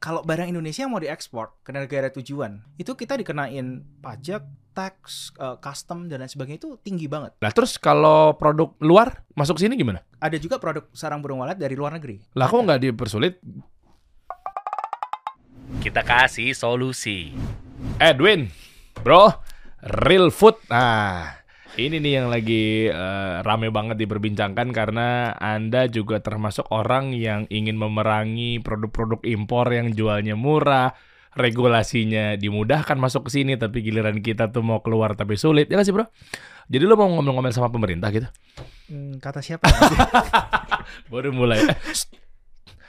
[0.00, 6.08] kalau barang Indonesia mau diekspor ke negara tujuan, itu kita dikenain pajak, tax, uh, custom
[6.08, 7.36] dan lain sebagainya itu tinggi banget.
[7.36, 10.00] Nah terus kalau produk luar masuk sini gimana?
[10.16, 12.16] Ada juga produk sarang burung walet dari luar negeri.
[12.32, 13.44] Lah kok nggak dipersulit?
[15.84, 17.36] Kita kasih solusi.
[18.00, 18.48] Edwin,
[19.04, 19.36] bro,
[20.08, 20.56] real food.
[20.72, 21.39] Nah,
[21.80, 27.80] ini nih yang lagi uh, rame banget diperbincangkan karena Anda juga termasuk orang yang ingin
[27.80, 30.92] memerangi produk-produk impor yang jualnya murah,
[31.32, 35.72] regulasinya dimudahkan masuk ke sini tapi giliran kita tuh mau keluar tapi sulit.
[35.72, 36.06] Ya gak sih, Bro?
[36.70, 38.28] Jadi lo mau ngomel-ngomel sama pemerintah gitu?
[38.92, 39.66] Hmm, kata siapa?
[41.10, 41.64] Baru mulai.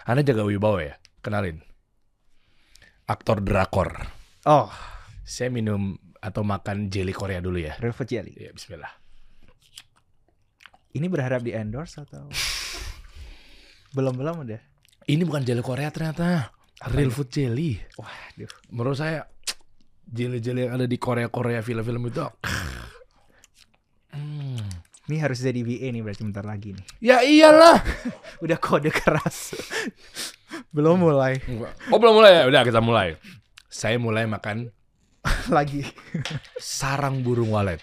[0.06, 0.96] Anda jaga wibawa ya?
[1.24, 1.64] Kenalin.
[3.08, 4.06] Aktor drakor.
[4.46, 4.70] Oh,
[5.22, 7.74] Saya minum atau makan jelly Korea dulu ya.
[7.82, 8.38] real food jelly.
[8.38, 8.94] Ya, bismillah.
[10.94, 12.30] Ini berharap di endorse atau
[13.98, 14.62] belum belum udah?
[15.10, 16.54] Ini bukan jelly Korea ternyata.
[16.94, 17.82] Real food jelly.
[17.98, 18.52] Waduh.
[18.70, 19.26] Menurut saya
[20.12, 22.20] jelly-jelly yang ada di Korea-Korea film-film itu
[24.12, 24.60] Hmm.
[25.08, 26.86] Ini harus jadi VA nih berarti bentar lagi nih.
[27.00, 27.80] Ya iyalah.
[28.44, 29.56] Udah kode keras.
[30.76, 31.40] belum mulai
[31.88, 32.44] Oh belum mulai ya?
[32.52, 33.16] Udah kita mulai.
[33.72, 34.68] Saya mulai makan
[35.56, 35.86] lagi.
[36.58, 37.82] sarang burung walet.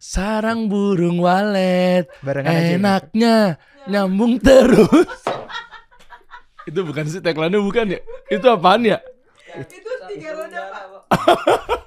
[0.00, 2.08] Sarang burung walet.
[2.24, 2.74] Barengan aja.
[2.74, 3.36] Enaknya
[3.86, 5.22] nyambung terus.
[6.68, 8.00] itu bukan sih tagline bukan ya?
[8.26, 8.98] Itu apaan ya?
[9.54, 10.84] Itu tiga roda pak.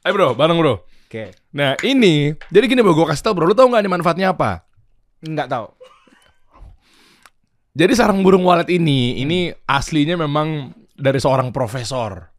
[0.00, 0.80] Eh bro, bareng bro.
[0.80, 1.36] Oke.
[1.52, 4.64] Nah ini, jadi gini bro, gue kasih tau bro, lu tau gak ini manfaatnya apa?
[5.20, 5.66] Nggak tahu.
[7.76, 12.32] Jadi sarang burung walet ini, ini aslinya memang dari seorang profesor.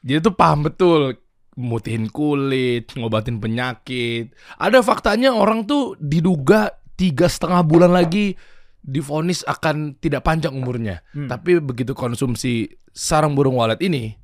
[0.00, 1.16] Jadi tuh paham betul
[1.60, 4.32] mutihin kulit, ngobatin penyakit.
[4.56, 8.32] Ada faktanya orang tuh diduga tiga setengah bulan lagi
[8.80, 11.04] difonis akan tidak panjang umurnya.
[11.12, 11.28] Hmm.
[11.28, 14.16] Tapi begitu konsumsi sarang burung walet ini,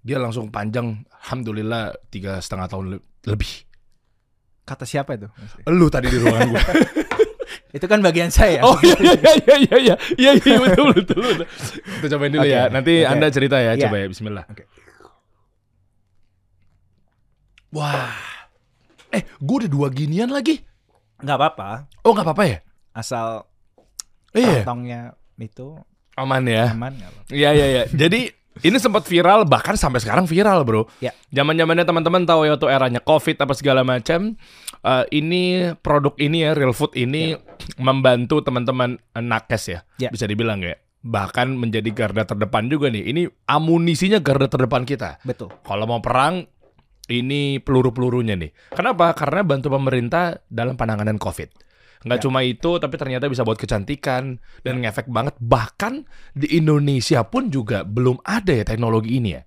[0.00, 1.04] dia langsung panjang.
[1.20, 3.68] Alhamdulillah tiga setengah tahun le- lebih.
[4.64, 5.28] Kata siapa itu?
[5.68, 6.62] Lu tadi di ruangan gue.
[7.70, 8.66] Itu kan bagian saya.
[8.66, 11.46] Oh iya iya iya iya iya iya iya betul betul betul.
[12.02, 12.66] Kita cobain dulu Oke, ya.
[12.66, 13.10] Nanti oke.
[13.14, 13.78] Anda cerita ya.
[13.78, 13.86] Iya.
[13.86, 14.44] Coba ya Bismillah.
[14.50, 14.62] Oke.
[17.70, 18.14] Wah.
[19.10, 20.62] Eh, gue udah dua ginian lagi.
[21.20, 21.68] Nggak apa-apa.
[22.02, 22.58] Oh nggak apa-apa ya?
[22.90, 23.46] Asal
[24.30, 24.62] Iya.
[24.62, 25.74] kantongnya itu
[26.14, 26.70] Aman ya.
[26.74, 26.94] aman.
[27.30, 27.82] Iya iya iya.
[27.90, 30.86] Jadi ini sempat viral bahkan sampai sekarang viral bro.
[30.98, 31.14] Ya.
[31.30, 34.34] Zaman zamannya teman-teman tahu ya waktu eranya covid apa segala macam.
[34.80, 37.34] Eh, ini produk ini ya real food ini
[37.78, 39.80] membantu teman-teman nakes ya.
[39.98, 40.10] Ya.
[40.10, 40.76] Bisa dibilang ya.
[41.00, 43.08] Bahkan menjadi garda terdepan juga nih.
[43.08, 45.16] Ini amunisinya garda terdepan kita.
[45.24, 45.48] Betul.
[45.64, 46.44] Kalau mau perang,
[47.10, 48.50] ini peluru-pelurunya nih.
[48.72, 49.12] Kenapa?
[49.18, 51.50] Karena bantu pemerintah dalam penanganan COVID.
[52.00, 52.24] Nggak Ya.
[52.24, 55.36] cuma itu, tapi ternyata bisa buat kecantikan dan ngefek banget.
[55.36, 59.42] Bahkan di Indonesia pun juga belum ada ya teknologi ini ya.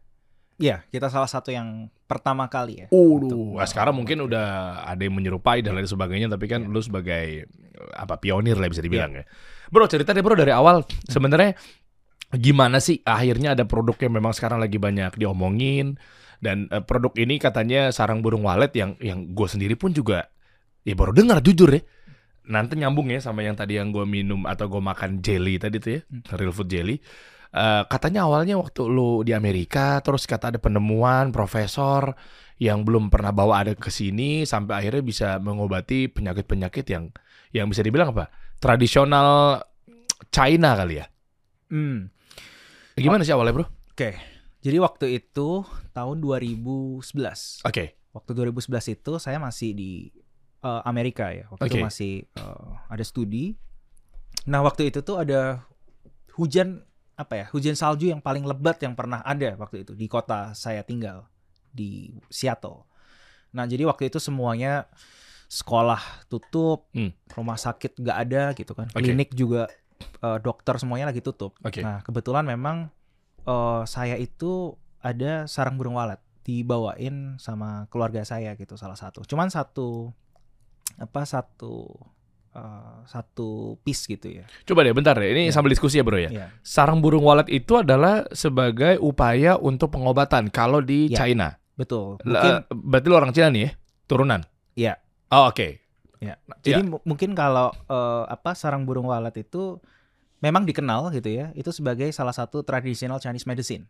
[0.61, 2.87] Iya, kita salah satu yang pertama kali ya.
[2.93, 7.49] Waduh, nah, sekarang mungkin udah ada yang menyerupai dan lain sebagainya, tapi kan lu sebagai
[7.49, 9.25] eh, apa pionir lah bisa dibilang ya.
[9.73, 11.57] Bro, cerita deh bro dari awal sebenarnya
[12.33, 15.97] gimana sih akhirnya ada produk yang memang sekarang lagi banyak diomongin
[16.43, 20.27] dan eh, produk ini katanya sarang burung walet yang yang gue sendiri pun juga
[20.83, 21.81] ya baru dengar jujur ya.
[22.43, 25.91] Nanti nyambung ya sama yang tadi yang gue minum atau gue makan jelly tadi tuh
[25.95, 25.99] ya,
[26.35, 26.99] real food jelly.
[27.53, 32.11] Eh, katanya awalnya waktu lu di Amerika terus kata ada penemuan profesor
[32.59, 37.13] yang belum pernah bawa ada ke sini sampai akhirnya bisa mengobati penyakit-penyakit yang
[37.55, 38.27] yang bisa dibilang apa?
[38.59, 39.61] Tradisional
[40.33, 41.05] China kali ya.
[41.69, 42.09] Hmm.
[42.97, 43.65] Gimana sih awalnya, Bro?
[43.93, 44.17] Oke.
[44.63, 45.61] Jadi waktu itu
[45.93, 47.63] tahun 2011.
[47.63, 47.93] Oke.
[48.13, 49.91] Waktu 2011 itu saya masih di
[50.59, 51.45] eh, Amerika ya.
[51.49, 51.85] Waktu itu Oke.
[51.85, 53.53] masih eh, ada studi.
[54.45, 55.63] Nah, waktu itu tuh ada
[56.35, 56.83] hujan
[57.13, 57.45] apa ya?
[57.53, 61.29] Hujan salju yang paling lebat yang pernah ada waktu itu di kota saya tinggal
[61.69, 62.85] di Seattle.
[63.53, 64.89] Nah, jadi waktu itu semuanya
[65.45, 67.13] sekolah tutup, Hmm.
[67.37, 68.89] rumah sakit nggak ada gitu kan.
[68.89, 69.05] Oke.
[69.05, 69.69] Klinik juga
[70.21, 71.53] eh, dokter semuanya lagi tutup.
[71.61, 71.85] Oke.
[71.85, 72.89] Nah, kebetulan memang
[73.45, 74.73] eh, saya itu
[75.03, 79.23] ada sarang burung walet dibawain sama keluarga saya gitu salah satu.
[79.23, 80.11] Cuman satu
[80.95, 81.87] apa satu
[82.53, 84.45] eh, satu piece gitu ya.
[84.63, 85.25] Coba deh bentar deh.
[85.27, 85.53] Ini Ya.
[85.53, 86.29] sambil diskusi ya, Bro ya.
[86.29, 86.47] Iya.
[86.61, 91.23] Sarang burung walet itu adalah sebagai upaya untuk pengobatan kalau di Ya.
[91.23, 91.57] China.
[91.73, 92.21] Betul.
[92.21, 93.71] Mungkin berarti lu orang Cina nih ya?
[94.05, 94.41] Turunan.
[94.75, 94.93] Iya.
[95.29, 95.81] Oh, oke.
[96.21, 96.37] ya.
[96.39, 96.55] Iya.
[96.61, 99.81] Jadi mu- mungkin kalau eh, apa sarang burung walet itu
[100.39, 103.87] memang dikenal gitu ya, itu sebagai salah satu traditional Chinese medicine.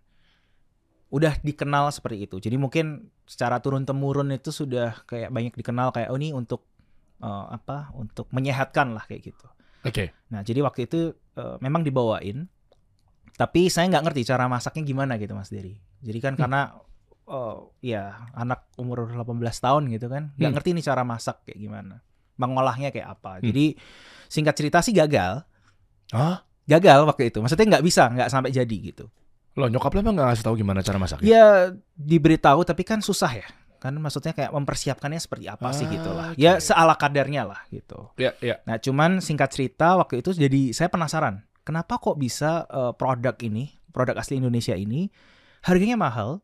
[1.13, 2.41] Udah dikenal seperti itu.
[2.41, 6.65] Jadi mungkin secara turun temurun itu sudah kayak banyak dikenal kayak oh ini untuk
[7.21, 7.93] eh, apa?
[7.93, 9.45] Untuk menyehatkan lah kayak gitu.
[9.85, 10.09] Oke.
[10.33, 10.99] Nah, jadi waktu itu
[11.37, 12.49] eh, memang dibawain
[13.33, 15.73] Tapi saya nggak ngerti cara masaknya gimana gitu Mas Dery.
[16.05, 16.77] Jadi kan karena
[17.25, 20.53] oh, ya anak umur 18 tahun gitu kan, nggak Hmm.
[20.53, 22.05] ngerti nih cara masak kayak gimana.
[22.37, 23.41] Mengolahnya kayak apa.
[23.41, 23.49] Hmm.
[23.49, 23.73] Jadi
[24.29, 25.41] singkat cerita sih gagal.
[26.13, 26.45] Hah?
[26.69, 27.41] Gagal waktu itu.
[27.41, 29.09] Maksudnya nggak bisa, nggak sampai jadi gitu.
[29.53, 31.27] Loh nyokap lo emang gak ngasih tahu gimana cara masaknya?
[31.29, 31.47] Ya
[31.93, 33.47] diberitahu tapi kan susah ya.
[33.77, 36.31] Kan maksudnya kayak mempersiapkannya seperti apa sih gitu lah.
[36.31, 38.09] Ah, Ya seala kadarnya lah gitu.
[38.15, 38.63] Ya, ya.
[38.63, 43.75] Nah, cuman singkat cerita waktu itu jadi saya penasaran, kenapa kok bisa eh, produk ini,
[43.91, 45.11] produk asli Indonesia ini
[45.67, 46.41] harganya mahal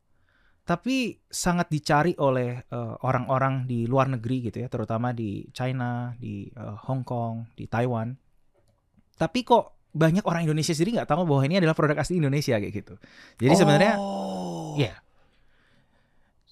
[0.70, 6.46] tapi sangat dicari oleh eh, orang-orang di luar negeri gitu ya, terutama di China, di
[6.46, 8.14] eh, Hong Kong, di Taiwan.
[9.18, 12.72] Tapi kok banyak orang Indonesia sendiri nggak tahu bahwa ini adalah produk asli Indonesia kayak
[12.72, 12.96] gitu.
[13.36, 14.80] Jadi sebenarnya Oh.
[14.80, 14.96] Iya.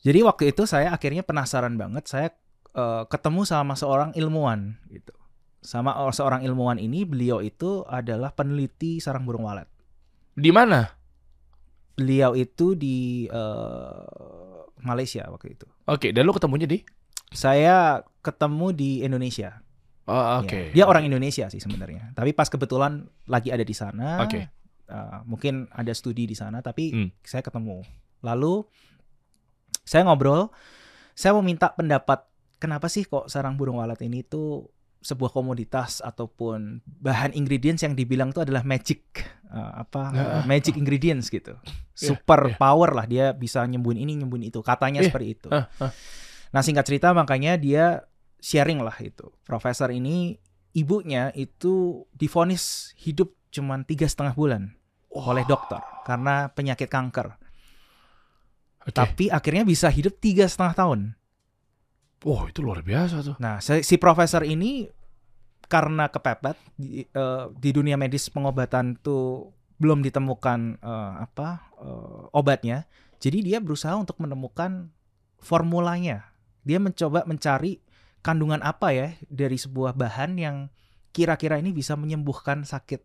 [0.03, 2.07] Jadi waktu itu saya akhirnya penasaran banget.
[2.11, 2.27] Saya
[2.75, 5.15] eh, ketemu sama seorang ilmuwan gitu.
[5.63, 9.67] Sama seorang ilmuwan ini, beliau itu adalah peneliti sarang burung walet.
[10.37, 10.85] Di mana?
[11.97, 14.03] Beliau itu di eh,
[14.85, 15.67] Malaysia waktu itu.
[15.89, 16.83] Oke, dan lo ketemunya di?
[17.33, 19.59] Saya ketemu di Indonesia.
[20.07, 20.59] Oh, Ya, oke.
[20.71, 22.11] Dia orang Indonesia sih sebenarnya.
[22.13, 22.93] Tapi pas kebetulan
[23.25, 24.23] lagi ada di sana.
[24.23, 24.47] Oke.
[24.87, 27.09] eh, mungkin ada studi di sana, tapi Hmm.
[27.19, 27.83] saya ketemu.
[28.21, 28.63] Lalu
[29.83, 30.47] saya ngobrol.
[31.11, 32.23] Saya mau minta pendapat
[32.55, 34.69] kenapa sih kok sarang burung walet ini tuh
[34.99, 39.03] sebuah komoditas ataupun bahan ingredients yang dibilang tuh adalah magic
[39.45, 40.23] eh, apa Ya.
[40.39, 41.51] eh, magic ingredients gitu.
[41.53, 42.55] Ya, Super ya.
[42.55, 44.59] power lah dia bisa nyembuhin ini nyembuhin itu.
[44.61, 45.49] Katanya Ya, seperti itu.
[45.49, 45.91] ah, ah.
[46.47, 48.07] Nah singkat cerita makanya dia
[48.41, 49.29] sharing lah itu.
[49.43, 50.37] Profesor ini
[50.77, 54.63] ibunya itu divonis hidup cuman tiga setengah bulan
[55.09, 57.33] oleh dokter karena penyakit kanker.
[58.87, 58.93] Oke.
[58.93, 60.99] Tapi akhirnya bisa hidup tiga setengah tahun.
[62.23, 63.35] Wah, itu luar biasa tuh.
[63.41, 64.87] Nah si profesor ini
[65.67, 72.87] karena kepepet di, eh, di dunia medis pengobatan tuh belum ditemukan eh, apa eh, obatnya.
[73.17, 74.93] Jadi dia berusaha untuk menemukan
[75.41, 76.29] formulanya.
[76.61, 77.81] Dia mencoba mencari
[78.27, 80.67] kandungan apa ya dari sebuah bahan yang
[81.15, 82.99] kira-kira ini bisa menyembuhkan sakit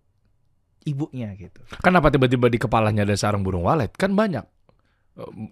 [0.83, 1.63] ibunya gitu.
[1.79, 3.95] Kenapa tiba-tiba di kepalanya ada sarang burung walet?
[3.95, 4.43] Kan banyak.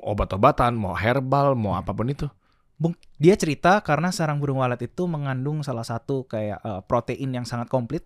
[0.03, 2.27] Obat-obatan, mau herbal, mau apa pun itu.
[2.81, 7.47] Bung, dia cerita karena sarang burung walet itu mengandung salah satu kayak eh, protein yang
[7.47, 8.03] sangat komplit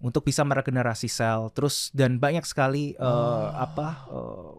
[0.00, 3.50] untuk bisa meregenerasi sel, terus dan banyak sekali eh, Oh.
[3.52, 4.50] apa eh,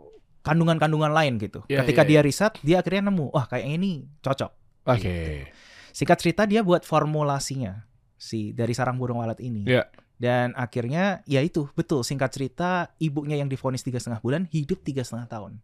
[0.44, 1.64] kandungan-kandungan lain gitu.
[1.66, 4.52] Iya, Ketika iya, dia riset, dia akhirnya nemu, wah kayak ini cocok.
[4.86, 5.48] Oke.
[5.92, 7.86] Singkat cerita dia buat formulasinya
[8.16, 9.66] si dari sarang burung walet ini.
[9.66, 9.88] Iya.
[10.22, 15.02] Dan akhirnya ya itu betul singkat cerita ibunya yang divonis tiga setengah bulan hidup tiga
[15.02, 15.58] setengah tahun.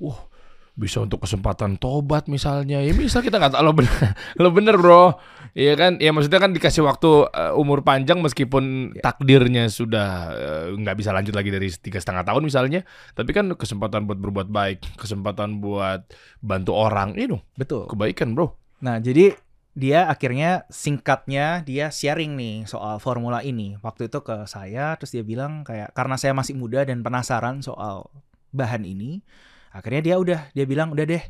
[0.00, 0.24] Wah,
[0.72, 2.80] bisa untuk kesempatan tobat misalnya.
[2.80, 3.92] Ya misal kita nggak tahu lo bener,
[4.40, 5.20] lo bener bro.
[5.52, 6.00] Iya kan?
[6.00, 9.04] Ya maksudnya kan dikasih waktu eh, umur panjang meskipun Ya.
[9.04, 12.88] takdirnya sudah eh, nggak bisa lanjut lagi dari tiga setengah tahun misalnya.
[13.12, 16.08] Tapi kan kesempatan buat berbuat baik, kesempatan buat
[16.40, 17.84] bantu orang, itu Betul.
[17.84, 18.56] kebaikan bro.
[18.80, 19.36] Nah, jadi
[19.80, 23.80] dia akhirnya singkatnya dia sharing nih soal formula ini.
[23.80, 28.12] Waktu itu ke saya terus dia bilang kayak karena saya masih muda dan penasaran soal
[28.52, 29.24] bahan ini,
[29.72, 31.24] akhirnya dia udah dia bilang udah deh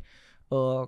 [0.51, 0.83] eh,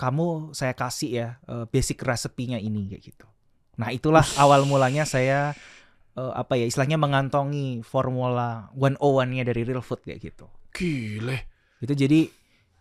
[0.00, 3.28] kamu saya kasih ya eh, basic resepinya ini kayak gitu.
[3.76, 5.52] Nah, itulah awal mulanya saya
[6.16, 10.48] eh, apa ya istilahnya mengantongi formula 101-nya dari Real Food kayak gitu.
[10.72, 11.44] Gile.
[11.84, 12.26] Itu jadi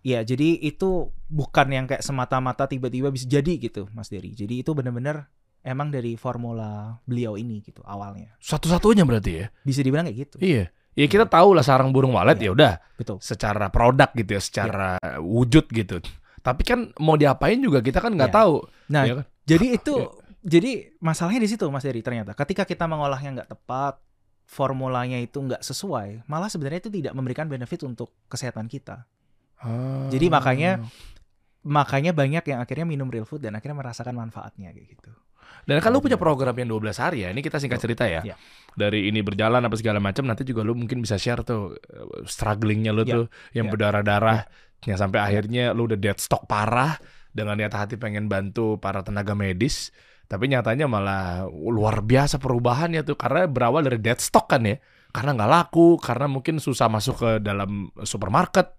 [0.07, 4.31] ya jadi itu bukan yang kayak semata-mata tiba-tiba bisa jadi gitu Mas Dery.
[4.31, 5.27] Jadi itu benar-benar
[5.67, 8.31] emang dari formula beliau ini gitu awalnya.
[8.39, 9.45] Satu-satunya berarti ya.
[9.67, 10.35] Bisa dibilang kayak gitu.
[10.39, 10.71] Iya.
[10.97, 12.51] Ya kita tahu lah sarang burung walet ya Iya.
[12.55, 13.17] udah Betul.
[13.19, 15.99] secara produk gitu ya, secara wujud gitu.
[16.39, 18.39] Tapi kan mau diapain juga kita kan nggak Iya.
[18.39, 18.55] tahu.
[18.89, 19.25] Nah, ya kan?
[19.43, 20.07] jadi itu Iya.
[20.47, 20.71] jadi
[21.03, 22.31] masalahnya di situ Mas Dery ternyata.
[22.31, 23.99] Ketika kita mengolahnya nggak tepat,
[24.47, 29.03] formulanya itu nggak sesuai, malah sebenarnya itu tidak memberikan benefit untuk kesehatan kita.
[30.07, 30.85] Jadi makanya
[31.67, 35.11] makanya banyak yang akhirnya minum real food dan akhirnya merasakan manfaatnya kayak gitu.
[35.67, 37.29] Dan kan lu punya program yang 12 hari ya.
[37.35, 38.23] Ini kita singkat cerita ya.
[38.23, 38.35] Iya.
[38.71, 42.95] Dari ini berjalan apa segala macam nanti juga lu mungkin bisa share tuh eh, strugglingnya
[42.95, 43.13] lu Iya.
[43.19, 43.73] tuh yang Iya.
[43.75, 44.39] berdarah-darah
[44.85, 46.95] yang sampai akhirnya lu udah dead stock parah
[47.33, 49.89] dengan niat hati pengen bantu para tenaga medis
[50.27, 54.77] tapi nyatanya malah luar biasa perubahannya tuh karena berawal dari dead stock kan ya
[55.09, 58.69] karena nggak laku karena mungkin susah masuk ke dalam supermarket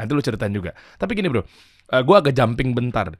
[0.00, 0.72] nanti lu ceritain juga.
[0.96, 1.44] Tapi gini bro.
[1.90, 3.12] Gue agak jumping bentar.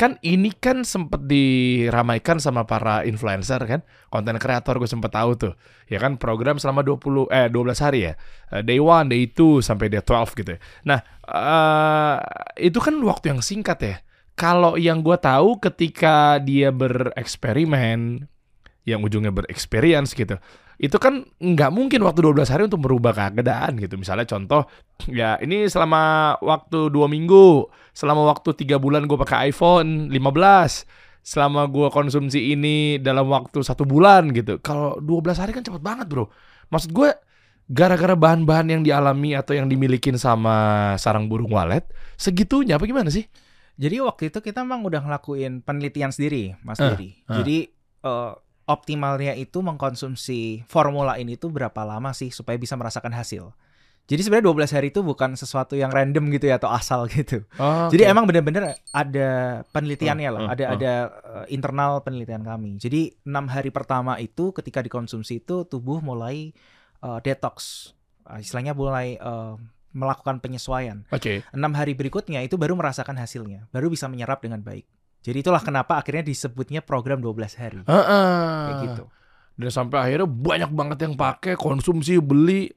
[0.00, 3.80] Kan ini kan sempet diramaikan sama para influencer kan?
[4.08, 5.52] Konten kreator gue sempet tahu tuh.
[5.92, 8.12] Ya kan program selama 20 eh 12 hari ya.
[8.56, 10.60] Eh, day one day two sampai day 12 gitu ya.
[10.88, 12.16] Nah eh
[12.64, 13.96] itu kan waktu yang singkat ya.
[14.36, 18.28] Kalau yang gue tahu ketika dia bereksperimen
[18.84, 20.36] yang ujungnya berexperience gitu
[20.76, 23.96] itu kan nggak mungkin waktu 12 hari untuk merubah keadaan gitu.
[23.96, 24.68] Misalnya contoh,
[25.08, 27.64] ya ini selama waktu dua minggu,
[27.96, 30.84] selama waktu tiga bulan gue pakai iPhone 15,
[31.24, 34.60] selama gue konsumsi ini dalam waktu satu bulan gitu.
[34.60, 36.28] Kalau 12 hari kan cepet banget bro.
[36.68, 37.10] Maksud gue,
[37.66, 41.82] gara-gara bahan-bahan yang dialami atau yang dimilikin sama sarang burung walet,
[42.14, 43.24] segitunya apa gimana sih?
[43.76, 47.10] Jadi waktu itu kita memang udah ngelakuin penelitian sendiri, Mas Eh, Diri.
[47.12, 47.36] eh.
[47.42, 47.58] Jadi
[48.02, 48.32] eh,
[48.66, 53.54] optimalnya itu mengkonsumsi formula ini tuh berapa lama sih supaya bisa merasakan hasil.
[54.06, 57.42] Jadi sebenarnya 12 hari itu bukan sesuatu yang random gitu ya atau asal gitu.
[57.58, 60.68] Oh, Jadi emang bener-bener ada penelitiannya lah, Eh, eh, ada eh.
[60.78, 62.78] ada eh, internal penelitian kami.
[62.78, 66.54] Jadi enam hari pertama itu ketika dikonsumsi itu tubuh mulai
[67.02, 67.90] eh, detox,
[68.26, 69.54] Ah, istilahnya mulai eh,
[69.94, 71.06] melakukan penyesuaian.
[71.14, 71.46] Oke.
[71.54, 74.84] Enam hari berikutnya itu baru merasakan hasilnya, baru bisa menyerap dengan baik.
[75.26, 77.82] Jadi itulah kenapa akhirnya disebutnya program 12 hari.
[77.82, 78.62] Heeh.
[78.70, 79.04] Kayak gitu.
[79.58, 82.70] Dan sampai akhirnya banyak banget yang pakai, konsumsi, beli.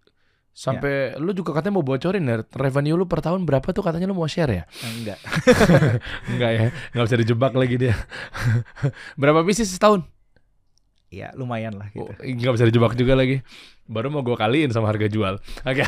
[0.50, 4.18] Sampai lu juga katanya mau bocorin ya, revenue lu per tahun berapa tuh katanya lu
[4.18, 4.64] mau share ya?
[4.66, 5.20] Eh, enggak.
[6.36, 7.96] Enggak ya, nggak bisa dijebak lagi dia.
[9.22, 10.04] berapa bisnis setahun?
[11.14, 12.12] Ya, lumayan lah gitu.
[12.12, 13.40] Oh, nggak bisa dijebak juga lagi.
[13.88, 15.40] Baru mau gue kaliin sama harga jual.
[15.64, 15.86] Oke.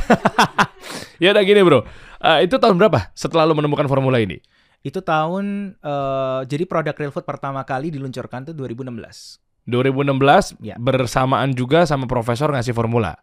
[1.24, 1.84] ya udah gini bro,
[2.22, 4.38] Eh, itu tahun berapa setelah lu menemukan formula ini?
[4.82, 9.38] Itu tahun eh, jadi produk real food pertama kali diluncurkan tuh 2016.
[9.66, 10.76] 2016 Ya.
[10.76, 13.14] bersamaan juga sama profesor ngasih formula.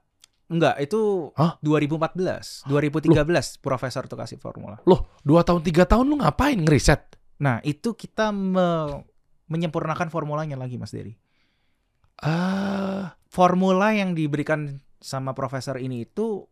[0.48, 1.60] Enggak, itu Hah?
[1.60, 4.80] 2014, 2013 profesor tuh kasih formula.
[4.88, 7.20] Loh, dua tahun tiga tahun lu ngapain ngeriset?
[7.36, 9.04] Nah, itu kita me-
[9.46, 11.20] menyempurnakan formulanya lagi Mas Dery.
[12.18, 16.48] Ah, Formula yang diberikan sama profesor ini itu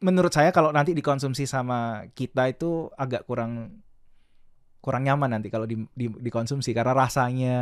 [0.00, 3.84] menurut saya kalau nanti dikonsumsi sama kita itu agak kurang
[4.78, 7.56] kurang nyaman nanti kalau di, di- dikonsumsi karena rasanya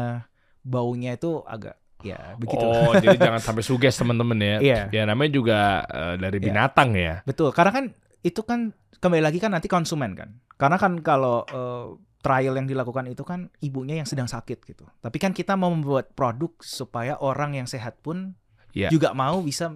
[0.61, 2.61] baunya itu agak ya begitu.
[2.61, 4.57] Oh, jadi jangan sampai suges teman-teman ya.
[4.61, 4.81] Iya.
[4.93, 6.45] Ya namanya juga eh, dari Iya.
[6.45, 7.15] binatang ya.
[7.25, 7.85] Betul, karena kan
[8.21, 10.37] itu kan kembali lagi kan nanti konsumen kan.
[10.57, 11.87] Karena kan kalau eh,
[12.21, 14.85] trial yang dilakukan itu kan ibunya yang sedang sakit gitu.
[14.99, 18.37] Tapi kan kita mau membuat produk supaya orang yang sehat pun
[18.77, 18.93] Iya.
[18.93, 19.73] juga mau bisa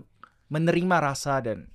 [0.51, 1.73] menerima rasa dan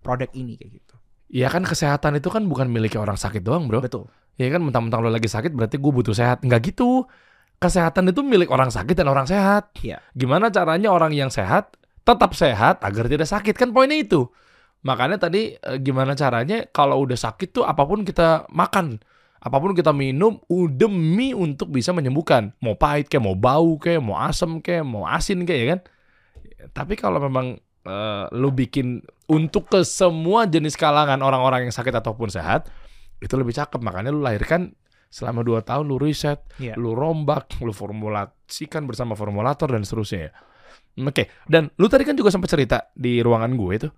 [0.00, 0.94] produk ini kayak gitu.
[1.34, 3.82] Ya kan kesehatan itu kan bukan miliknya orang sakit doang, Bro.
[3.82, 4.06] Betul.
[4.34, 6.42] Ya kan mentang-mentang lo lagi sakit berarti gue butuh sehat.
[6.42, 7.06] Enggak gitu.
[7.62, 9.70] Kesehatan itu milik orang sakit dan orang sehat.
[9.80, 10.02] Iya.
[10.12, 14.28] Gimana caranya orang yang sehat tetap sehat agar tidak sakit kan poinnya itu.
[14.84, 19.00] Makanya tadi eh, gimana caranya kalau udah sakit tuh apa pun kita makan,
[19.40, 22.52] apa pun kita minum uh, demi untuk bisa menyembuhkan.
[22.60, 25.80] Mau pahit kayak, mau bau kayak, mau asem kayak, mau asin kayak ya kan.
[26.76, 27.56] Tapi kalau memang
[27.88, 32.68] eh, lu bikin untuk ke semua jenis kalangan orang-orang yang sakit ataupun sehat,
[33.20, 33.80] itu lebih cakep.
[33.80, 34.74] Makanya lu lahirkan
[35.10, 36.74] selama 2 tahun lu riset, Iya.
[36.74, 40.32] lu rombak, lu formulasikan bersama formulator dan seterusnya ya.
[41.06, 43.88] Oke, dan lu tadi kan juga sempat cerita di ruangan gue itu.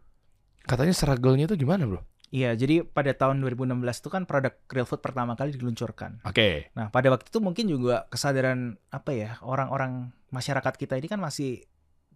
[0.64, 2.00] Katanya struggle-nya itu gimana, Bro?
[2.34, 6.20] Iya, jadi pada tahun 2016 itu kan produk real food pertama kali diluncurkan.
[6.26, 6.74] Oke.
[6.74, 11.62] Nah, pada waktu itu mungkin juga kesadaran apa ya, orang-orang masyarakat kita ini kan masih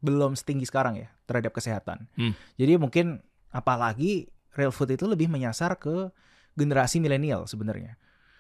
[0.03, 2.11] belum setinggi sekarang ya terhadap kesehatan.
[2.19, 2.35] Hmm.
[2.59, 3.23] Jadi mungkin
[3.55, 4.27] apalagi
[4.59, 6.11] real food itu lebih menyasar ke
[6.55, 7.95] generasi milenial sebenarnya.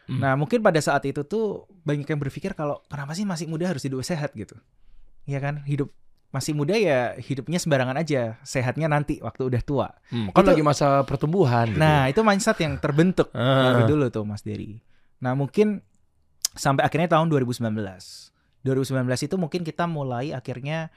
[0.07, 0.19] Hmm.
[0.19, 3.83] Nah, mungkin pada saat itu tuh banyak yang berpikir kalau kenapa sih masih muda harus
[3.83, 4.59] hidup sehat gitu.
[5.29, 5.63] Iya kan?
[5.63, 5.93] Hidup
[6.31, 9.89] masih muda ya hidupnya sembarangan aja, sehatnya nanti waktu udah tua.
[10.11, 11.79] Hmm, kan Itu- lagi masa pertumbuhan gitu.
[11.83, 13.75] Nah, itu mindset yang terbentuk Ah.
[13.75, 14.79] baru dulu tuh Mas Dery.
[15.19, 15.83] Nah, mungkin
[16.55, 18.31] sampai akhirnya tahun 2019.
[18.63, 20.91] 2019 itu mungkin kita mulai akhirnya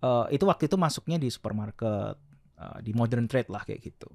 [0.00, 2.16] eh, itu waktu itu masuknya di supermarket,
[2.56, 4.08] eh, di modern trade lah kayak gitu.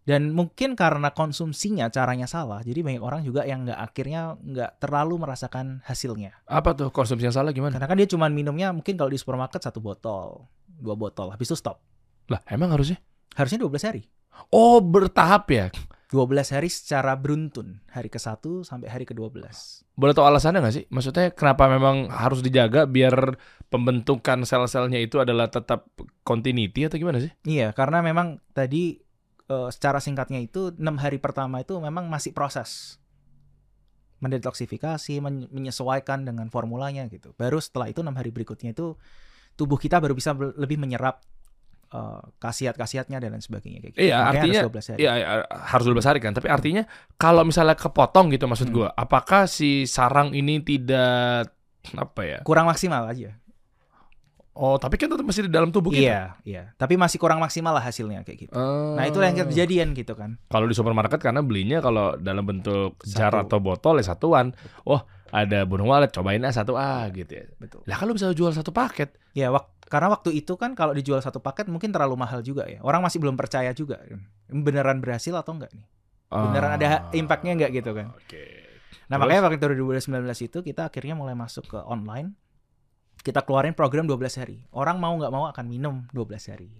[0.00, 5.20] Dan mungkin karena konsumsinya caranya salah, jadi banyak orang juga yang nggak akhirnya nggak terlalu
[5.20, 6.40] merasakan hasilnya.
[6.48, 7.76] Apa tuh konsumsi yang salah gimana?
[7.76, 11.56] Karena kan dia cuma minumnya mungkin kalau di supermarket satu botol, dua botol, habis itu
[11.60, 11.78] stop.
[12.32, 12.96] Lah, emang harusnya?
[13.36, 14.02] Harusnya 12 hari.
[14.54, 15.66] Oh, bertahap ya.
[16.10, 19.46] 12 hari secara beruntun, hari ke-1 sampai hari ke-12.
[19.94, 20.84] Boleh tahu alasannya nggak sih?
[20.90, 23.38] Maksudnya kenapa memang harus dijaga biar
[23.70, 25.86] pembentukan sel-selnya itu adalah tetap
[26.26, 27.30] continuity atau gimana sih?
[27.46, 28.98] Iya, karena memang tadi
[29.50, 32.96] eh, secara singkatnya itu enam hari pertama itu memang masih proses
[34.20, 37.32] mendetoksifikasi, men- menyesuaikan dengan formulanya gitu.
[37.34, 38.94] Baru setelah itu enam hari berikutnya itu
[39.56, 41.24] tubuh kita baru bisa lebih menyerap
[41.90, 44.06] eh, khasiat-khasiatnya dan lain sebagainya kayak gitu.
[44.06, 44.98] Iya, Makanya artinya- harus 12 hari.
[45.02, 46.32] Iya, ya, harus 12 hari kan.
[46.36, 46.82] Tapi artinya
[47.18, 48.76] kalau misalnya kepotong gitu maksud Hmm.
[48.76, 51.50] gua, apakah si sarang ini tidak
[51.96, 52.38] apa ya?
[52.46, 53.39] Kurang maksimal aja.
[54.50, 56.02] Oh, tapi kan tetap masih di dalam tubuh kita.
[56.04, 56.62] Iya, iya.
[56.74, 58.52] Tapi masih kurang maksimal lah hasilnya kayak gitu.
[58.52, 58.98] Oh.
[58.98, 60.42] Nah, itu yang kejadian gitu kan.
[60.46, 63.46] Kalau di supermarket karena belinya kalau dalam bentuk jar Satu.
[63.46, 64.50] atau botol ya satuan.
[64.82, 67.46] Wah, ada burung walet, cobain ah satu ah gitu ya.
[67.56, 67.86] Betul.
[67.86, 69.14] Lah kalau bisa jual satu paket.
[69.32, 72.82] Ya, wak- karena waktu itu kan kalau dijual satu paket mungkin terlalu mahal juga ya.
[72.82, 74.02] Orang masih belum percaya juga.
[74.46, 75.86] Beneran berhasil atau enggak nih?
[76.28, 78.10] Beneran ada Ah, impactnya nggak gitu kan?
[78.14, 78.66] Oke.
[79.06, 79.22] Nah Terus?
[79.26, 80.10] makanya waktu 2019
[80.42, 82.34] itu kita akhirnya mulai masuk ke online.
[83.20, 84.64] Kita keluarin program 12 hari.
[84.72, 86.70] Orang mau nggak mau akan minum 12 hari.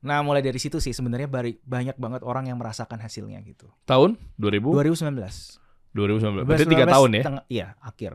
[0.00, 1.28] Nah mulai dari situ sih sebenarnya
[1.60, 3.68] banyak banget orang yang merasakan hasilnya gitu.
[3.84, 4.72] Tahun 2000?
[4.72, 5.60] 2019.
[5.92, 6.44] 2019.
[6.48, 7.22] Berarti tiga 2019 tahun ya?
[7.24, 8.12] tengah- Iya akhir.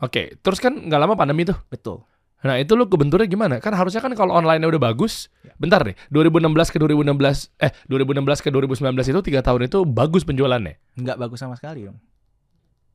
[0.00, 0.22] Oke.
[0.40, 1.56] Terus kan nggak lama pandemi tuh.
[1.68, 2.04] Betul.
[2.44, 3.56] Nah itu lu kebenturnya gimana?
[3.56, 5.32] Kan harusnya kan kalau online-nya udah bagus.
[5.40, 5.56] Ya.
[5.56, 5.96] Bentar deh.
[6.12, 10.76] 2016 ke 2016 eh 2016 ke 2019 itu tiga tahun itu bagus penjualannya.
[11.00, 11.96] Nggak bagus sama sekali dong.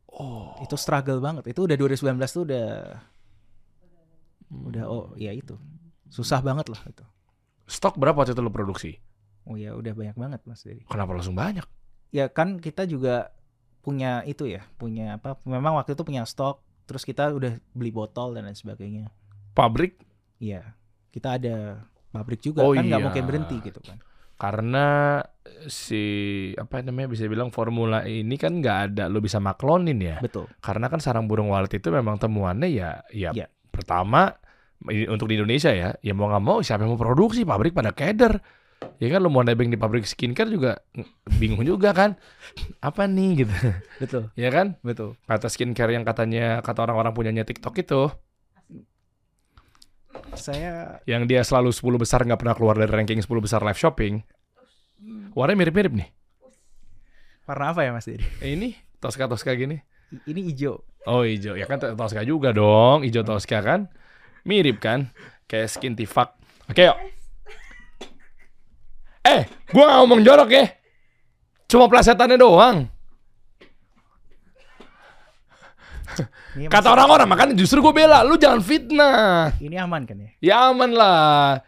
[0.09, 0.53] Oh.
[0.61, 1.49] Itu struggle banget.
[1.49, 2.65] Itu udah 2019 tuh udah
[4.49, 5.55] udah oh ya itu.
[6.09, 7.05] Susah banget lah itu.
[7.65, 8.97] Stok berapa waktu itu lu produksi?
[9.45, 10.85] Oh ya udah banyak banget Mas Dedi.
[10.85, 11.65] Kenapa langsung banyak?
[12.09, 13.29] ya kan kita juga
[13.79, 15.37] punya itu ya, punya apa?
[15.45, 19.13] Memang waktu itu punya stok, terus kita udah beli botol dan lain sebagainya.
[19.53, 20.01] Pabrik
[20.37, 20.73] Iya,
[21.11, 23.05] kita ada pabrik juga Oh kan nggak iya.
[23.05, 24.01] mungkin berhenti gitu kan.
[24.35, 25.19] karena
[25.67, 26.01] si
[26.55, 30.17] apa namanya bisa bilang formula ini kan nggak ada lu bisa maklonin ya.
[30.17, 30.47] Betul.
[30.63, 33.47] Karena kan sarang burung walet itu memang temuannya ya ya Iya.
[33.79, 34.35] Pertama
[35.11, 38.39] untuk di Indonesia ya, ya mau nggak mau siapa yang mau produksi pabrik pada keder.
[38.95, 42.15] Ya kan lu mau nebeng di pabrik skincare juga ng- bingung juga kan.
[42.79, 43.53] Apa nih gitu.
[43.99, 44.23] Betul.
[44.39, 44.79] ya kan?
[44.79, 45.19] Betul.
[45.27, 48.07] Kata skincare yang katanya kata orang-orang punyanya TikTok itu
[50.33, 54.23] Saya yang dia selalu 10 besar nggak pernah keluar dari ranking 10 besar live shopping.
[55.35, 56.09] Warnanya mirip-mirip nih.
[57.49, 58.21] warna apa ya Mas Dedi?
[58.45, 59.81] Eh, ini Tosca-Tosca gini.
[60.09, 60.81] Ini hijau.
[61.07, 63.87] Oh hijau, ya kan Tosca juga dong, hijau Tosca kan,
[64.43, 65.07] mirip kan,
[65.47, 66.35] kayak skin tifak.
[66.67, 66.97] Oke yuk.
[69.23, 70.65] Eh, gua gak ngomong jorok ya,
[71.71, 72.89] cuma plesetannya doang.
[76.57, 79.55] Ini Kata orang-orang, makanya justru gue bela, lu jangan fitnah.
[79.61, 80.29] Ini aman kan ya?
[80.41, 81.63] Ya aman lah.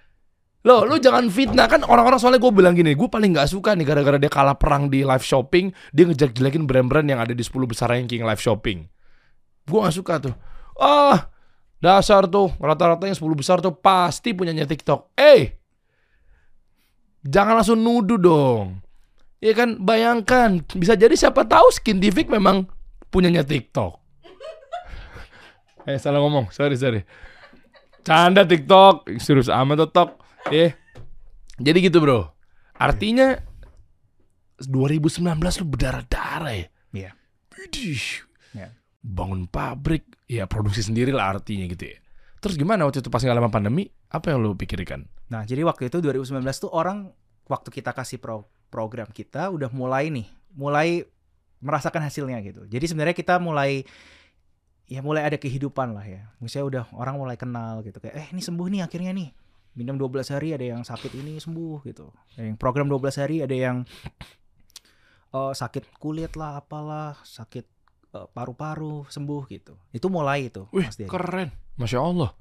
[0.62, 3.82] Lo, lu jangan fitnah kan orang-orang soalnya gue bilang gini, gue paling nggak suka nih
[3.82, 7.90] gara-gara dia kalah perang di live shopping, dia ngejelek-jelekin brand-brand yang ada di 10 besar
[7.90, 8.86] ranking live shopping.
[9.66, 10.36] Gue nggak suka tuh.
[10.78, 11.34] Ah,
[11.82, 15.18] dasar tuh rata-rata yang 10 besar tuh pasti punyanya TikTok.
[15.18, 15.58] Eh,
[17.26, 18.86] jangan langsung nuduh dong.
[19.42, 22.70] Ya kan, bayangkan bisa jadi siapa tahu Skintific memang
[23.10, 23.98] punyanya TikTok.
[25.90, 27.02] eh salah ngomong, sorry sorry.
[28.06, 30.52] Canda TikTok, serius amat tuh tok.
[30.54, 30.72] Eh.
[31.62, 32.34] Jadi gitu, Bro.
[32.78, 33.38] Artinya
[34.62, 35.22] 2019
[35.62, 36.68] lu berdarah-darah ya.
[36.94, 37.12] Iya.
[37.54, 38.02] Widih.
[38.54, 38.68] Ya.
[39.02, 41.98] Bangun pabrik, ya produksi sendiri lah artinya gitu ya.
[42.42, 43.86] Terus gimana waktu itu pas nggak lama pandemi?
[44.10, 45.06] Apa yang lu pikirkan?
[45.30, 47.14] Nah, jadi waktu itu 2019 tuh orang
[47.46, 50.28] waktu kita kasih pro- program kita udah mulai nih,
[50.58, 51.06] mulai
[51.62, 52.66] merasakan hasilnya gitu.
[52.66, 53.86] Jadi sebenarnya kita mulai
[54.90, 56.34] ya mulai ada kehidupan lah ya.
[56.42, 59.30] Misalnya udah orang mulai kenal gitu kayak eh ini sembuh nih akhirnya nih.
[59.72, 62.12] Minum 12 hari ada yang sakit ini sembuh gitu.
[62.36, 63.88] Ada yang program 12 hari ada yang
[65.32, 67.66] eh, sakit kulit lah apalah, sakit
[68.16, 69.80] eh, paru-paru sembuh gitu.
[69.96, 71.08] Itu mulai itu Wih, Mas Dedi.
[71.08, 71.56] keren.
[71.80, 72.32] Masya Allah.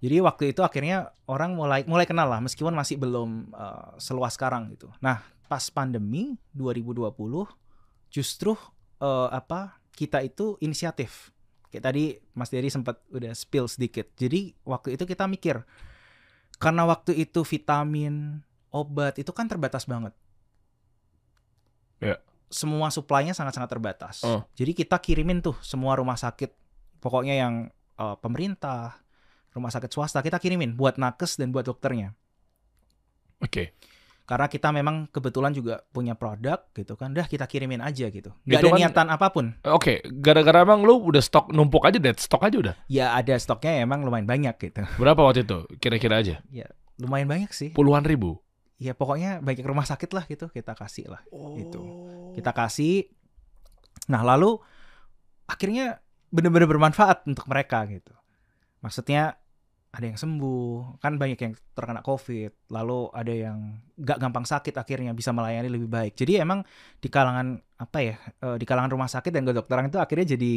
[0.00, 4.72] Jadi waktu itu akhirnya orang mulai mulai kenal lah meskipun masih belum uh, seluas sekarang
[4.72, 4.88] gitu.
[5.04, 7.12] Nah, pas pandemi 2020
[8.08, 8.56] justru
[9.04, 11.36] uh, apa kita itu inisiatif.
[11.68, 14.08] Kayak tadi Mas Dery sempat udah spill sedikit.
[14.16, 15.60] Jadi waktu itu kita mikir
[16.60, 20.12] karena waktu itu vitamin, obat itu kan terbatas banget.
[22.04, 22.20] Ya.
[22.52, 24.16] Semua suplainya sangat-sangat terbatas.
[24.20, 24.44] Oh.
[24.52, 26.52] Jadi kita kirimin tuh semua rumah sakit
[27.00, 27.54] pokoknya yang
[27.96, 29.00] uh, pemerintah,
[29.56, 32.12] rumah sakit swasta kita kirimin buat nakes dan buat dokternya.
[33.40, 33.72] Oke.
[34.30, 38.30] Karena kita memang kebetulan juga punya produk gitu kan, dah kita kirimin aja gitu.
[38.46, 39.58] Gak Itu ada kan- niatan apa pun.
[39.66, 42.74] Oke, gara-gara emang lu udah stok numpuk aja, dead stok aja udah.
[42.86, 44.86] Ya ada stoknya emang lumayan banyak gitu.
[45.02, 45.66] Berapa waktu itu?
[45.82, 46.38] Kira-kira aja.
[47.02, 47.74] Lumayan banyak sih.
[47.74, 48.38] Puluhan ribu.
[48.78, 51.26] Ya pokoknya banyak rumah sakit lah gitu kita kasih lah.
[51.58, 51.82] Gitu.
[52.38, 53.10] Kita kasih.
[54.14, 54.62] Nah lalu
[55.50, 58.14] akhirnya bener-bener bermanfaat untuk mereka gitu.
[58.78, 59.39] Maksudnya
[59.90, 63.58] ada yang sembuh, kan banyak yang terkena COVID, lalu ada yang
[63.98, 66.14] gak gampang sakit akhirnya bisa melayani lebih baik.
[66.14, 66.62] Jadi emang
[67.02, 70.54] di kalangan apa ya, eh, di kalangan rumah sakit dan kedokteran itu akhirnya jadi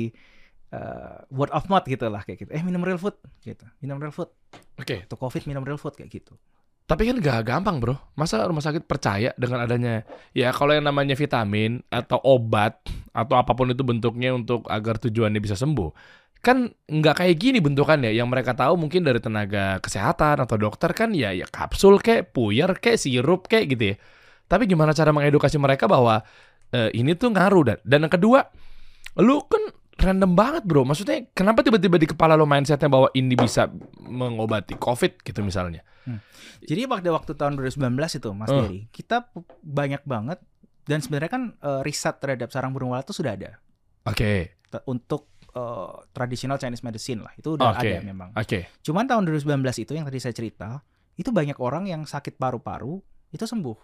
[0.73, 2.51] eh, word of mouth gitu lah kayak gitu.
[2.53, 4.29] Eh minum real food gitu, minum real food.
[4.77, 5.09] Oke.
[5.09, 6.37] Untuk COVID minum real food kayak gitu.
[6.83, 10.03] Tapi kan gak gampang bro Masa rumah sakit percaya dengan adanya
[10.35, 12.83] Ya kalau yang namanya vitamin Atau obat
[13.15, 18.11] Atau apa pun itu bentuknya Untuk agar tujuannya bisa sembuh Kan nggak kayak gini bentukannya
[18.11, 22.75] Yang mereka tahu mungkin dari tenaga kesehatan Atau dokter kan ya, ya kapsul kek Puyer
[22.77, 23.95] kek Sirup kek gitu ya
[24.51, 26.19] Tapi gimana cara mengedukasi mereka bahwa
[26.69, 28.43] eh, Ini tuh ngaruh Dan, dan yang kedua
[29.23, 30.83] Lu kan random banget bro.
[30.83, 33.69] Maksudnya kenapa tiba-tiba di kepala lo mindsetnya bahwa ini bisa
[34.03, 35.85] mengobati COVID gitu misalnya?
[36.63, 38.55] Jadi pada waktu tahun 2019 itu Mas Eh.
[38.59, 39.31] Dery, kita
[39.63, 40.39] banyak banget
[40.83, 43.59] dan sebenarnya kan eh, riset terhadap sarang burung walet itu sudah ada
[44.03, 47.33] Oke, Te- untuk eh, traditional Chinese medicine lah.
[47.33, 47.89] Itu udah Oke.
[47.89, 48.29] ada memang.
[48.33, 48.59] oke.
[48.81, 50.81] Cuman tahun 2019 itu yang tadi saya cerita,
[51.13, 52.97] itu banyak orang yang sakit paru-paru
[53.29, 53.77] itu sembuh.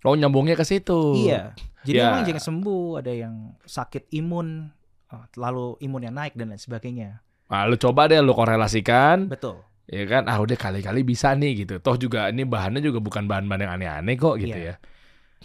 [0.00, 1.28] Oh nyambungnya ke situ.
[1.28, 1.52] Iya.
[1.84, 2.08] Jadi Ya.
[2.08, 4.68] memang jangan sembuh, ada yang sakit imun,
[5.06, 7.20] eh, lalu imunnya naik dan lain sebagainya.
[7.46, 9.60] Nah, lu coba deh lu korelasikan, Betul.
[9.84, 10.24] ya kan?
[10.24, 11.80] Ah udah kali-kali bisa nih gitu.
[11.80, 14.72] Toh juga ini bahannya juga bukan bahan-bahan yang aneh-aneh kok gitu Iya.
[14.72, 14.74] ya.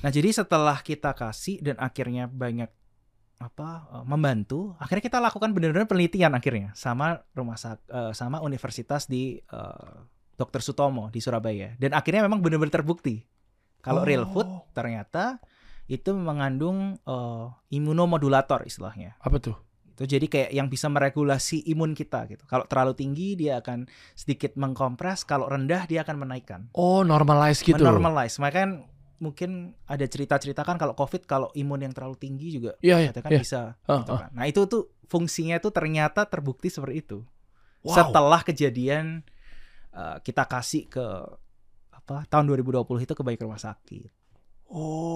[0.03, 2.67] Nah, jadi setelah kita kasih dan akhirnya banyak
[3.39, 9.05] apa eh, membantu, akhirnya kita lakukan benar-benar penelitian akhirnya sama rumah sak eh, sama universitas
[9.05, 9.95] di eh,
[10.35, 10.59] Dr.
[10.59, 11.75] Sutomo di Surabaya.
[11.79, 13.23] Dan akhirnya memang benar-benar terbukti
[13.79, 14.07] kalau Oh.
[14.07, 15.39] real food ternyata
[15.85, 19.15] itu mengandung eh, imunomodulator istilahnya.
[19.21, 19.55] Apa tuh?
[19.95, 22.43] Itu jadi kayak yang bisa meregulasi imun kita gitu.
[22.51, 26.67] Kalau terlalu tinggi dia akan sedikit mengkompres, kalau rendah dia akan menaikkan.
[26.75, 27.79] Oh normalize gitu.
[27.79, 28.35] Menormalize.
[28.43, 28.71] Makanya kan
[29.17, 33.09] mungkin ada cerita-cerita kan kalau COVID kalau imun yang terlalu tinggi juga Iya iya.
[33.11, 33.41] katanya kan iya.
[33.41, 34.19] bisa Ah, gitu ah.
[34.25, 34.29] kan.
[34.35, 37.17] Nah, itu tuh fungsinya tuh ternyata terbukti seperti itu.
[37.81, 37.95] Wow.
[37.95, 39.23] Setelah kejadian
[39.91, 41.05] eh, kita kasih ke
[41.91, 44.11] apa tahun 2020 itu ke banyak rumah sakit.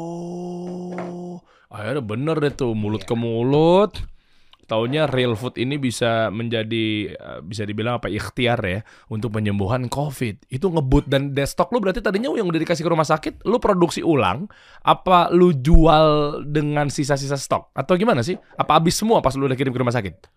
[0.10, 3.10] Oh, akhirnya bener deh tuh mulut Iya.
[3.10, 3.94] ke mulut.
[4.70, 10.46] Taunya real food ini bisa menjadi eh, bisa dibilang apa ikhtiar ya untuk penyembuhan COVID.
[10.54, 14.06] Itu ngebut dan desktop lu berarti tadinya yang udah dikasih ke rumah sakit, lu produksi
[14.06, 14.46] ulang
[14.86, 18.38] apa lu jual dengan sisa-sisa stok atau gimana sih?
[18.62, 20.30] Apa habis semua pas lu udah kirim ke rumah sakit?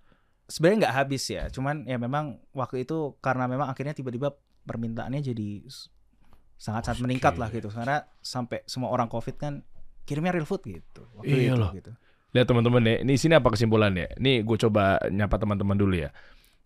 [0.49, 4.33] Sebenarnya nggak habis ya, cuman ya memang waktu itu karena memang akhirnya tiba-tiba
[4.65, 5.65] permintaannya jadi
[6.57, 7.05] sangat-sangat Oke.
[7.05, 7.69] meningkat lah gitu.
[7.69, 9.67] Karena sampai semua orang COVID kan
[10.07, 11.07] kirimnya real food gitu.
[11.19, 11.73] Waktu Iya itu, loh.
[11.75, 11.93] gitu.
[12.33, 14.17] Lihat teman-teman ya, ini sini apa kesimpulannya?
[14.17, 16.11] Nih gue coba nyapa teman-teman dulu ya.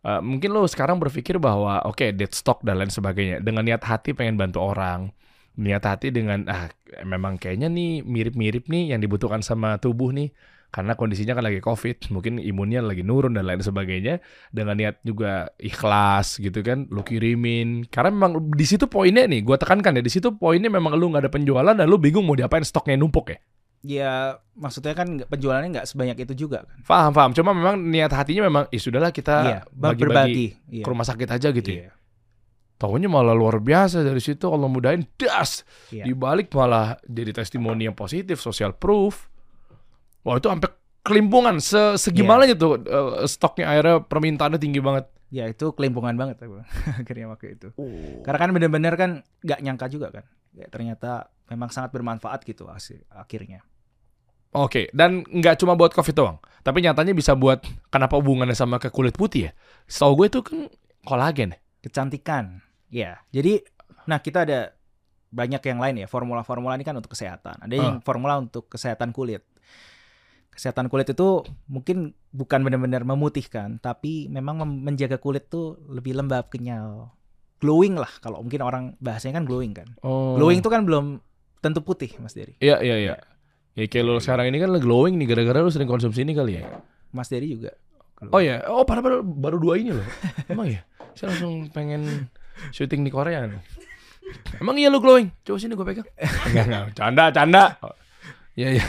[0.07, 4.14] Eh, mungkin lo sekarang berpikir bahwa oke dead stock dan lain sebagainya dengan niat hati
[4.14, 5.11] pengen bantu orang,
[5.59, 6.70] niat hati dengan ah
[7.02, 10.31] memang kayaknya nih mirip-mirip nih yang dibutuhkan sama tubuh nih
[10.70, 14.22] karena kondisinya kan lagi covid, mungkin imunnya lagi nurun dan lain sebagainya
[14.55, 19.57] dengan niat juga ikhlas gitu kan, lo kirimin karena memang di situ poinnya nih, gue
[19.59, 22.62] tekankan ya di situ poinnya memang lu nggak ada penjualan dan lu bingung mau diapain
[22.62, 23.38] stoknya numpuk ya.
[23.87, 24.12] Ya
[24.53, 26.77] maksudnya kan penjualannya nggak sebanyak itu juga kan.
[26.83, 27.31] Paham, paham.
[27.31, 30.46] Cuma memang niat hatinya memang, ya sudahlah kita Iya, bagi-bagi berbagi.
[30.72, 30.85] Iya.
[30.85, 31.79] ke rumah sakit aja gitu ya.
[31.87, 31.90] Iya.
[32.77, 35.62] Taunya malah luar biasa dari situ kalau mudahin das.
[35.88, 36.03] Iya.
[36.05, 39.31] Dibalik malah jadi testimoni yang positif, social proof.
[40.20, 40.68] Wah itu sampai
[41.01, 41.57] kelimpungan.
[41.57, 42.59] Se segimana Iya.
[42.59, 45.07] tuh eh, stoknya akhirnya permintaannya tinggi banget.
[45.31, 46.42] Ya itu kelimpungan banget
[47.01, 47.70] akhirnya waktu itu.
[47.79, 48.20] Oh.
[48.27, 50.25] Karena kan bener-bener kan nggak nyangka juga kan.
[50.53, 53.62] Ya, ternyata memang sangat bermanfaat gitu hasil akhirnya.
[54.55, 58.89] Oke, dan nggak cuma buat covid doang, tapi nyatanya bisa buat kenapa hubungannya sama ke
[58.89, 59.53] kulit putih ya?
[59.85, 60.59] Setahu gue itu kan
[61.05, 61.55] kolagen.
[61.55, 61.59] ya?
[61.85, 62.65] Kecantikan.
[62.89, 63.21] Ya.
[63.31, 63.63] Jadi
[64.07, 64.73] nah kita ada
[65.29, 66.07] banyak yang lain ya.
[66.09, 67.69] Formula-formula ini kan untuk kesehatan.
[67.69, 69.45] Ada yang formula untuk kesehatan kulit.
[70.49, 76.49] Kesehatan kulit itu mungkin bukan benar-benar memutihkan, tapi memang mem- menjaga kulit tuh lebih lembab,
[76.49, 77.13] kenyal,
[77.61, 78.09] glowing lah.
[78.25, 79.85] Kalau mungkin orang bahasanya kan glowing kan.
[80.01, 80.33] Oh.
[80.41, 81.21] Glowing itu kan belum
[81.61, 82.57] tentu putih, Mas Dery.
[82.65, 83.15] Iya, iya, iya.
[83.77, 86.59] Ya kayak lo sekarang ini kan lagi glowing nih gara-gara lu sering konsumsi ini kali
[86.59, 86.65] ya.
[87.12, 87.77] Mas Dery juga.
[88.33, 90.07] Oh ya, oh padahal baru, baru dua ini loh.
[90.49, 90.81] Emang ya?
[91.12, 92.33] Saya langsung pengen
[92.73, 93.61] syuting di Korea nih.
[94.59, 95.29] Emang iya lu glowing?
[95.45, 96.09] Coba sini gue pegang.
[96.49, 96.83] Enggak, enggak.
[96.97, 97.65] Canda, canda.
[97.85, 97.93] Oh,
[98.57, 98.85] Iya, iya.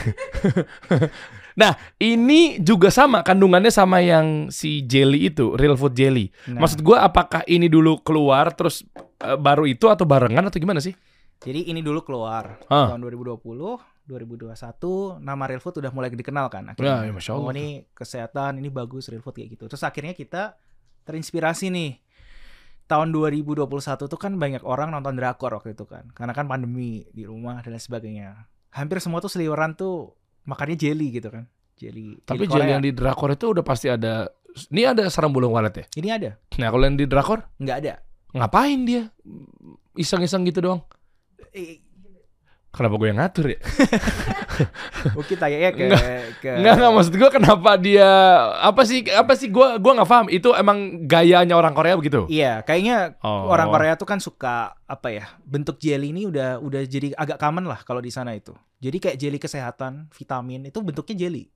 [1.60, 6.32] nah, ini juga sama kandungannya sama yang si jelly itu, real food jelly.
[6.48, 8.80] Nah, Maksud gua apakah ini dulu keluar terus
[9.20, 10.96] eh, baru itu atau barengan atau gimana sih?
[11.44, 12.96] Jadi ini dulu keluar Ah.
[12.96, 13.76] tahun 2020,
[14.08, 16.96] 2021 nama Real Food udah mulai dikenal kan Ya, akhirnya.
[17.04, 17.44] ya, Masya Allah.
[17.44, 19.64] Oh ini kesehatan, ini bagus Real Food kayak gitu.
[19.68, 20.56] Terus akhirnya kita
[21.04, 21.92] terinspirasi nih.
[22.88, 23.68] Tahun 2021
[24.00, 26.08] tuh kan banyak orang nonton drakor waktu itu kan.
[26.16, 28.48] Karena kan pandemi di rumah dan lain sebagainya.
[28.72, 30.16] Hampir semua tuh seliweran tuh
[30.48, 31.44] makannya jelly gitu kan.
[31.76, 32.16] Jelly.
[32.24, 34.32] Tapi jelly jelly yang di drakor itu udah pasti ada
[34.72, 35.86] ini ada sarang burung walet ya?
[36.00, 36.30] Ini ada?
[36.56, 37.94] Nah, kalau yang di drakor Nggak ada.
[38.32, 39.12] ngapain dia?
[39.92, 40.80] Iseng-iseng gitu doang.
[41.52, 41.84] Eh,
[42.68, 43.58] Kenapa gue yang ngatur ya?
[45.16, 45.88] Mungkin tanya ke
[46.38, 48.10] ke Enggak enggak maksud gue kenapa dia
[48.60, 52.28] apa sih apa sih gue gua nggak paham itu emang gayanya orang Korea begitu.
[52.28, 53.48] Iya, kayaknya Oh.
[53.48, 55.24] orang Korea tuh kan suka apa ya?
[55.42, 58.52] Bentuk jelly ini udah udah jadi agak common lah kalau di sana itu.
[58.78, 61.48] Jadi kayak jelly kesehatan, vitamin itu bentuknya jelly.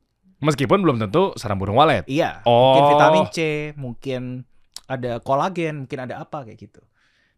[0.42, 2.02] Meskipun belum tentu sarang burung walet.
[2.10, 2.74] Iya, Oh.
[2.74, 3.38] mungkin vitamin C,
[3.76, 4.22] mungkin
[4.90, 6.82] ada kolagen, mungkin ada apa kayak gitu.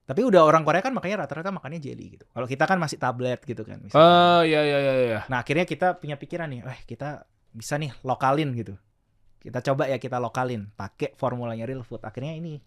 [0.04, 2.24] Tapi udah orang Korea kan makanya rata-rata makannya jelly gitu.
[2.28, 3.80] Kalau kita kan masih tablet gitu kan.
[3.90, 5.20] Oh iya iya iya iya.
[5.32, 8.74] Nah akhirnya kita punya pikiran nih, eh kita bisa nih lokalin gitu.
[9.38, 12.64] kita coba ya kita lokalin pakai formulanya real food akhirnya ini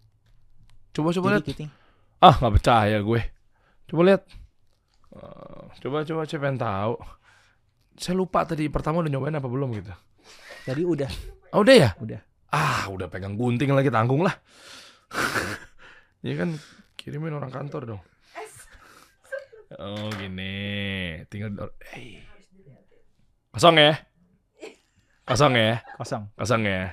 [0.94, 1.42] Coba coba lihat.
[1.42, 1.66] gitu.
[2.18, 3.20] Ah, nggak percaya gue.
[3.86, 4.22] Coba lihat.
[5.10, 6.94] Eh, coba coba saya pengen tahu.
[7.98, 9.90] Saya lupa tadi pertama udah nyobain apa belum gitu.
[10.62, 11.10] tadi udah
[11.50, 11.90] Oh, udah ya?
[11.98, 12.20] Udah.
[12.48, 14.38] Ah, udah pegang gunting lagi tanggung lah.
[16.22, 16.50] Iya kan
[17.08, 18.02] kirimin orang kantor dong.
[19.80, 22.20] Oh gini, tinggal dor- hey.
[23.48, 23.96] kosong ya,
[25.24, 26.92] kosong ya, kosong kosong ya.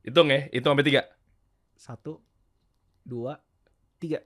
[0.00, 1.04] Hitung ya, hitung sampai tiga.
[1.76, 2.20] satu
[3.04, 3.40] dua
[4.00, 4.24] tiga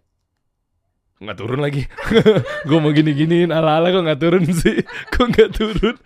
[1.19, 1.83] Nggak turun lagi.
[2.67, 4.83] gue mau gini-giniin ala-ala kok nggak turun sih.
[5.15, 5.97] Kok nggak turun?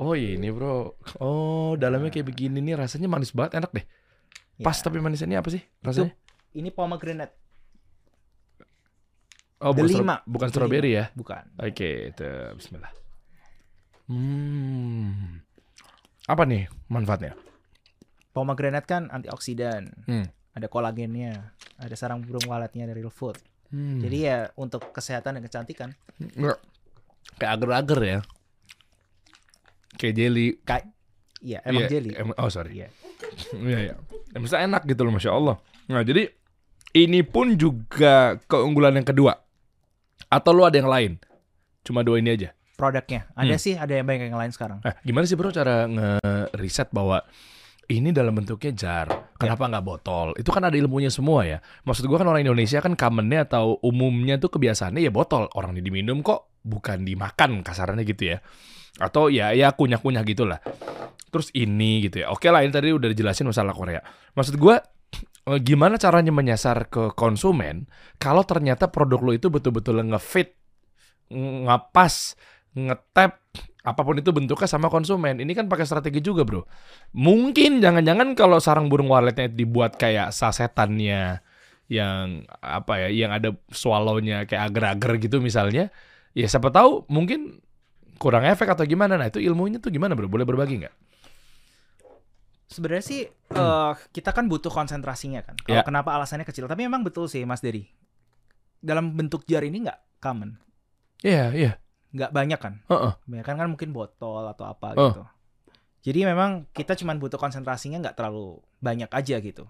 [0.00, 0.96] Oh ini bro.
[1.20, 3.84] Oh dalamnya kayak begini nih rasanya manis banget, enak deh.
[4.58, 6.12] Pas Ya, tapi manisnya ini apa sih rasanya?
[6.52, 7.32] ini pomegranate
[9.60, 10.14] Oh bukan, delima.
[10.18, 11.04] stro- bukan strawberry ya?
[11.12, 12.92] bukan Oke, itu Bismillah.
[14.10, 15.40] Hmm.
[16.24, 17.36] Apa nih manfaatnya?
[18.30, 20.30] pomegranate kan antioksidan Hmm.
[20.52, 23.34] ada kolagennya ada sarang burung waletnya dari real food
[23.68, 23.98] Hmm.
[23.98, 26.58] jadi ya untuk kesehatan dan kecantikan Nggak.
[27.36, 28.18] kayak agar-agar ya.
[29.94, 30.48] Kayak jelly.
[30.60, 30.84] kayak
[31.40, 32.72] iya emang Iya, jelly em- oh sorry.
[32.76, 32.88] Iya.
[33.54, 33.94] Iya iya.
[34.28, 35.56] Ya, maksudnya enak gitu loh, masya Allah.
[35.86, 36.30] Nah jadi
[36.92, 39.34] ini pun juga keunggulan yang kedua.
[40.26, 41.12] Atau lu ada yang lain?
[41.80, 42.50] Cuma dua ini aja.
[42.72, 43.60] produknya ada Hmm.
[43.60, 47.20] sih ada yang banyak yang lain sekarang Eh, gimana sih bro cara nge-riset bahwa
[47.86, 50.32] ini dalam bentuknya jar, kenapa nggak botol?
[50.32, 51.60] Itu kan ada ilmunya semua ya.
[51.82, 55.44] Maksud gua kan orang Indonesia kan commonnya atau umumnya tuh kebiasaannya ya botol.
[55.52, 58.38] Orang ini diminum kok, bukan dimakan kasarannya gitu ya.
[58.98, 60.58] Atau ya ya kunyah-kunyah gitulah.
[61.30, 62.34] Terus ini gitu ya.
[62.34, 64.02] Oke lah ini tadi udah dijelasin masalah Korea.
[64.34, 64.82] Maksud gua
[65.46, 67.86] eh, gimana caranya menyasar ke konsumen
[68.18, 70.58] kalau ternyata produk lo itu betul-betul ngefit,
[71.30, 72.34] ng- ngapas,
[72.74, 73.38] ngetap
[73.80, 75.40] apa pun itu bentuknya sama konsumen.
[75.40, 76.68] Ini kan pakai strategi juga, Bro.
[77.16, 81.40] Mungkin jangan-jangan kalau sarang burung waletnya dibuat kayak sasetannya
[81.88, 85.88] yang apa ya, yang ada swallownya kayak agar-agar gitu misalnya,
[86.36, 87.64] ya siapa tahu mungkin
[88.20, 89.16] kurang efek atau gimana.
[89.16, 90.28] Nah, itu ilmunya tuh gimana, Bro?
[90.28, 90.94] Boleh berbagi nggak?
[92.70, 95.74] sebenarnya sih eh, kita kan butuh konsentrasinya kan kalau.
[95.74, 95.82] Ya.
[95.82, 97.90] kenapa alasannya kecil tapi memang betul sih Mas Dery
[98.78, 100.54] dalam bentuk jar ini nggak common
[101.20, 101.72] Iya, iya.
[102.14, 103.12] nggak banyak kan Heeh.
[103.26, 105.10] Kebanyakan kan mungkin botol atau apa Oh.
[105.10, 105.22] gitu.
[106.00, 109.68] Jadi memang kita cuma butuh konsentrasinya nggak terlalu banyak aja gitu.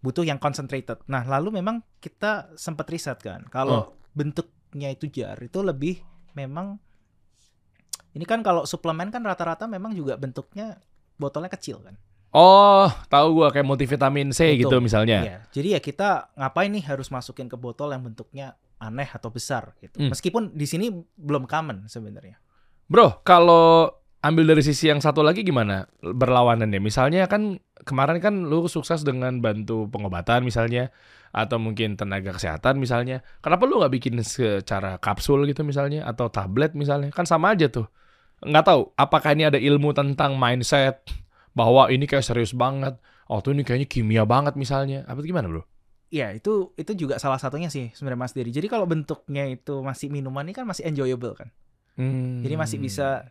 [0.00, 1.04] Butuh yang concentrated.
[1.06, 3.46] Nah lalu memang kita sempat riset kan.
[3.46, 6.80] Kalau bentuknya itu jar itu lebih memang
[8.18, 10.82] ini kan kalau suplemen kan rata-rata memang juga bentuknya
[11.22, 11.94] botolnya kecil kan.
[12.34, 14.66] Oh, tahu gua kayak multivitamin C Betul.
[14.66, 15.18] gitu misalnya.
[15.22, 15.38] Iya.
[15.54, 20.02] Jadi ya kita ngapain nih harus masukin ke botol yang bentuknya aneh atau besar gitu.
[20.02, 20.10] Hmm.
[20.10, 22.42] Meskipun di sini belum common sebenarnya.
[22.90, 23.86] Bro, kalau
[24.18, 26.82] ambil dari sisi yang satu lagi gimana berlawanannya?
[26.82, 30.90] Misalnya kan kemarin kan lu sukses dengan bantu pengobatan misalnya
[31.32, 33.22] atau mungkin tenaga kesehatan misalnya.
[33.40, 37.08] Kenapa lu nggak bikin secara kapsul gitu misalnya atau tablet misalnya?
[37.08, 37.88] Kan sama aja tuh.
[38.44, 41.02] Nggak tahu apakah ini ada ilmu tentang mindset
[41.56, 42.94] bahwa ini kayak serius banget.
[43.26, 45.02] Oh tuh ini kayaknya kimia banget misalnya.
[45.10, 45.66] Apa itu gimana bro?
[46.08, 48.48] Iya itu itu juga salah satunya sih sebenarnya Mas Dery.
[48.48, 51.52] Jadi kalau bentuknya itu masih minuman ini kan masih enjoyable kan.
[52.00, 52.40] Hmm.
[52.40, 53.28] Jadi masih bisa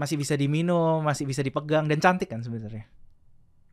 [0.00, 2.88] masih bisa diminum, masih bisa dipegang dan cantik kan sebenarnya.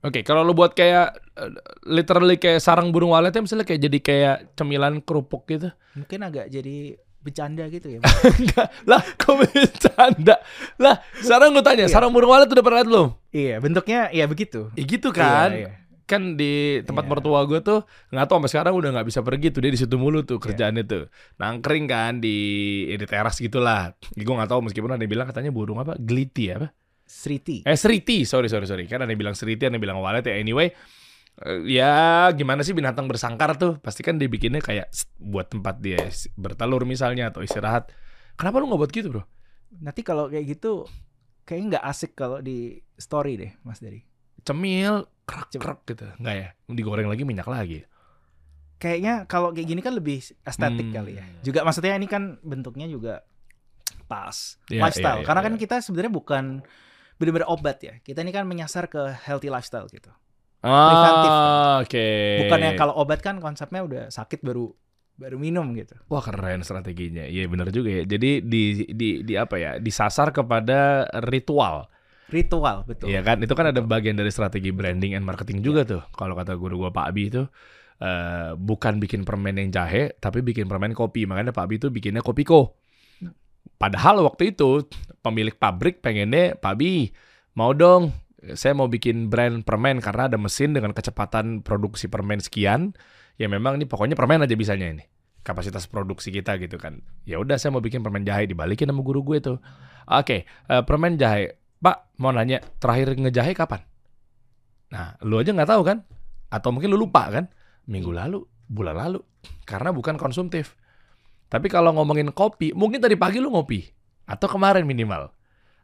[0.02, 1.52] Oke, kalau lu buat kayak eh,
[1.86, 5.70] literally kayak sarang burung waletnya misalnya kayak jadi kayak cemilan kerupuk gitu.
[5.94, 8.00] Mungkin agak jadi bercanda gitu ya.
[8.42, 10.36] Enggak, lah kok bercanda?
[10.76, 11.94] Lah, sekarang gue tanya, Iya.
[11.94, 13.08] sarang burung walet udah pernah lihat belum?
[13.30, 14.74] iya, bentuknya ya begitu.
[14.74, 15.50] Ya gitu kan.
[15.54, 15.72] Iya, iya.
[16.04, 17.12] Kan di tempat Iya.
[17.14, 19.96] mertua gue tuh nggak tahu sampai sekarang udah nggak bisa pergi tuh dia di situ
[19.96, 20.28] mulu Iya.
[20.28, 21.04] tuh kerjaannya tuh
[21.38, 22.36] nangkring kan di
[22.90, 23.96] ya di teras gitulah.
[24.12, 26.68] Gue nggak tahu meskipun ada yang bilang katanya burung apa gliti apa?
[27.08, 27.64] Sriti.
[27.64, 28.88] Eh Sriti, sorry sorry sorry.
[28.88, 30.36] Kan ada yang bilang Sriti, ada yang bilang walet ya.
[30.36, 30.72] Anyway,
[31.66, 33.78] ya gimana sih binatang bersangkar tuh?
[33.80, 35.98] Pasti kan dibikinnya kayak "Sst, buat tempat dia
[36.36, 37.90] bertelur misalnya atau istirahat.
[38.36, 39.24] Kenapa lu nggak buat gitu bro?
[39.82, 40.86] Nanti kalau kayak gitu
[41.44, 44.06] kayaknya nggak asik kalau di story deh, Mas Dery.
[44.42, 46.06] Cemil, krak krak gitu.
[46.18, 46.48] Nggak ya?
[46.68, 47.86] Digoreng lagi minyak lagi.
[48.82, 50.96] Kayaknya kalau kayak gini kan lebih estetik Hmm.
[50.96, 51.26] kali ya.
[51.46, 53.22] Juga maksudnya ini kan bentuknya juga
[54.10, 55.22] pas Iya, lifestyle.
[55.22, 55.62] iya, iya, Karena kan iya.
[55.62, 56.44] kita sebenarnya bukan
[57.22, 57.94] benar-benar obat ya.
[58.02, 60.10] Kita ini kan menyasar ke healthy lifestyle gitu.
[60.62, 61.32] Preventif.
[61.34, 62.08] Ah, oke.
[62.46, 64.70] Bukannya kalau obat kan konsepnya udah sakit baru
[65.18, 65.98] baru minum gitu.
[66.10, 67.26] Wah keren strateginya.
[67.26, 68.04] Iya benar juga ya.
[68.06, 69.72] Jadi di di di apa ya?
[69.82, 71.90] Disasar kepada ritual.
[72.30, 73.10] Ritual betul.
[73.10, 73.42] Iya kan?
[73.42, 76.02] Itu kan ada bagian dari strategi branding and marketing juga tuh.
[76.14, 77.44] Kalau kata guru gua Pak Abi itu
[78.02, 81.30] eh bukan bikin permen yang jahe, tapi bikin permen kopi.
[81.30, 82.78] Makanya Pak Abi itu bikinnya kopiko.
[83.82, 84.86] padahal waktu itu
[85.26, 87.10] pemilik pabrik pengennya, Pak Bi,
[87.58, 88.14] mau dong,
[88.58, 92.98] saya mau bikin brand permen karena ada mesin dengan kecepatan produksi permen sekian.
[93.38, 95.06] Ya memang ini pokoknya permen aja bisanya ini.
[95.42, 97.02] Kapasitas produksi kita gitu kan.
[97.26, 99.58] Ya udah saya mau bikin permen jahe dibalikin sama guru gue tuh.
[100.10, 101.58] Oke, eh, permen jahe.
[101.82, 103.82] Pak, mau nanya, terakhir ngejahe kapan?
[104.94, 106.06] Nah, lu aja nggak tahu kan?
[106.54, 107.50] Atau mungkin lu lupa kan?
[107.90, 109.22] Minggu lalu, bulan lalu.
[109.66, 110.78] Karena bukan konsumtif.
[111.50, 113.82] Tapi kalau ngomongin kopi, mungkin tadi pagi lu ngopi.
[114.30, 115.34] Atau kemarin minimal.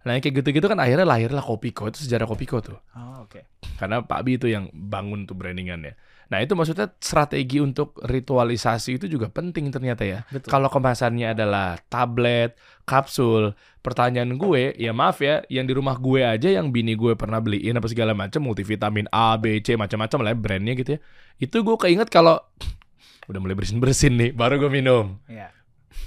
[0.07, 1.91] Nah, kayak gitu-gitu kan akhirnya lahirlah Kopiko.
[1.91, 2.79] Itu sejarah Kopiko tuh.
[2.95, 3.43] Oh, oke.
[3.75, 5.99] Karena Pak Bi itu yang bangun tuh brandingannya.
[6.27, 10.27] Nah, itu maksudnya strategi untuk ritualisasi itu juga penting ternyata ya.
[10.27, 10.47] Betul.
[10.51, 16.51] Kalau kemasannya adalah tablet, kapsul, pertanyaan gue, ya maaf ya, yang di rumah gue aja
[16.51, 20.37] yang bini gue pernah beliin apa segala macam multivitamin A, B, C, macam-macam lah ya,
[20.39, 20.99] brandnya gitu ya.
[21.39, 22.43] Itu gue keinget kalau
[23.31, 25.15] udah mulai bersin-bersin nih, baru gue minum.
[25.31, 25.55] Iya.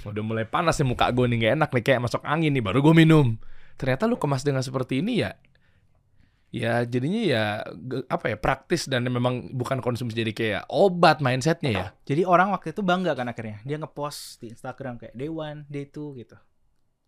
[0.05, 2.85] Udah mulai panas nih muka gue nih gak enak nih kayak masuk angin nih, baru
[2.85, 3.41] gue minum.
[3.81, 5.33] Ternyata lu kemas dengan seperti ini ya,
[6.53, 7.43] ya jadinya ya
[8.05, 11.85] apa ya praktis dan memang bukan konsumsi jadi kayak obat mindsetnya ya.
[12.05, 13.57] Jadi orang waktu itu bangga kan akhirnya.
[13.65, 16.37] Dia ngepost di Instagram kayak day one, day two gitu.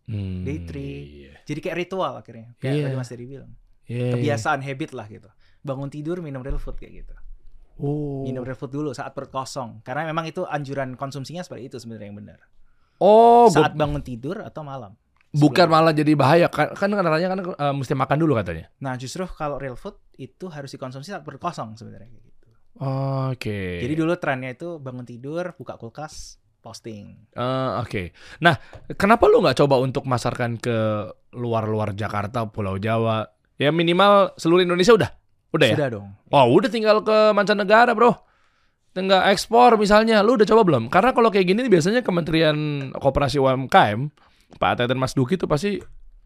[0.04, 1.30] Hmm, Day three.
[1.30, 1.34] iya.
[1.46, 2.52] Jadi kayak ritual akhirnya.
[2.60, 2.84] Kayak Iya.
[2.84, 3.52] tadi Mas Dery bilang.
[3.88, 4.12] Iya, iya.
[4.12, 5.30] Kebiasaan habit lah gitu.
[5.64, 7.14] Bangun tidur minum real food kayak gitu.
[7.80, 8.20] Oh.
[8.20, 9.80] Minum real food dulu saat perut kosong.
[9.80, 12.38] Karena memang itu anjuran konsumsinya seperti itu sebenarnya yang benar.
[13.00, 14.92] Oh, Saat bangun tidur atau malam.
[15.34, 18.70] Bukan malah jadi bahaya kan kan katanya kan eh, mesti makan dulu katanya.
[18.78, 22.48] Nah justru kalau real food itu harus dikonsumsi saat perut kosong sebenarnya kayak gitu.
[23.34, 23.82] Oke.
[23.82, 27.28] Jadi dulu trennya itu bangun tidur, buka kulkas, posting.
[27.36, 28.16] Eh, Oke.
[28.40, 28.56] Nah,
[28.96, 33.28] kenapa lu nggak coba untuk masarkan ke luar-luar Jakarta, Pulau Jawa?
[33.60, 35.10] Ya minimal seluruh Indonesia udah.
[35.54, 35.76] Udah ya?
[35.78, 36.08] Sudah dong.
[36.34, 38.16] Oh, udah tinggal ke mancanegara, Bro.
[38.90, 40.24] Tinggal ekspor misalnya.
[40.26, 40.90] Lu udah coba belum?
[40.90, 44.10] Karena kalau kayak gini biasanya Kementerian Koperasi UMKM,
[44.58, 45.78] Pak Teten Mas Duki tuh pasti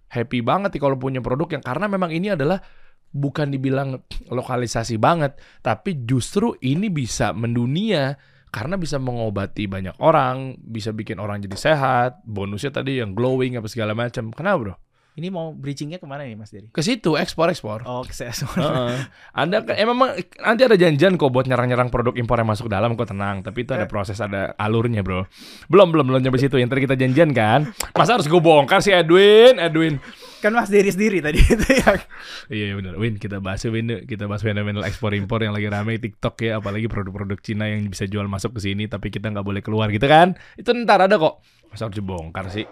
[0.08, 2.60] happy banget nih kalau punya produk yang karena memang ini adalah
[3.08, 8.16] bukan dibilang lokalisasi banget, tapi justru ini bisa mendunia
[8.48, 13.68] karena bisa mengobati banyak orang, bisa bikin orang jadi sehat, bonusnya tadi yang glowing apa
[13.68, 14.32] segala macam.
[14.32, 14.74] Kenapa, Bro?
[15.18, 16.70] Ini mau bridgingnya ke mana nih Mas Dery?
[16.70, 17.82] Ke situ ekspor-ekspor.
[17.90, 18.94] Oh, ke saya Heeh.
[19.42, 22.94] Anda kan, eh, memang nanti ada janjian kok buat nyerang-nyerang produk impor yang masuk dalam
[22.94, 23.42] kok tenang.
[23.42, 25.26] Tapi itu ada proses, ada alurnya bro.
[25.66, 26.54] Belum belum belum nyampe situ.
[26.62, 27.66] Yang tadi kita janjian kan.
[27.98, 29.98] Masa harus gue bongkar sih Edwin, Edwin.
[30.38, 31.98] kan Mas Dery sendiri tadi itu ya.
[32.46, 32.94] Iya iya, benar.
[32.94, 34.06] Win kita bahas Win.
[34.06, 36.62] Kita bahas fenomena ekspor impor yang lagi rame TikTok ya.
[36.62, 40.06] Apalagi produk-produk Cina yang bisa jual masuk ke sini tapi kita nggak boleh keluar gitu
[40.06, 40.38] kan.
[40.54, 41.42] Itu ntar ada kok.
[41.74, 42.70] Masa harus dibongkar sih?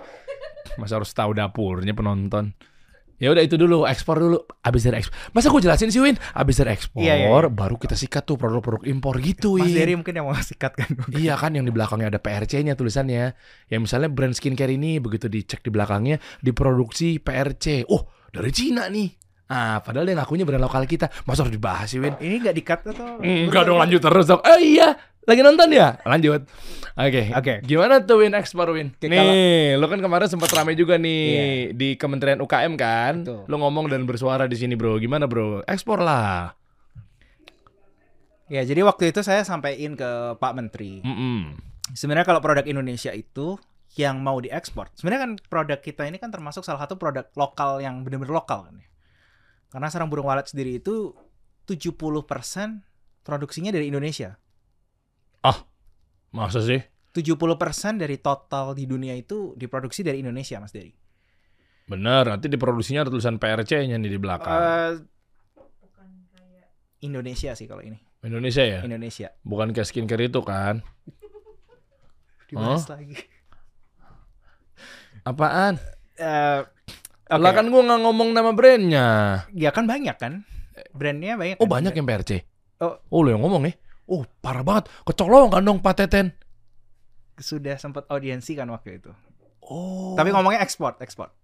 [0.74, 2.50] Masa harus tahu dapurnya penonton?
[3.16, 4.44] Ya udah itu dulu, ekspor dulu.
[4.60, 5.16] Abis dari ekspor.
[5.32, 6.20] Masa gue jelasin sih Win?
[6.36, 7.48] Abis dari ekspor, Iya, iya, iya.
[7.48, 9.72] baru kita sikat tuh produk-produk impor gitu Mas.
[9.72, 10.90] Dery mungkin yang mau sikat kan.
[11.16, 13.32] Iya kan yang di belakangnya ada PRC-nya tulisannya.
[13.72, 17.88] Ya misalnya brand skincare ini begitu dicek di belakangnya diproduksi PRC.
[17.88, 19.08] Oh, dari Cina nih.
[19.46, 21.06] Ah, padahal dia ngakunya brand lokal kita.
[21.24, 22.18] Masa harus dibahas sih, Win?
[22.18, 23.22] Ini nggak dikat atau?
[23.22, 24.42] Enggak dong, lanjut terus dong.
[24.42, 24.92] Oh iya,
[25.26, 25.98] lagi nonton ya?
[26.06, 26.46] Lanjut.
[26.96, 27.34] Oke.
[27.34, 27.54] Oke.
[27.66, 28.94] Gimana tuh Win ekspor Win?
[29.02, 33.26] Nih, lo kan kemarin sempat rame juga nih di Kementerian UKM kan?
[33.26, 33.44] Betul.
[33.50, 35.02] Lo ngomong dan bersuara di sini, Bro.
[35.02, 35.66] Gimana, Bro?
[35.66, 36.54] Ekspor lah.
[38.46, 41.02] Ya, jadi waktu itu saya sampaikan ke Pak Menteri.
[41.02, 41.58] Mm-mm.
[41.98, 43.58] Sebenarnya kalau produk Indonesia itu
[43.98, 48.06] yang mau diekspor, sebenarnya kan produk kita ini kan termasuk salah satu produk lokal yang
[48.06, 48.86] benar-benar lokal kan ya.
[49.72, 51.10] Karena sarang burung walet sendiri itu
[51.66, 51.98] 70%
[53.26, 54.38] produksinya dari Indonesia.
[56.32, 56.80] Masa sih?
[57.16, 60.92] 70% dari total di dunia itu diproduksi dari Indonesia, Mas Dery.
[61.88, 64.52] Bener, nanti diproduksinya ada tulisan PRC-nya nih di belakang.
[64.52, 64.92] Eh,
[67.06, 67.96] Indonesia sih kalau ini.
[68.26, 68.80] Indonesia ya?
[68.82, 69.32] Indonesia.
[69.46, 70.82] Bukan kayak skincare itu kan?
[72.50, 73.16] Dibahas lagi.
[75.22, 75.78] Apaan?
[76.18, 76.60] Eh,
[77.32, 77.40] oke.
[77.40, 79.08] Lah kan gua nggak ngomong nama brandnya.
[79.54, 80.42] Ya kan banyak kan.
[80.92, 81.56] Brandnya banyak.
[81.62, 81.80] Oh kan?
[81.80, 82.44] banyak yang PRC?
[82.82, 82.98] Oh.
[83.08, 83.74] Oh lo yang ngomong nih?
[84.06, 84.86] Oh parah banget.
[85.02, 86.30] Kecolongan dong Pak Teten.
[87.36, 89.10] Sudah sempat audiensi kan waktu itu.
[89.66, 90.14] Oh.
[90.14, 91.34] Tapi ngomongnya ekspor, ekspor.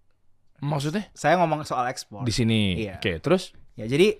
[0.63, 2.23] maksudnya Saya ngomong soal ekspor.
[2.23, 2.87] di sini.
[2.87, 2.95] Iya.
[2.97, 3.51] Oke, terus?
[3.75, 4.15] Ya, jadi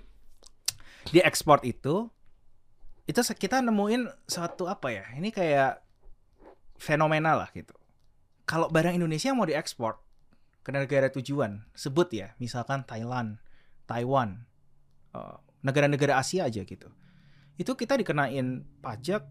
[1.07, 2.11] di ekspor itu
[3.07, 5.07] itu kita nemuin suatu apa ya?
[5.15, 5.79] Ini kayak
[6.79, 7.71] fenomena lah gitu.
[8.43, 10.03] Kalau barang Indonesia mau diekspor
[10.63, 13.39] ke negara tujuan, sebut ya, misalkan Thailand,
[13.87, 14.43] Taiwan,
[15.15, 16.91] eh, negara-negara Asia aja gitu.
[17.57, 19.23] Itu kita dikenain pajak,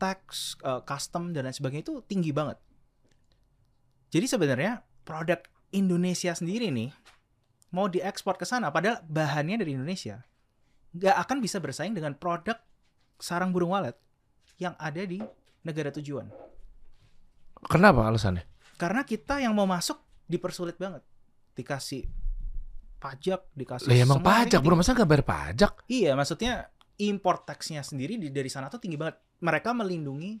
[0.00, 2.58] tax, eh, custom dan lain sebagainya itu tinggi banget.
[4.14, 5.42] Jadi sebenarnya produk
[5.74, 6.94] Indonesia sendiri nih
[7.74, 10.22] mau diekspor ke sana padahal bahannya dari Indonesia
[10.94, 12.54] nggak akan bisa bersaing dengan produk
[13.18, 13.98] sarang burung walet
[14.62, 15.18] yang ada di
[15.66, 16.30] negara tujuan.
[17.66, 18.46] Kenapa alasannya?
[18.78, 19.98] Karena kita yang mau masuk
[20.30, 21.02] dipersulit banget.
[21.58, 22.06] Dikasih
[23.02, 24.78] pajak, dikasih Lah ya emang pajak, ini bro.
[24.78, 25.72] Masa nggak bayar pajak?
[25.90, 26.70] Iya, maksudnya
[27.02, 29.18] import tax-nya sendiri di, dari sana tuh tinggi banget.
[29.42, 30.38] Mereka melindungi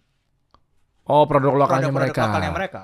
[1.04, 2.22] Oh, produk lokalnya produk-produk mereka.
[2.24, 2.82] lokalnya mereka.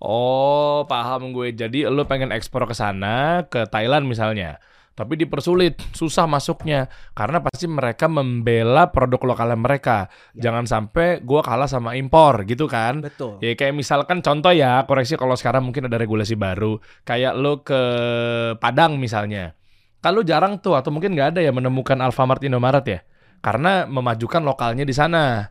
[0.00, 1.52] Oh, paham gue.
[1.52, 4.56] Jadi lo pengen ekspor ke sana, ke Thailand misalnya.
[4.96, 6.88] Tapi dipersulit, susah masuknya.
[7.12, 10.08] Karena pasti mereka membela produk lokalnya mereka.
[10.32, 10.48] Ya.
[10.48, 13.04] Jangan sampai gua kalah sama impor gitu kan.
[13.04, 13.36] Betul.
[13.44, 16.80] Ya kayak misalkan contoh ya, koreksi kalau sekarang mungkin ada regulasi baru.
[17.04, 17.80] Kayak lo ke
[18.56, 19.52] Padang misalnya.
[20.00, 23.00] Kalau jarang tuh atau mungkin nggak ada ya menemukan Alfamart Indomaret ya.
[23.40, 25.50] Karena memajukan lokalnya di sana.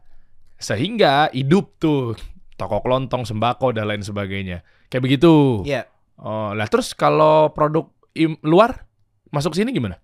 [0.55, 2.15] Sehingga hidup tuh
[2.55, 4.63] toko kelontong, sembako dan lain sebagainya.
[4.87, 5.63] Kayak begitu.
[5.67, 5.87] Iya.
[6.15, 8.87] Oh, lah terus kalau produk im- luar
[9.35, 9.99] masuk sini gimana?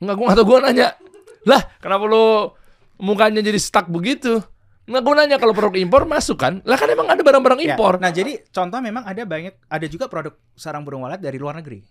[0.00, 0.96] Enggak, gua atau gua nanya.
[1.44, 2.48] Lah, kenapa lu
[2.96, 4.40] mukanya jadi stuck begitu?
[4.88, 6.64] Enggak, gua nanya kalau produk impor masuk kan?
[6.64, 8.00] Lah kan emang ada barang-barang Ya, impor.
[8.00, 11.84] Nah, jadi contoh memang ada banyak ada juga produk sarang burung walet dari luar negeri.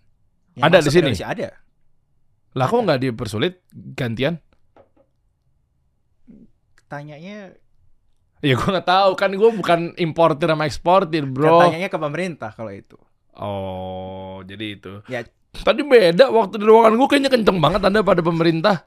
[0.54, 1.00] Yang Ada di sini?
[1.10, 1.48] Indonesia, ada.
[2.54, 3.54] Lah kok nggak dipersulit
[3.98, 4.38] gantian?
[6.86, 7.58] Tanyanya
[8.44, 11.64] Ya gua nggak tahu kan gua bukan importer sama eksportir, Bro.
[11.64, 13.00] tanyanya ke pemerintah kalau itu.
[13.34, 15.00] Oh, jadi itu.
[15.08, 15.24] Ya.
[15.54, 18.84] Tadi beda waktu di ruangan gua kayaknya kenceng banget Anda pada pemerintah.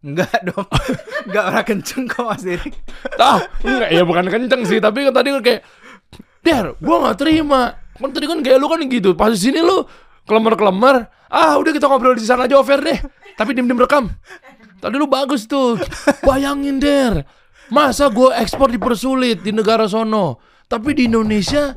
[0.00, 0.64] Enggak dong.
[1.28, 2.74] Enggak pernah kenceng kok Mas Derik.
[3.20, 5.62] Ah, enggak ya bukan kenceng sih, tapi kan tadi kan kayak
[6.40, 7.76] Der, gua nggak terima.
[7.98, 9.12] Kan tadi kan kayak lu kan gitu.
[9.12, 9.84] Pas di sini lu
[10.28, 11.08] kelemar-kelemar.
[11.32, 13.00] Ah, udah kita ngobrol di sana aja over deh.
[13.34, 14.12] Tapi dim-dim rekam.
[14.78, 15.80] Tadi lu bagus tuh.
[16.22, 17.24] Bayangin Der.
[17.72, 20.38] Masa gua ekspor dipersulit di negara sono.
[20.68, 21.72] Tapi di Indonesia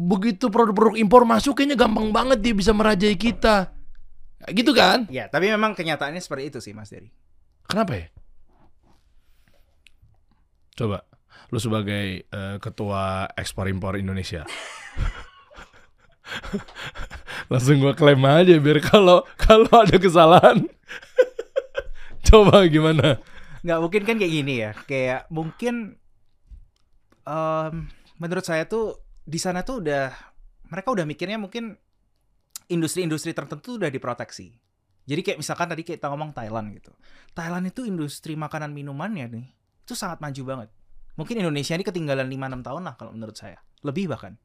[0.00, 3.72] begitu produk-produk impor masuk kayaknya gampang banget dia bisa merajai kita.
[4.48, 5.04] Gitu kan?
[5.12, 7.12] Ya, tapi memang kenyataannya seperti itu sih Mas Derik.
[7.68, 8.06] Kenapa ya?
[10.72, 11.04] Coba,
[11.52, 14.48] lu sebagai eh, ketua ekspor impor Indonesia.
[17.50, 20.66] Langsung gua klaim aja biar kalau kalau ada kesalahan.
[22.28, 23.18] Coba gimana?
[23.60, 24.70] nggak mungkin kan kayak gini ya.
[24.88, 26.00] Kayak mungkin
[27.28, 27.74] em,
[28.16, 30.12] menurut saya tuh di sana tuh udah
[30.72, 31.76] mereka udah mikirnya mungkin
[32.70, 34.56] industri-industri tertentu udah diproteksi.
[35.04, 36.94] Jadi kayak misalkan tadi kita ngomong Thailand gitu.
[37.34, 39.46] Thailand itu industri makanan minumannya nih
[39.84, 40.68] itu sangat maju banget.
[41.18, 43.58] Mungkin Indonesia ini ketinggalan 5-6 tahun lah kalau menurut saya.
[43.82, 44.38] Lebih bahkan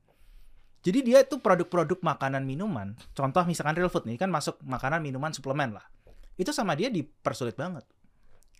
[0.85, 5.33] jadi dia itu produk-produk makanan minuman contoh misalkan real food nih kan masuk makanan minuman
[5.33, 5.85] suplemen lah
[6.37, 7.83] itu sama dia dipersulit banget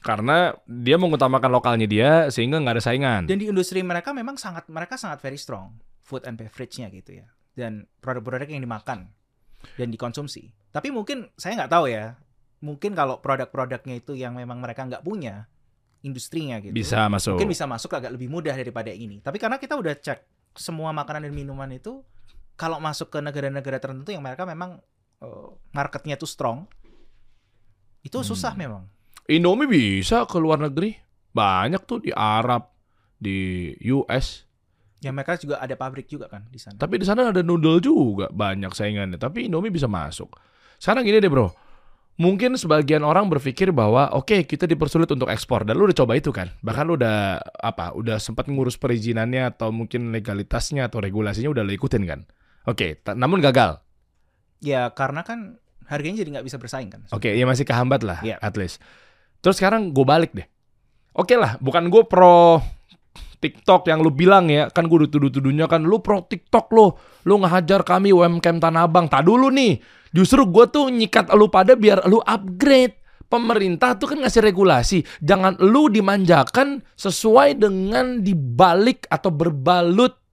[0.06, 3.22] Karena dia mengutamakan lokalnya dia sehingga nggak ada saingan.
[3.26, 7.28] Dan di industri mereka memang sangat mereka sangat very strong food and beverage-nya gitu ya.
[7.58, 9.10] Dan produk-produk yang dimakan
[9.74, 10.54] dan dikonsumsi.
[10.70, 12.22] Tapi mungkin saya nggak tahu ya.
[12.62, 15.50] Mungkin kalau produk-produknya itu yang memang mereka nggak punya
[16.06, 16.78] industrinya gitu.
[16.78, 17.42] Bisa masuk.
[17.42, 19.26] Mungkin bisa masuk agak lebih mudah daripada ini.
[19.26, 22.02] Tapi karena kita udah cek semua makanan dan minuman itu
[22.56, 24.80] kalau masuk ke negara-negara tertentu yang mereka memang
[25.22, 26.68] eh, marketnya tuh strong,
[28.04, 28.62] itu susah Hmm.
[28.62, 28.84] memang.
[29.26, 30.94] Indomie bisa ke luar negeri.
[31.32, 32.70] Banyak tuh di Arab,
[33.18, 34.46] di US.
[35.02, 36.80] Ya mereka juga ada pabrik juga kan di sana.
[36.80, 39.20] Tapi di sana ada noodle juga banyak saingannya.
[39.20, 40.32] Tapi Indomie bisa masuk.
[40.80, 41.52] Sekarang gini deh bro.
[42.16, 46.32] Mungkin sebagian orang berpikir bahwa oke kita dipersulit untuk ekspor dan lu udah coba itu
[46.32, 46.48] kan.
[46.64, 47.92] Bahkan lu udah apa?
[47.92, 52.24] Udah sempat ngurus perizinannya atau mungkin legalitasnya atau regulasinya udah lu ikutin kan.
[52.64, 53.84] Oke, ta- namun gagal.
[54.64, 55.60] Ya karena kan
[55.92, 57.04] harganya jadi nggak bisa bersaing kan.
[57.12, 58.40] Oke, ya masih kehambat lah Iya.
[58.40, 58.80] at least.
[59.44, 60.48] Terus sekarang gue balik deh.
[61.12, 62.64] Oke lah, bukan gue pro
[63.40, 66.98] TikTok yang lu bilang ya, kan gue dituduh-tuduhnya kan lu pro TikTok lo,
[67.30, 69.06] lu ngehajar kami UMKM Tanah Abang.
[69.06, 69.78] Tak dulu nih,
[70.10, 72.98] justru gue tuh nyikat lu pada biar lu upgrade.
[73.26, 80.25] Pemerintah tuh kan ngasih regulasi, jangan lu dimanjakan sesuai dengan dibalik atau berbalut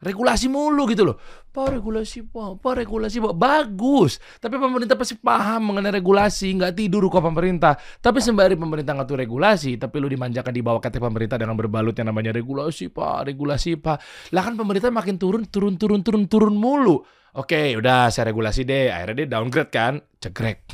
[0.00, 1.16] regulasi mulu gitu loh.
[1.56, 4.20] Pak regulasi pak, pak regulasi pak, bagus.
[4.36, 7.80] Tapi pemerintah pasti paham mengenai regulasi, nggak tidur kok pemerintah.
[7.80, 12.12] Tapi sembari pemerintah ngatur regulasi, tapi lu dimanjakan di bawah kata pemerintah dengan berbalut yang
[12.12, 13.96] namanya regulasi pak, regulasi pak.
[14.36, 17.00] Lah kan pemerintah makin turun, turun, turun, turun, turun mulu.
[17.36, 18.92] Oke, udah saya regulasi deh.
[18.92, 20.64] Akhirnya dia downgrade kan, cegrek.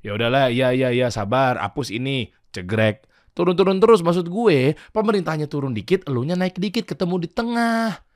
[0.00, 3.04] Ya udahlah, iya iya iya sabar, hapus ini, cegrek.
[3.36, 8.07] Turun-turun terus maksud gue, pemerintahnya turun dikit, elunya naik dikit, ketemu di tengah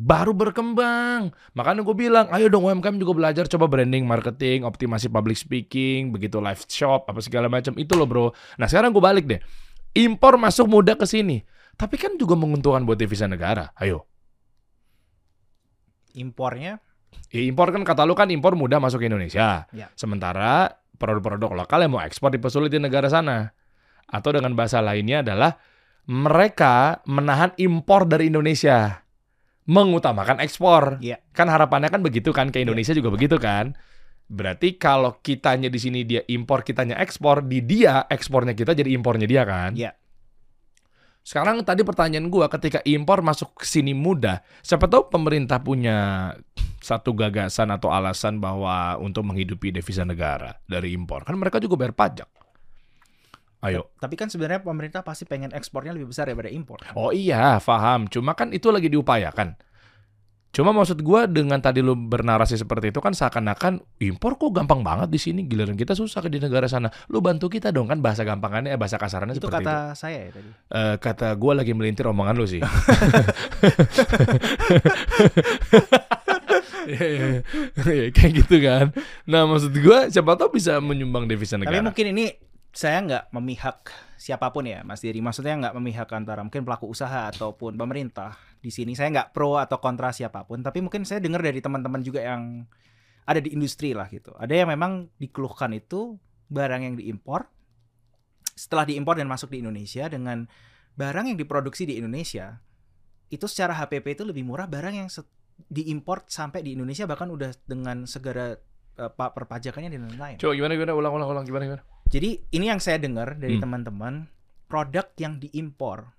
[0.00, 1.28] baru berkembang.
[1.52, 6.40] Makanya gue bilang, ayo dong UMKM juga belajar coba branding, marketing, optimasi public speaking, begitu
[6.40, 8.26] live shop, apa segala macam itu loh bro.
[8.56, 9.40] Nah sekarang gue balik deh,
[9.92, 11.44] impor masuk mudah ke sini,
[11.76, 13.76] tapi kan juga menguntungkan buat devisa negara.
[13.76, 14.08] Ayo,
[16.18, 16.82] Impornya
[17.30, 19.70] ya, impor kan kata lu kan impor mudah masuk ke Indonesia.
[19.70, 19.86] Ya.
[19.94, 23.54] Sementara produk-produk lokal yang mau ekspor dipersulit di negara sana.
[24.10, 25.54] Atau dengan bahasa lainnya adalah
[26.10, 29.06] mereka menahan impor dari Indonesia.
[29.70, 30.98] Mengutamakan ekspor.
[30.98, 31.22] Iya.
[31.30, 33.78] Kan harapannya kan begitu kan ke Indonesia juga begitu kan.
[34.26, 39.30] Berarti kalau kitanya di sini dia impor, kitanya ekspor, di dia ekspornya kita jadi impornya
[39.30, 39.78] dia kan.
[39.78, 39.94] Iya.
[41.22, 46.32] Sekarang tadi pertanyaan gua ketika impor masuk ke sini mudah, siapa tahu pemerintah punya
[46.80, 51.22] satu gagasan atau alasan bahwa untuk menghidupi devisa negara dari impor.
[51.22, 52.39] Kan mereka juga bayar pajak.
[53.60, 53.92] Ayo.
[54.00, 56.80] Tapi kan sebenarnya pemerintah pasti pengen ekspornya lebih besar daripada impor.
[56.96, 58.08] Oh iya, paham.
[58.08, 59.52] Cuma kan itu lagi diupayakan.
[60.50, 65.06] Cuma maksud gua dengan tadi lu bernarasi seperti itu kan seakan-akan impor kok gampang banget
[65.06, 66.90] di sini, giliran kita susah di negara sana.
[67.06, 70.00] Lu bantu kita dong kan bahasa gampangannya, eh, bahasa kasarannya Itu seperti kata itu.
[70.02, 70.50] saya ya tadi.
[70.50, 72.58] Eh, kata gua lagi melintir omongan lu sih.
[76.90, 77.26] Iya, iya,
[77.86, 78.06] iya.
[78.10, 78.86] Kayak gitu kan.
[79.28, 81.78] Nah maksud gua siapa tahu bisa menyumbang devisa negara.
[81.78, 82.24] Tapi mungkin ini
[82.70, 85.18] saya nggak memihak siapa pun ya, Mas Diri.
[85.18, 88.38] Maksudnya nggak memihak antara mungkin pelaku usaha ataupun pemerintah.
[88.62, 92.04] Di sini saya nggak pro atau kontra siapa pun, tapi mungkin saya dengar dari teman-teman
[92.04, 92.68] juga yang
[93.26, 94.34] ada di industri lah gitu.
[94.38, 96.18] Ada yang memang dikeluhkan itu
[96.50, 97.46] barang yang diimpor
[98.54, 100.44] setelah diimpor dan masuk di Indonesia dengan
[100.98, 102.60] barang yang diproduksi di Indonesia
[103.30, 105.08] itu secara HPP itu lebih murah barang yang
[105.70, 108.58] diimpor sampai di Indonesia bahkan udah dengan segala
[108.98, 110.36] eh, pa- perpajakannya dan lain-lain.
[110.36, 111.82] Coba gimana gimana ulang ulang ulang gimana gimana.
[112.10, 113.62] Jadi ini yang saya dengar dari Hmm.
[113.62, 114.14] teman-teman
[114.66, 116.10] produk yang diimpor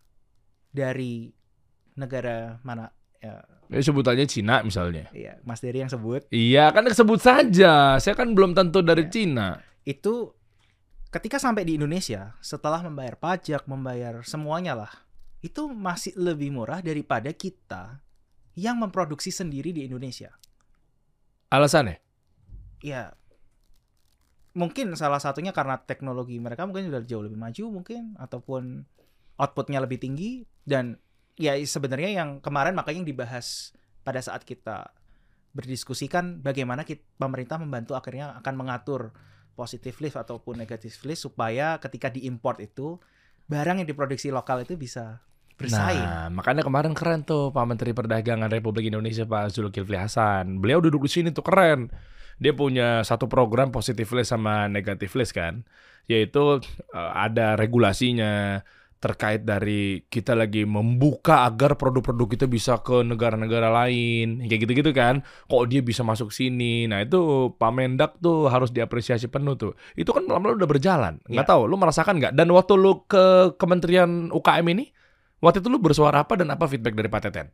[0.71, 1.31] dari
[1.93, 2.87] negara mana
[3.19, 5.07] ya, Ya, sebutannya Cina misalnya.
[5.11, 7.95] ya Mas Dery yang sebut Iya kan sebut saja.
[7.97, 9.11] Saya kan belum tentu dari Ya.
[9.11, 9.47] Cina.
[9.81, 10.31] itu
[11.09, 14.91] ketika sampai di Indonesia setelah membayar pajak, membayar semuanya lah,
[15.41, 17.99] itu masih lebih murah daripada kita
[18.53, 20.31] yang memproduksi sendiri di Indonesia.
[21.49, 21.99] Alasannya?
[22.79, 23.15] Ya
[24.51, 28.83] mungkin salah satunya karena teknologi mereka mungkin sudah jauh lebih maju mungkin ataupun
[29.39, 30.99] outputnya lebih tinggi dan
[31.39, 33.71] ya sebenarnya yang kemarin makanya yang dibahas
[34.03, 34.91] pada saat kita
[35.51, 39.11] berdiskusikan bagaimana kita, pemerintah membantu akhirnya akan mengatur
[39.55, 42.99] positive list ataupun negative list supaya ketika diimport itu
[43.51, 45.19] barang yang diproduksi lokal itu bisa
[45.59, 46.01] bersaing.
[46.01, 50.63] Nah, makanya kemarin keren tuh Pak Menteri Perdagangan Republik Indonesia Pak Zulkifli Hasan.
[50.63, 51.91] Beliau duduk di sini tuh keren.
[52.37, 55.65] Dia punya satu program positive list sama negative list kan,
[56.05, 56.61] yaitu
[56.93, 58.63] eh, ada regulasinya
[59.01, 65.25] terkait dari kita lagi membuka agar produk-produk kita bisa ke negara-negara lain, kayak gitu-gitu kan.
[65.49, 66.85] Kok dia bisa masuk sini?
[66.85, 69.73] Nah itu Pak Mendak tuh harus diapresiasi penuh tuh.
[69.97, 71.13] Itu kan lama-lama udah berjalan.
[71.25, 71.49] Nggak Ya.
[71.49, 72.33] tahu, lu merasakan nggak?
[72.37, 74.93] Dan waktu lu ke Kementerian UKM ini,
[75.41, 77.49] Waktu itu lu bersuara apa dan apa feedback dari Pak Teten?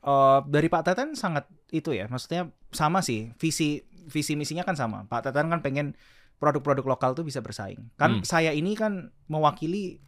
[0.00, 5.04] Eh, dari Pak Teten sangat itu ya, maksudnya sama sih visi visi misinya kan sama.
[5.04, 5.92] Pak Teten kan pengen
[6.40, 7.92] produk-produk lokal tuh bisa bersaing.
[8.00, 8.24] Kan Hmm.
[8.24, 10.00] saya ini kan mewakili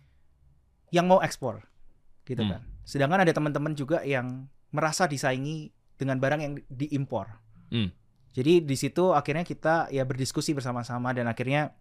[0.88, 1.68] yang mau ekspor,
[2.24, 2.56] gitu Hmm.
[2.56, 2.60] kan.
[2.88, 5.68] Sedangkan ada teman-teman juga yang merasa disaingi
[6.00, 7.28] dengan barang yang diimpor.
[7.68, 7.92] Hmm.
[8.32, 11.76] Jadi di situ akhirnya kita ya berdiskusi bersama-sama dan akhirnya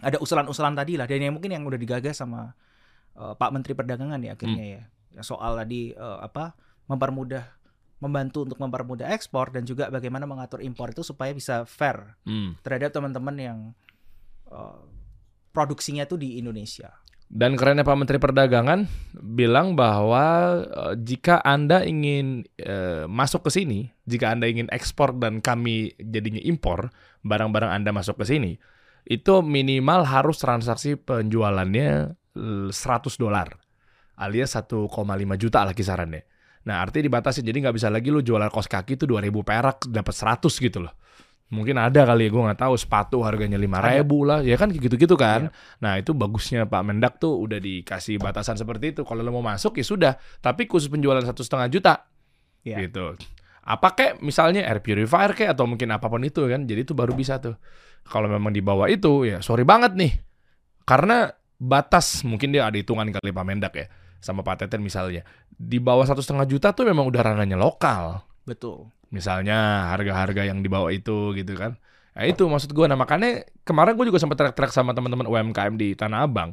[0.00, 2.56] ada usulan-usulan tadi lah dan yang mungkin yang udah digagas sama
[3.12, 4.82] eh, Pak Menteri Perdagangan ya akhirnya ya.
[5.12, 6.56] Ya, soal tadi eh, apa
[6.86, 7.44] mempermudah
[8.02, 12.58] membantu untuk mempermudah ekspor dan juga bagaimana mengatur impor itu supaya bisa fair Hmm.
[12.66, 13.58] terhadap teman-teman yang
[14.50, 14.82] eh,
[15.54, 16.90] produksinya tuh di Indonesia.
[17.32, 18.84] Dan kerennya Pak Menteri Perdagangan
[19.16, 20.24] bilang bahwa
[20.66, 26.42] eh, jika Anda ingin eh, masuk ke sini, jika Anda ingin ekspor dan kami jadinya
[26.44, 28.58] impor, barang-barang Anda masuk ke sini,
[29.06, 32.74] itu minimal harus transaksi penjualannya eh, 100
[33.16, 33.56] dolar
[34.18, 34.92] alias 1,5
[35.40, 36.28] juta lah kisarannya.
[36.62, 40.14] Nah, artinya dibatasi jadi nggak bisa lagi lu jualan kos kaki itu 2000 perak dapat
[40.14, 40.94] 100 gitu loh.
[41.52, 45.18] Mungkin ada kali ya gue nggak tahu sepatu harganya 5000 ribu lah, ya kan gitu-gitu
[45.20, 45.52] kan.
[45.84, 49.04] Nah itu bagusnya Pak Mendak tuh udah dikasih batasan seperti itu.
[49.04, 51.94] Kalau lo mau masuk ya sudah, tapi khusus penjualan satu setengah juta,
[52.64, 52.88] Iya.
[52.88, 53.20] gitu.
[53.62, 57.12] Apa kek misalnya air purifier kek atau mungkin apa pun itu kan, jadi itu baru
[57.12, 57.60] bisa tuh.
[58.08, 60.12] Kalau memang di bawah itu ya sorry banget nih,
[60.88, 63.86] karena batas mungkin dia ada hitungan kali Pak Mendak ya
[64.22, 68.88] sama Pak Teten misalnya di bawah satu setengah juta tuh memang udah ranahnya lokal Betul.
[69.10, 71.76] misalnya harga-harga yang di bawah itu gitu kan.
[72.12, 72.86] Nah itu maksud gue.
[72.88, 76.52] Nah makanya kemarin gue juga sempat teriak-teriak sama teman-teman UMKM di Tanah Abang.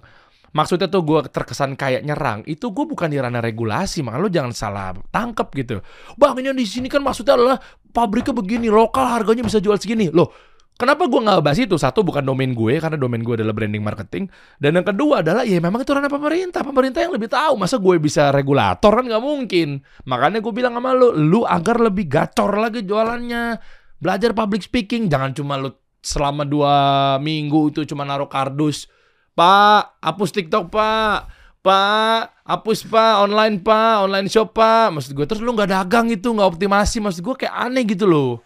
[0.50, 2.42] Maksudnya tuh gue terkesan kayak nyerang.
[2.50, 4.02] Itu gue bukan di ranah regulasi.
[4.02, 5.76] Makanya lo jangan salah tangkep gitu.
[6.18, 7.58] Bang ini di sini kan maksudnya adalah
[7.94, 8.72] pabriknya begini.
[8.72, 10.10] Lokal harganya bisa jual segini.
[10.10, 10.49] Loh
[10.80, 11.76] Kenapa gue nggak bahas itu?
[11.76, 14.32] Satu bukan domain gue karena domain gue adalah branding marketing.
[14.64, 16.64] Dan yang kedua adalah ya memang itu ranah pemerintah.
[16.64, 17.60] Pemerintah yang lebih tahu.
[17.60, 19.84] Masa gue bisa regulator kan nggak mungkin.
[20.08, 23.60] Makanya gue bilang sama lu, lu agar lebih gacor lagi jualannya.
[24.00, 25.12] Belajar public speaking.
[25.12, 26.76] Jangan cuma lu selama dua
[27.20, 28.88] minggu itu cuma naruh kardus.
[29.36, 31.28] Pak, hapus TikTok pak.
[31.60, 34.96] Pak, hapus pak, online pak, online shop pak.
[34.96, 37.04] Maksud gue terus lu nggak dagang itu, nggak optimasi.
[37.04, 38.40] Maksud gue kayak aneh gitu loh.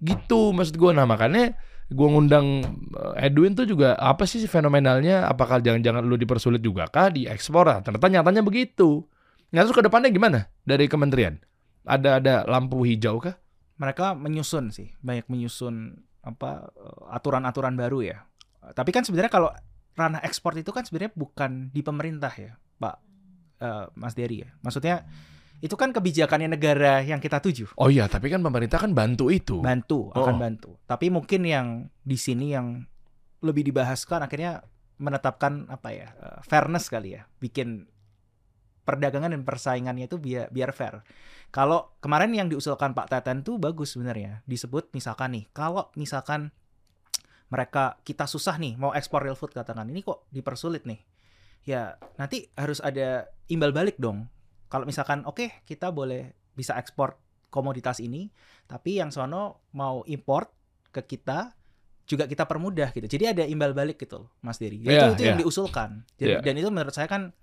[0.00, 0.90] Gitu maksud gue.
[0.96, 2.64] Nah makanya gue ngundang
[2.94, 5.26] eh, Edwin tuh juga apa sih fenomenalnya?
[5.30, 7.68] Apakah jangan-jangan lu dipersulit juga kah di ekspor?
[7.82, 9.06] Ternyata nyatanya begitu.
[9.54, 11.38] Nah terus ke depannya gimana dari kementerian?
[11.86, 13.38] Ada ada lampu hijau kah?
[13.76, 18.18] mereka menyusun sih banyak menyusun apa eh, aturan-aturan baru ya
[18.74, 19.52] tapi kan sebenarnya kalau
[19.94, 22.96] ranah ekspor itu kan sebenarnya bukan di pemerintah ya Pak
[23.62, 25.06] eh, Mas Dery ya maksudnya
[25.64, 27.72] itu kan kebijakannya negara yang kita tuju.
[27.80, 29.64] Oh iya, tapi kan pemerintah kan bantu itu.
[29.64, 30.40] bantu akan Oh.
[30.40, 30.70] bantu.
[30.84, 31.66] Tapi mungkin yang
[32.04, 32.84] di sini yang
[33.40, 34.60] lebih dibahaskan akhirnya
[34.96, 37.24] menetapkan apa ya eh, fairness kali ya.
[37.40, 37.88] Bikin
[38.86, 41.02] perdagangan dan persaingannya itu biar biar fair.
[41.50, 44.44] Kalau kemarin yang diusulkan Pak Teten tuh bagus sebenarnya.
[44.44, 46.52] Disebut misalkan nih kalau misalkan
[47.46, 51.00] mereka kita susah nih mau ekspor real food katakan ini kok dipersulit nih?
[51.66, 54.28] Ya nanti harus ada imbal balik dong
[54.66, 57.16] kalau misalkan oke kita boleh bisa ekspor
[57.48, 58.28] komoditas ini
[58.66, 60.50] tapi yang sono mau import
[60.90, 61.54] ke kita
[62.06, 63.06] juga kita permudah gitu.
[63.06, 64.78] Jadi ada imbal balik gitu loh, Mas Dery.
[64.78, 65.42] Ya, Iya, itu itu yang iya.
[65.42, 65.90] diusulkan.
[66.14, 66.40] Jadi, Iya.
[66.40, 67.34] Dan itu menurut saya kan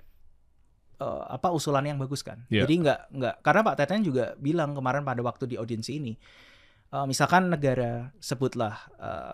[1.00, 2.48] eh, apa usulan yang bagus kan.
[2.48, 2.64] Iya.
[2.64, 6.16] Jadi nggak nggak karena Pak Teten juga bilang kemarin pada waktu di audiensi ini,
[6.90, 9.34] eh, misalkan negara sebutlah eh,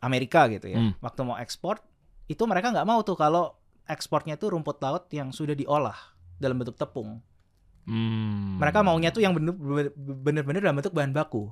[0.00, 0.94] Amerika gitu ya, Hmm.
[1.02, 1.82] waktu mau ekspor
[2.24, 3.52] itu mereka nggak mau tuh kalau
[3.84, 5.96] ekspornya tuh rumput laut yang sudah diolah
[6.38, 7.20] dalam bentuk tepung.
[7.88, 8.58] Hmm.
[8.62, 11.50] Mereka maunya tuh yang bener-bener dalam bentuk bahan baku.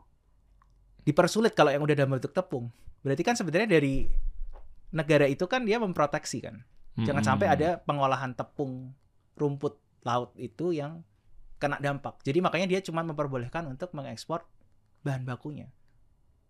[1.07, 2.70] Dipersulit kalau yang udah dalam bentuk tepung.
[3.03, 4.11] Berarti kan sebenarnya dari
[4.91, 6.62] negara itu kan dia memproteksi kan.
[6.97, 7.28] Jangan Mm-mm.
[7.28, 8.97] sampai ada pengolahan tepung
[9.37, 11.05] rumput laut itu yang
[11.61, 12.20] kena dampak.
[12.24, 14.45] Jadi makanya dia cuma memperbolehkan untuk mengekspor
[15.05, 15.68] bahan bakunya.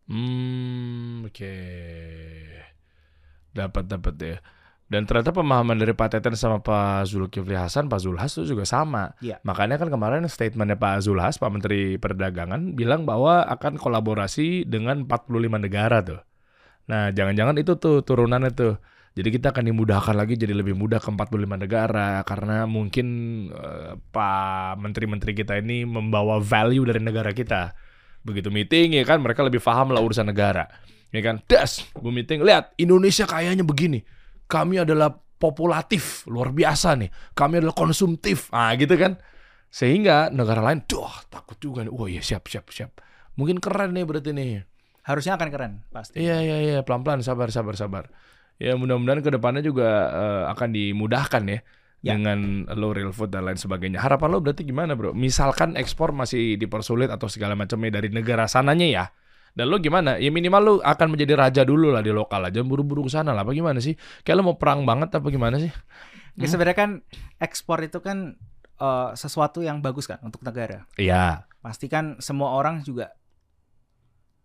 [0.07, 1.55] Hmm, oke.
[3.51, 4.39] Dapat dapat ya.
[4.87, 9.19] Dan ternyata pemahaman dari Pak Teten sama Pak Zulkifli Hasan, Pak Zulhas itu juga sama.
[9.19, 9.43] Iya.
[9.43, 15.59] Makanya kan kemarin statementnya Pak Zulhas, Pak Menteri Perdagangan, bilang bahwa akan kolaborasi dengan 45
[15.59, 16.23] negara tuh.
[16.87, 18.79] Nah, jangan-jangan itu tuh turunannya tuh.
[19.17, 23.07] Jadi kita akan dimudahkan lagi jadi lebih mudah ke 45 negara karena mungkin
[23.49, 27.75] eh, Pak menteri-menteri kita ini membawa value dari negara kita.
[28.23, 30.69] Begitu meeting ya kan mereka lebih paham lah urusan negara.
[31.11, 31.41] Ya kan?
[31.49, 34.05] Das, gue meeting, lihat Indonesia kayaknya begini.
[34.47, 37.11] Kami adalah populatif, luar biasa nih.
[37.37, 38.49] Kami adalah konsumtif.
[38.51, 39.21] Ah, gitu kan.
[39.69, 41.93] Sehingga negara lain, duh, takut juga nih.
[41.93, 42.97] Oh iya, siap, siap, siap.
[43.37, 44.65] Mungkin keren nih berarti nih.
[45.05, 46.19] Harusnya akan keren pasti.
[46.19, 48.05] Iya iya iya pelan-pelan sabar sabar sabar.
[48.57, 51.61] Ya mudah-mudahan ke depannya juga eh, akan dimudahkan ya,
[52.05, 52.15] Ya.
[52.17, 53.99] dengan low real food dan lain sebagainya.
[54.01, 55.13] Harapan lo berarti gimana bro?
[55.13, 59.05] Misalkan ekspor masih dipersulit atau segala macamnya dari negara sananya ya.
[59.57, 60.21] Dan lo gimana?
[60.21, 63.41] Ya minimal lo akan menjadi raja dulu lah di lokal aja, buru-buru ke sana lah.
[63.41, 63.97] Apa gimana sih?
[64.21, 65.73] Kayak lo mau perang banget apa gimana sih?
[66.37, 66.91] Ya, sebenarnya kan
[67.41, 68.37] ekspor itu kan
[68.77, 70.85] eh, sesuatu yang bagus kan untuk negara.
[71.01, 71.49] Iya.
[71.65, 73.11] pasti kan semua orang juga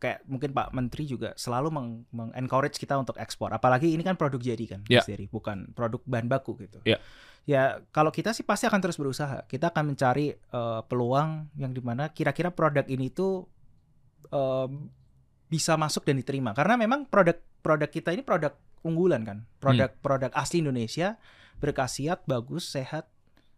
[0.01, 3.53] kayak mungkin Pak Menteri juga selalu meng- meng-encourage kita untuk ekspor.
[3.53, 5.05] Apalagi ini kan produk jadi kan, Ya.
[5.05, 6.81] Mas Dery, bukan produk bahan baku gitu.
[6.81, 6.97] Ya.
[7.45, 9.45] Ya kalau kita sih pasti akan terus berusaha.
[9.45, 13.45] Kita akan mencari eh, peluang yang di mana kira-kira produk ini tuh
[14.33, 14.67] eh,
[15.51, 16.55] bisa masuk dan diterima.
[16.55, 18.55] Karena memang produk-produk kita ini produk
[18.87, 21.19] unggulan kan, produk-produk asli Indonesia
[21.59, 23.11] berkhasiat, bagus, sehat.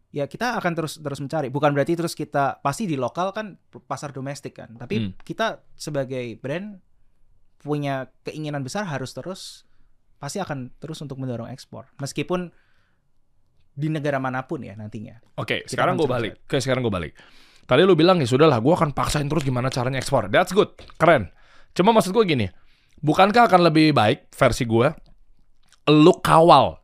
[0.09, 1.53] Ya kita akan terus terus mencari.
[1.53, 4.73] Bukan berarti terus kita pasti di lokal kan pasar domestik kan.
[4.77, 5.11] Tapi Hmm.
[5.21, 6.81] kita sebagai brand
[7.61, 9.63] punya keinginan besar harus terus
[10.19, 11.89] pasti akan terus untuk mendorong ekspor.
[11.97, 12.51] Meskipun
[13.73, 15.17] di negara mana pun ya nantinya.
[15.41, 16.33] Oke, Kita sekarang gue balik.
[16.45, 17.13] Oke, sekarang gue balik.
[17.65, 20.29] Tadi lu bilang ya sudahlah, gue akan paksain terus gimana caranya ekspor.
[20.29, 21.33] That's good, keren.
[21.73, 22.47] Cuma maksud gue gini,
[23.01, 24.87] bukankah akan lebih baik versi gue,
[25.89, 26.79] lu kawal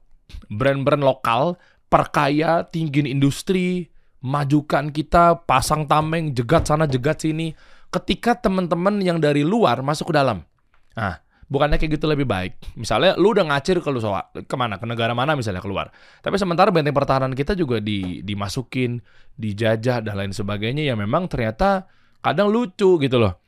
[0.49, 1.55] brand-brand lokal,
[1.87, 3.89] perkaya, tinggiin industri,
[4.25, 7.53] majukan kita, pasang tameng, jegat sana, jegat sini.
[7.89, 10.45] Ketika teman-teman yang dari luar masuk ke dalam.
[10.93, 11.17] Nah,
[11.49, 12.77] bukannya kayak gitu lebih baik.
[12.77, 15.89] Misalnya lu udah ngacir ke lu soal ke mana, ke negara mana misalnya keluar.
[16.21, 19.01] Tapi sementara benteng pertahanan kita juga di, dimasukin,
[19.33, 21.89] dijajah dan lain sebagainya yang memang ternyata
[22.21, 23.41] kadang lucu gitu loh.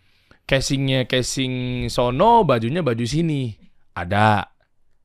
[0.46, 3.56] Casingnya casing sono, bajunya baju sini.
[3.96, 4.52] Ada.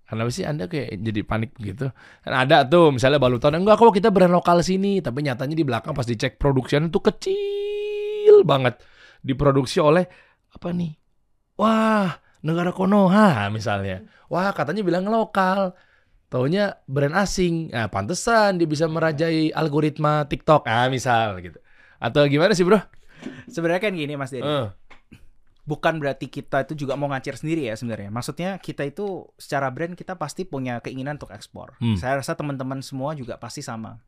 [0.07, 1.91] Kenapa sih Anda kayak jadi panik gitu?
[2.23, 5.99] Kan ada tuh misalnya balutan enggak kok kita brand lokal sini, tapi nyatanya di belakang
[5.99, 8.79] pas dicek produksinya itu kecil banget.
[9.27, 10.07] Diproduksi oleh
[10.55, 10.95] apa nih?
[11.59, 14.07] Wah, negara Konoha misalnya.
[14.31, 15.75] Wah, katanya bilang lokal.
[16.31, 17.71] Taunya brand asing.
[17.71, 20.67] Nah, pantesan dia bisa merajai algoritma TikTok.
[20.71, 21.59] Ah, misal gitu.
[21.99, 22.79] Atau gimana sih, Bro?
[23.51, 24.43] Sebenarnya kan gini Mas Dery.
[24.43, 24.67] Eh,
[25.67, 28.09] bukan berarti kita itu juga mau ngacir sendiri ya sebenarnya.
[28.15, 31.75] Maksudnya kita itu secara brand kita pasti punya keinginan untuk ekspor.
[31.83, 31.99] Hmm.
[31.99, 33.99] Saya rasa teman-teman semua juga pasti sama.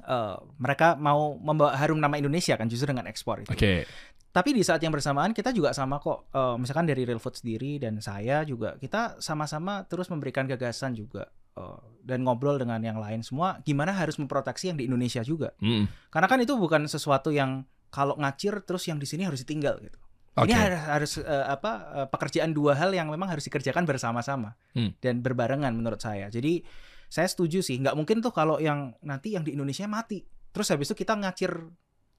[0.00, 3.52] Eh, mereka mau membawa harum nama Indonesia kan justru dengan ekspor itu.
[3.52, 3.84] Oke.
[4.30, 6.32] Tapi di saat yang bersamaan kita juga sama kok.
[6.32, 11.28] Eh, misalkan dari Real Food sendiri dan saya juga kita sama-sama terus memberikan gagasan juga
[11.60, 15.52] eh, dan ngobrol dengan yang lain semua gimana harus memproteksi yang di Indonesia juga.
[15.60, 15.84] Mm.
[16.08, 20.00] Karena kan itu bukan sesuatu yang kalau ngacir terus yang di sini harus ditinggal gitu.
[20.40, 20.56] Ini Oke.
[20.56, 24.94] harus, harus eh, apa eh, pekerjaan dua hal yang memang harus dikerjakan bersama-sama Hmm.
[24.98, 26.28] dan berbarengan menurut saya.
[26.28, 26.64] Jadi
[27.10, 30.22] saya setuju sih, nggak mungkin tuh kalau yang nanti yang di Indonesia mati,
[30.54, 31.50] terus habis itu kita ngacir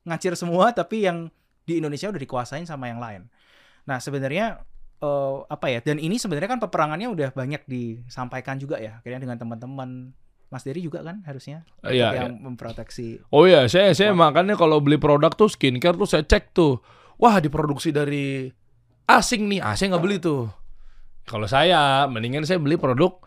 [0.04, 1.30] ngacir semua tapi yang
[1.64, 3.32] di Indonesia udah dikuasain sama yang lain.
[3.88, 4.62] Nah sebenarnya
[5.00, 5.80] eh, apa ya?
[5.82, 10.14] Dan ini sebenarnya kan peperangannya udah banyak disampaikan juga ya, akhirnya dengan teman-teman.
[10.52, 13.24] Mas Dery juga kan harusnya Iya, yang memproteksi.
[13.32, 16.84] Oh iya, saya saya makanya kalau beli produk tuh skincare tuh saya cek tuh.
[17.22, 18.50] Wah, diproduksi dari
[19.06, 19.62] asing nih.
[19.62, 20.50] Ah, saya nggak beli tuh.
[21.30, 23.22] Kalau saya, mendingan saya beli produk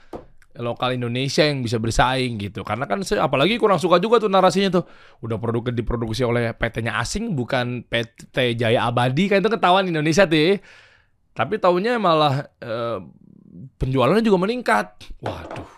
[0.58, 2.62] lokal Indonesia yang bisa bersaing gitu.
[2.62, 4.84] Karena kan saya apalagi kurang suka juga tuh narasinya tuh.
[5.22, 10.58] Udah produknya diproduksi oleh PT-nya asing bukan PT Jaya Abadi kan itu ketahuan Indonesia tuh.
[11.34, 12.98] Tapi tahunya malah eh,
[13.78, 14.86] penjualannya juga meningkat.
[15.22, 15.70] Waduh.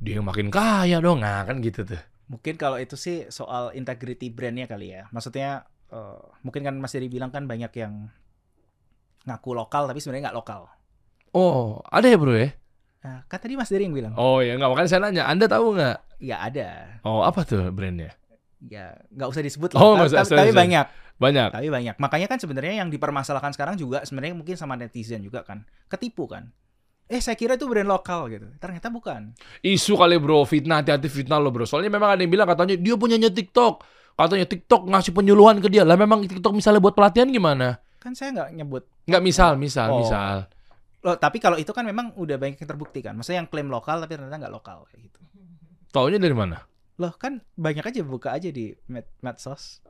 [0.00, 2.00] Dia yang makin kaya dong, nah kan gitu tuh.
[2.28, 5.08] Mungkin kalau itu sih soal integrity brandnya kali ya.
[5.12, 8.08] Maksudnya eh, mungkin kan Mas Dery bilang kan banyak yang
[9.28, 10.70] ngaku lokal tapi sebenarnya nggak lokal.
[11.30, 12.50] Oh, ada ya bro ya?
[13.00, 14.14] Nah, kan tadi Mas Dery yang bilang.
[14.16, 15.24] Oh ya nggak makanya saya nanya.
[15.28, 15.96] Anda tahu nggak?
[16.20, 17.00] Ya ada.
[17.04, 18.12] Oh apa tuh brandnya?
[18.60, 20.04] Ya nggak usah disebut Oh, lah.
[20.04, 20.60] usah, tapi, sorry, tapi sorry.
[20.68, 20.86] banyak.
[21.20, 21.48] Banyak.
[21.52, 21.94] Tapi banyak.
[22.00, 25.64] Makanya kan sebenarnya yang dipermasalahkan sekarang juga sebenarnya mungkin sama netizen juga kan.
[25.88, 26.48] Ketipu kan.
[27.10, 28.46] Eh saya kira itu brand lokal gitu.
[28.56, 29.32] Ternyata bukan.
[29.60, 31.66] Isu kali bro, fitnah hati-hati fitnah lo bro.
[31.66, 33.82] Soalnya memang ada yang bilang katanya dia punyanya TikTok.
[34.20, 35.82] Katanya TikTok ngasih penyuluhan ke dia.
[35.82, 37.80] Lah memang TikTok misalnya buat pelatihan gimana?
[37.96, 38.84] Kan saya nggak nyebut.
[39.04, 40.00] Nggak misal, misal, Oh.
[40.00, 40.44] misal.
[41.00, 43.16] Loh, tapi kalau itu kan memang udah banyak yang terbukti kan.
[43.16, 45.20] Maksudnya yang klaim lokal tapi ternyata nggak lokal kayak gitu.
[45.88, 46.60] Taunya dari mana?
[46.96, 49.80] Loh kan banyak aja buka aja di med medsos.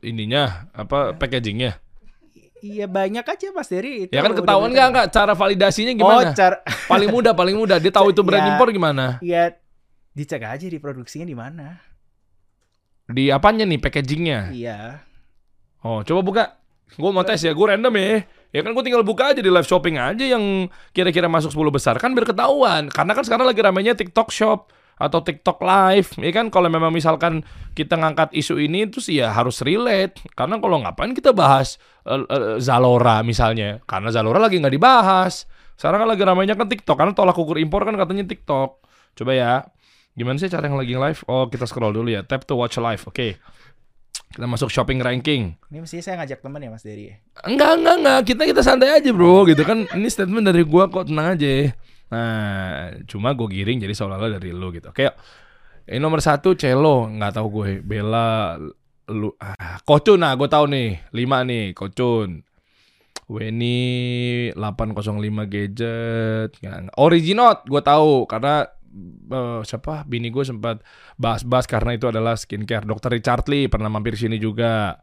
[0.00, 1.82] Ininya apa packagingnya?
[2.58, 4.12] Iya banyak aja Mas Dery itu.
[4.14, 6.30] Ya kan ketahuan nggak nggak cara validasinya Oh, gimana?
[6.32, 6.56] cara
[6.86, 7.76] Paling mudah, paling mudah.
[7.76, 8.50] Dia tahu itu brand Ya.
[8.54, 9.18] impor gimana?
[9.20, 9.52] ya
[10.14, 11.76] dicek aja di produksinya di mana.
[13.08, 14.54] Di apanya nih packagingnya?
[14.54, 15.04] Iya.
[15.84, 16.44] Oh, coba buka.
[16.96, 18.24] Gue mau tes ya, gue random ya.
[18.54, 21.94] Ya kan gue tinggal buka aja di live shopping aja yang kira-kira masuk 10 besar.
[21.98, 22.86] Kan biar ketahuan.
[22.86, 26.14] Karena kan sekarang lagi ramainya TikTok Shop atau TikTok Live.
[26.22, 27.42] Ya kan kalau memang misalkan
[27.74, 30.22] kita ngangkat isu ini terus ya harus relate.
[30.38, 33.82] Karena kalau ngapain kita bahas eh, eh, Zalora misalnya.
[33.90, 35.50] Karena Zalora lagi nggak dibahas.
[35.74, 36.94] Sekarang kan lagi ramainya kan TikTok.
[36.94, 38.70] Karena tolak ukur impor kan katanya TikTok.
[39.18, 39.66] Coba ya.
[40.14, 41.20] Gimana sih cara yang lagi live?
[41.26, 42.22] Oh, kita scroll dulu ya.
[42.22, 43.02] Tap to watch live.
[43.10, 43.34] Oke.
[44.34, 45.58] Kita masuk shopping ranking.
[45.70, 47.10] Ini mesti saya ngajak teman ya Mas Dery.
[47.10, 47.14] ya?
[47.46, 48.20] Enggak, enggak, enggak.
[48.26, 49.46] Kita kita santai aja, Bro.
[49.50, 49.90] Gitu kan.
[49.90, 51.74] Ini statement dari gua kok tenang aja.
[52.14, 54.94] Nah, cuma gue giring jadi seolah-olah dari lu gitu.
[54.94, 55.10] Oke.
[55.84, 57.70] Ini nomor satu Celo, nggak tahu gue.
[57.82, 58.56] Bella
[59.10, 61.10] lu ah, Kocun nah gue tahu nih.
[61.10, 62.40] 5 nih, Kocun.
[63.24, 63.78] Weni
[64.54, 66.50] 805 gadget.
[67.00, 68.68] Originot gue tahu karena
[69.30, 70.06] eh, siapa?
[70.06, 70.80] Bini gue sempat
[71.18, 72.86] bahas-bahas karena itu adalah skincare.
[72.86, 75.02] Dokter Richard Lee pernah mampir sini juga.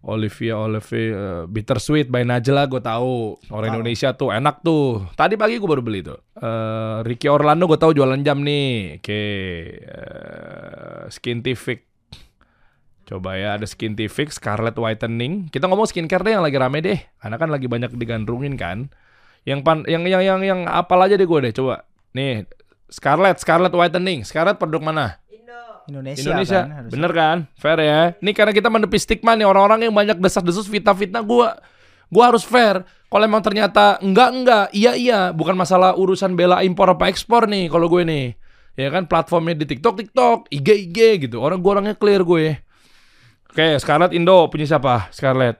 [0.00, 3.36] Olivia Olivia eh, Bittersweet by Najla gue tahu.
[3.52, 3.76] Orang.
[3.76, 5.04] Indonesia tuh enak tuh.
[5.12, 6.16] Tadi pagi gue baru beli tuh.
[6.40, 8.96] Eh, Ricky Orlando gue tahu jualan jam nih.
[9.02, 9.22] Oke
[9.76, 11.84] Eh, Skintific.
[13.04, 15.52] Coba ya ada Skintific Scarlet Whitening.
[15.52, 16.98] Kita ngomong skincare deh yang lagi rame deh.
[17.20, 18.88] Karena kan lagi banyak digandrungin kan.
[19.44, 21.84] Yang pan yang yang yang yang apal aja deh gue deh coba.
[22.16, 22.48] Nih
[22.90, 25.20] Scarlet Scarlet Whitening Scarlet produk mana
[25.90, 26.92] Indonesia, Indonesia, kan harusnya.
[26.94, 27.36] bener kan?
[27.58, 28.00] Fair ya.
[28.22, 31.58] Ini karena kita menepi stigma nih orang-orang yang banyak desas-desus fitnah-fitnah gua.
[32.06, 32.86] Gua harus fair.
[33.10, 37.66] Kalau emang ternyata enggak enggak, iya iya, bukan masalah urusan bela impor apa ekspor nih
[37.66, 38.38] kalau gue nih.
[38.78, 41.42] Ya kan platformnya di TikTok TikTok, IG IG gitu.
[41.42, 42.62] Orang gua orangnya clear gue.
[43.50, 45.10] Oke, Scarlett Indo punya siapa?
[45.10, 45.58] Scarlett.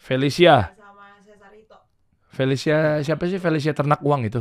[0.00, 0.72] Felicia.
[0.72, 1.76] sama Cesarito.
[2.32, 3.36] Felicia siapa sih?
[3.36, 4.40] Felicia ternak uang itu.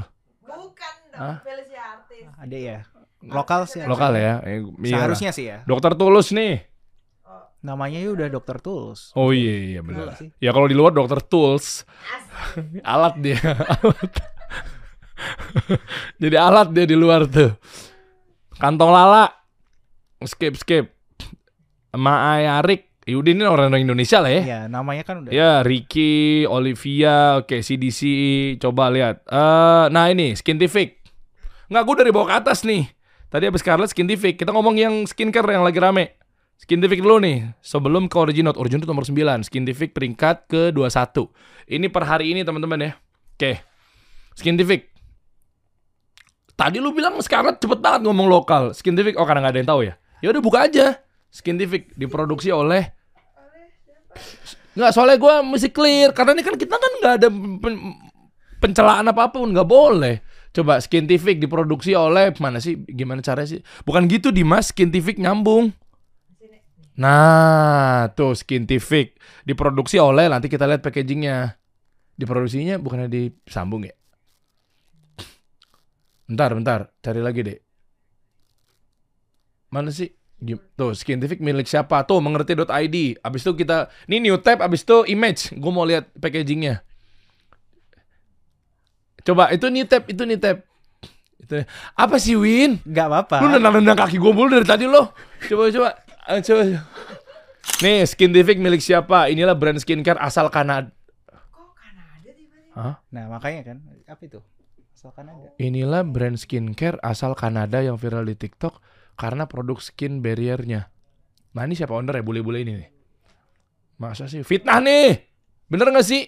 [1.16, 1.38] Hah?
[1.41, 2.26] Artis.
[2.36, 2.78] Ada ya.
[3.26, 3.82] Lokal sih.
[3.88, 4.34] Lokal ya.
[4.45, 4.99] Eh, iya.
[4.99, 5.57] Seharusnya sih ya.
[5.66, 6.76] Dokter Tulus nih.
[7.66, 9.09] Namanya ya udah Dokter Tools.
[9.18, 10.13] Oh iya iya benar.
[10.13, 10.30] Iya sih.
[10.38, 11.82] Ya kalau di luar dokter tools,
[12.86, 13.41] alat dia.
[13.41, 14.13] Alat.
[16.22, 17.57] Jadi alat dia di luar tuh.
[18.61, 19.34] Kantong lala.
[20.22, 20.93] Skip skip.
[21.97, 22.93] Maayarik.
[23.05, 24.41] Yaudah ini orang Indonesia lah ya.
[24.41, 25.30] Ya, namanya kan udah.
[25.30, 28.01] Ya, Ricky, Olivia, oke CDC,
[28.57, 29.22] coba lihat.
[29.30, 31.05] Eh, nah ini Skintific.
[31.70, 32.86] Nggak, gue dari bawah ke atas nih.
[33.30, 34.38] Tadi habis Scarlett Skintific.
[34.38, 36.16] Kita ngomong yang skincare yang lagi rame.
[36.55, 38.55] Skintific dulu nih, sebelum ke Originote.
[38.55, 41.28] Originote nomor 9, Skintific peringkat ke-21.
[41.68, 42.91] Ini per hari ini teman-teman ya.
[43.36, 43.59] Oke.
[44.39, 44.93] Skintific.
[46.55, 48.72] Tadi lu bilang sekarang cepet banget ngomong lokal.
[48.72, 49.93] Skintific, oh karena nggak ada yang tahu ya.
[50.24, 51.03] Ya udah buka aja.
[51.28, 52.95] Skintific diproduksi oleh
[54.76, 57.28] Nggak, soalnya gue mesti clear Karena ini kan kita kan nggak ada
[57.59, 57.99] pen-
[58.63, 60.16] pencelaan apa pun Nggak boleh
[60.56, 65.76] Coba Skintific diproduksi oleh Mana sih, gimana caranya sih Bukan gitu Dimas, Skintific nyambung
[66.95, 71.60] Nah, tuh Skintific diproduksi oleh nanti kita lihat packagingnya.
[72.16, 73.95] Diproduksinya bukannya disambung ya?
[76.26, 77.60] Bentar, bentar, cari lagi deh.
[79.70, 80.08] Mana sih?
[80.80, 82.08] Tuh, Skintific milik siapa?
[82.08, 83.20] Tuh, mengerti.id.
[83.20, 85.51] Abis itu kita, ini new tab, abis itu image.
[85.60, 86.80] Gue mau lihat packagingnya.
[89.26, 90.61] Coba, itu new tab, itu new tab.
[91.41, 91.65] Itu,
[91.97, 92.78] apa sih, Win?
[92.86, 93.38] Nggak apa-apa.
[93.41, 95.11] Lu nendang-nendang kaki gue mulu dari tadi lo.
[95.49, 95.89] Coba coba.
[96.26, 96.61] Ah, coba.
[96.63, 96.82] coba.
[97.84, 99.28] Nih, Skintific milik siapa?
[99.28, 100.93] Inilah brand skincare asal Kanada.
[101.28, 102.78] Kok Kanada tiba-tiba?
[102.78, 102.95] Hah?
[103.11, 104.39] Nah, makanya kan apa itu?
[104.95, 105.53] Asalkan ada.
[105.61, 108.80] Inilah brand skincare asal Kanada yang viral di TikTok
[109.19, 110.88] karena produk skin barrier-nya.
[111.53, 112.89] Nah, ini siapa owner ya bule-bule ini nih?
[114.01, 114.41] Masa sih?
[114.41, 115.30] Fitnah nih!
[115.69, 116.26] Bener gak sih?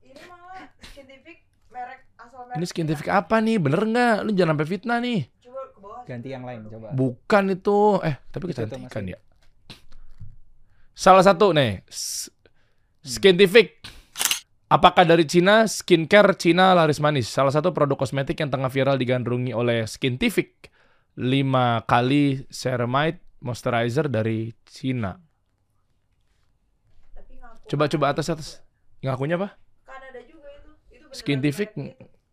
[0.00, 2.39] Ini malah scientific merek asal merek.
[2.56, 3.56] Ini Skintific apa nih?
[3.62, 4.16] Bener nggak?
[4.26, 5.20] Lu jangan sampai fitnah nih.
[5.44, 6.02] Coba ke bawah.
[6.06, 6.90] Ganti yang lain coba.
[6.90, 7.78] Bukan itu.
[8.02, 9.18] Eh, tapi tuh, kecantikan ya.
[10.96, 12.28] Salah satu nih, S-
[13.00, 13.80] Skintific.
[14.70, 17.26] Apakah dari Cina, skincare Cina laris manis?
[17.26, 20.70] Salah satu produk kosmetik yang tengah viral digandrungi oleh Skintific.
[21.18, 25.18] 5 kali ceramide moisturizer dari Cina.
[27.66, 28.48] Coba-coba atas atas.
[29.02, 29.58] Ngakunya apa?
[29.86, 30.70] Kanada juga itu.
[30.90, 31.70] Itu Skintific.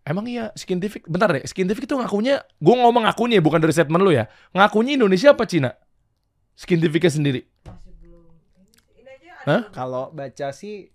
[0.08, 1.04] Emang iya Skintific.
[1.04, 4.32] Bentar deh, Skintific itu ngakunya, gue ngomong ngakunya bukan dari statement lu ya.
[4.56, 5.76] Ngakunya Indonesia apa Cina?
[6.56, 7.44] Skintificnya sendiri.
[7.68, 8.32] Masih belum.
[8.56, 9.62] Ini, ini aja Hah?
[9.76, 10.88] Kalau baca sih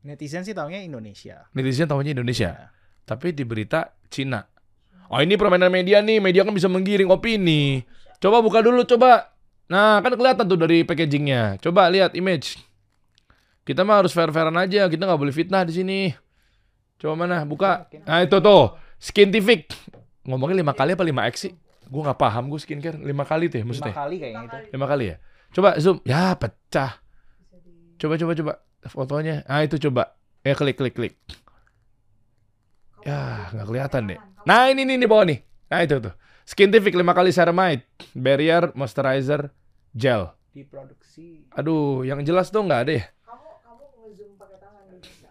[0.00, 1.52] netizen sih taunya Indonesia.
[1.52, 2.50] Netizen tahunya Indonesia.
[2.56, 2.66] Ya.
[3.04, 4.40] Tapi di berita Cina.
[5.12, 7.84] Oh ini permainan media nih, media kan bisa menggiring opini.
[8.24, 9.36] Coba buka dulu, coba.
[9.68, 11.60] Nah kan kelihatan tuh dari packagingnya.
[11.60, 12.56] Coba lihat image.
[13.68, 16.00] Kita mah harus fair-fairan aja, kita nggak boleh fitnah di sini.
[17.00, 17.88] Coba mana, buka.
[18.04, 19.72] Nah itu tuh, Skintific.
[20.28, 21.52] Ngomongnya lima kali apa lima x sih?
[21.90, 23.94] Gue nggak paham gue skincare lima kali tuh ya Lima maksudnya.
[23.96, 24.56] kali kayaknya itu.
[24.76, 25.16] Lima kali ya.
[25.50, 27.02] Coba zoom, ya pecah.
[27.98, 28.52] Coba coba coba
[28.86, 29.42] fotonya.
[29.48, 30.14] Ah itu coba.
[30.44, 31.16] Eh klik klik klik.
[33.00, 34.18] Ya, nggak kelihatan deh.
[34.44, 35.40] Nah, ini nih di bawah nih.
[35.72, 36.12] Nah, itu tuh.
[36.44, 37.82] Skintific 5 kali ceramide,
[38.12, 39.48] barrier, moisturizer,
[39.96, 40.30] gel.
[40.52, 41.46] Diproduksi.
[41.54, 43.04] Aduh, yang jelas dong nggak ada ya.
[43.24, 45.08] Kamu kamu ngezoom pakai tangan gitu.
[45.08, 45.28] bisa.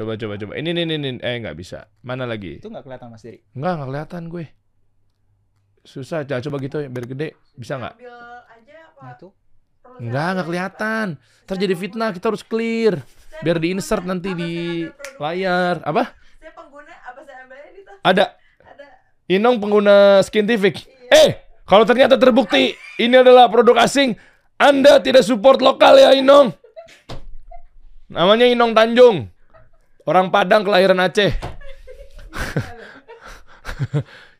[0.00, 0.52] Coba coba coba.
[0.56, 1.20] Ini nih nih.
[1.20, 1.84] Eh nggak bisa.
[2.00, 2.56] Mana lagi?
[2.56, 3.44] Itu nggak kelihatan Mas Diri.
[3.52, 4.44] Nggak nggak kelihatan gue.
[5.84, 6.24] Susah.
[6.24, 7.28] Coba coba gitu biar gede.
[7.52, 8.00] Bisa nggak?
[8.00, 9.28] Nah, itu
[10.00, 11.06] Nggak nggak kelihatan.
[11.44, 12.16] Terjadi fitnah.
[12.16, 12.96] Kita harus clear.
[13.44, 14.88] Biar di insert nanti di
[15.20, 15.84] layar.
[15.84, 16.16] Apa?
[16.40, 17.44] Saya pengguna apa saya?
[18.00, 18.24] Ada.
[18.64, 18.86] Ada.
[19.36, 20.80] Inong pengguna Skintific.
[21.12, 24.16] Eh, kalau ternyata terbukti ini adalah produk asing,
[24.56, 26.56] Anda tidak support lokal ya Inong.
[28.08, 29.28] Namanya Inong Tanjung.
[30.08, 31.32] Orang Padang kelahiran Aceh.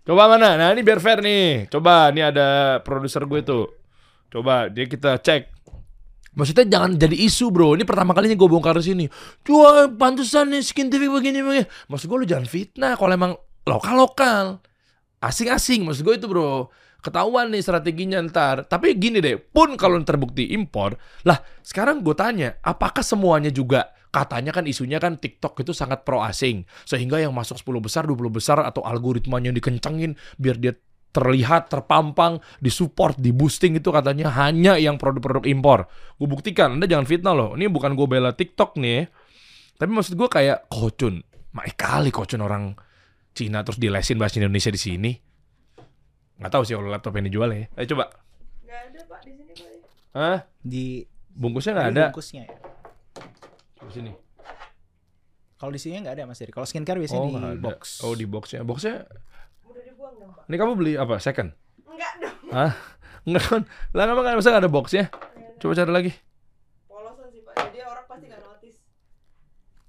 [0.07, 0.57] Coba mana?
[0.57, 1.69] Nah ini biar fair nih.
[1.69, 3.69] Coba, ini ada produser gue tuh.
[4.33, 5.53] Coba, dia kita cek.
[6.31, 7.75] Maksudnya jangan jadi isu bro.
[7.75, 9.05] Ini pertama kalinya gue bongkar di sini.
[9.43, 11.67] Cua, pantesan nih Skintific begini begini.
[11.91, 12.95] Maksud gue lu jangan fitnah.
[12.97, 13.33] Kalau emang
[13.67, 14.45] lokal lokal,
[15.21, 15.85] asing-asing.
[15.85, 16.71] Maksud gue itu bro.
[17.01, 18.65] Ketahuan nih strateginya ntar.
[18.65, 24.51] Tapi gini deh, pun kalau terbukti impor, lah sekarang gue tanya, apakah semuanya juga katanya
[24.51, 26.67] kan isunya kan TikTok itu sangat pro asing.
[26.85, 30.75] Sehingga yang masuk 10 besar, 20 besar atau algoritmanya yang dikencengin biar dia
[31.11, 35.91] terlihat, terpampang, disupport, di boosting itu katanya hanya yang produk-produk impor.
[36.19, 37.51] Gue buktikan, Anda jangan fitnah loh.
[37.59, 39.11] Ini bukan gue bela TikTok nih.
[39.75, 41.19] Tapi maksud gue kayak kocun.
[41.51, 42.79] Maik kali kocun orang
[43.35, 45.13] Cina terus dilesin bahasa Indonesia di sini.
[46.39, 47.67] Nggak tahu sih kalau laptop yang dijual ya.
[47.75, 48.05] Ayo coba.
[48.63, 49.91] Nggak ada pak di sini pak.
[50.15, 50.39] Hah?
[50.63, 50.85] di
[51.31, 52.05] Bungkusnya nggak di ada.
[52.11, 52.70] bungkusnya ya.
[53.91, 54.13] Coba sini.
[55.57, 56.55] Kalau di sini nggak ada Mas Diri.
[56.55, 57.59] Kalau skincare biasanya Oh, di ada.
[57.59, 57.81] box.
[58.01, 58.63] Oh, di boxnya.
[58.63, 59.05] Boxnya,
[59.67, 60.45] Udah dibuang dong pak.
[60.47, 61.19] ini kamu beli apa?
[61.19, 61.51] Second?
[61.85, 62.37] Enggak dong.
[62.49, 62.73] Hah?
[63.21, 63.63] Enggak kan?
[63.93, 65.05] Lah emang nggak masa nggak ada boxnya?
[65.59, 66.13] Coba cari lagi.
[66.87, 67.55] Polosan sih pak.
[67.61, 68.79] Jadi orang pasti nggak notice.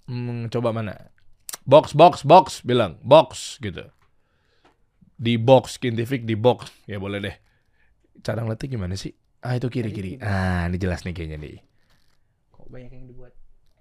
[0.06, 0.94] Hmm, coba mana?
[1.62, 3.86] Box, box, box, bilang box gitu.
[5.16, 6.68] Di box, scientific di box.
[6.84, 7.36] Ya boleh deh.
[8.20, 9.14] Cara ngeliatnya gimana sih?
[9.40, 10.12] Ah itu kiri kiri.
[10.20, 11.62] Ah ini jelas nih kayaknya nih.
[12.52, 13.32] Kok banyak yang dibuat?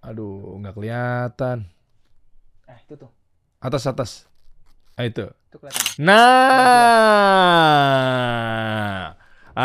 [0.00, 1.64] Aduh nggak kelihatan.
[2.64, 3.12] Ah, itu tuh.
[3.60, 4.24] Atas atas.
[4.96, 5.28] Ah itu.
[5.48, 5.80] Itu kelihatan.
[6.00, 6.16] Nah,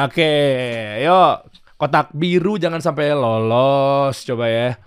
[0.08, 0.34] oke,
[1.04, 1.36] yuk
[1.76, 4.24] Kotak biru jangan sampai lolos.
[4.24, 4.80] Coba ya.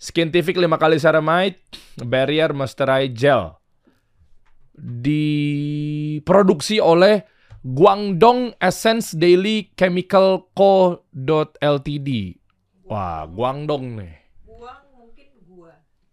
[0.00, 1.60] Skintific 5 kali ceramide,
[2.00, 3.58] barrier moisturize gel.
[4.78, 7.26] Diproduksi oleh
[7.60, 11.04] Guangdong Essence Daily Chemical Co.
[11.60, 12.40] Ltd.
[12.88, 14.19] Wah, Guangdong nih.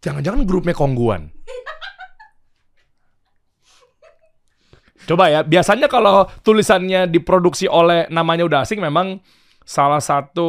[0.08, 1.28] Jangan-jangan grupnya Kongguan.
[5.04, 9.20] Coba ya, biasanya kalau tulisannya diproduksi oleh namanya udah asing memang
[9.68, 10.48] salah satu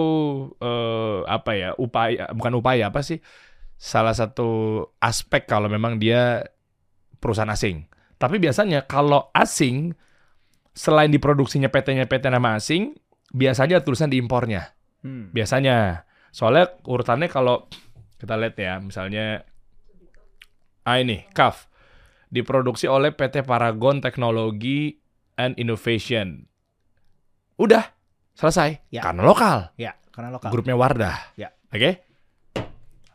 [0.63, 3.19] eh, apa ya upaya bukan upaya apa sih
[3.75, 6.47] salah satu aspek kalau memang dia
[7.19, 7.87] perusahaan asing.
[8.19, 9.95] Tapi biasanya kalau asing
[10.75, 12.95] selain diproduksinya PT-nya PT nama asing,
[13.35, 14.75] biasanya tulisan di impornya.
[15.03, 15.35] Hmm.
[15.35, 16.07] Biasanya.
[16.31, 17.67] Soalnya urutannya kalau
[18.19, 19.47] kita lihat ya, misalnya
[20.85, 21.69] ah ini, CAF
[22.29, 25.01] diproduksi oleh PT Paragon Technology
[25.41, 26.45] and Innovation.
[27.59, 27.91] Udah,
[28.37, 28.79] selesai.
[28.93, 29.03] Ya.
[29.03, 29.73] Karena lokal.
[29.81, 30.53] Ya, karena lokal.
[30.53, 31.35] Grupnya Wardah.
[31.35, 31.51] Ya.
[31.73, 32.05] Oke?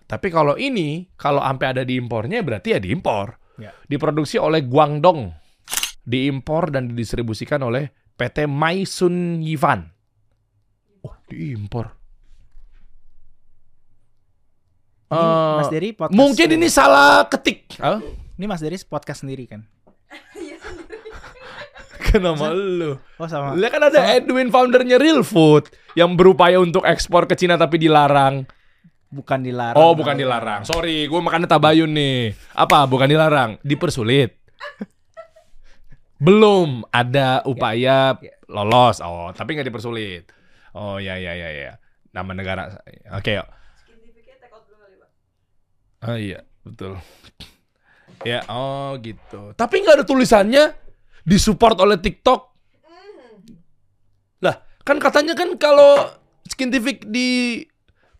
[0.03, 3.39] Tapi kalau ini, kalau sampai ada di impornya berarti ya diimpor.
[3.57, 3.71] Ya.
[3.87, 5.31] Diproduksi oleh Guangdong.
[6.03, 7.87] Diimpor dan didistribusikan oleh
[8.19, 9.87] PT Maisun Yivan.
[11.07, 12.02] Oh, diimpor.
[15.13, 16.17] Ini Eh, Mas Dery podcast.
[16.17, 17.77] mungkin ini salah ketik.
[17.77, 18.01] Hah?
[18.33, 19.61] Ini Mas Dery podcast sendiri kan?
[22.03, 22.97] Kenapa lu?
[23.15, 23.53] Oh sama.
[23.53, 28.45] Lihat kan ada Edwin foundernya Real Food yang berupaya untuk ekspor ke Cina tapi dilarang.
[29.07, 29.77] Bukan dilarang.
[29.77, 30.61] Oh, bukan dilarang.
[30.63, 32.33] Sorry, gue makannya tabayun nih.
[32.51, 32.85] Apa?
[32.85, 34.33] Bukan dilarang, dipersulit.
[36.17, 38.33] Belum ada upaya Ya.
[38.47, 38.97] lolos.
[38.99, 40.33] Oh, tapi nggak dipersulit.
[40.71, 41.71] Oh, ya ya ya ya.
[42.09, 42.63] Nama negara.
[43.11, 43.45] Oke, yuk.
[43.75, 45.09] Skintificnya take out dulu kali, Pak.
[46.03, 46.99] Oh iya, betul.
[48.23, 49.51] Ya, oh gitu.
[49.51, 50.71] Tapi nggak ada tulisannya
[51.27, 52.41] disupport oleh TikTok.
[54.39, 54.55] Lah,
[54.87, 56.07] kan katanya kan kalau
[56.47, 57.59] Skintific di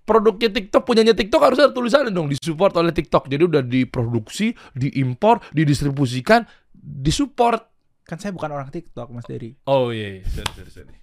[0.04, 3.32] produknya TikTok punyanya TikTok harus ada tulisannya dong disupport oleh TikTok.
[3.32, 6.44] Jadi udah diproduksi, diimpor, didistribusikan,
[6.76, 7.64] disupport.
[8.04, 9.56] Kan saya bukan orang TikTok, Mas Dery.
[9.72, 10.24] Oh iya, iya.
[10.28, 10.96] sorry sorry sorry.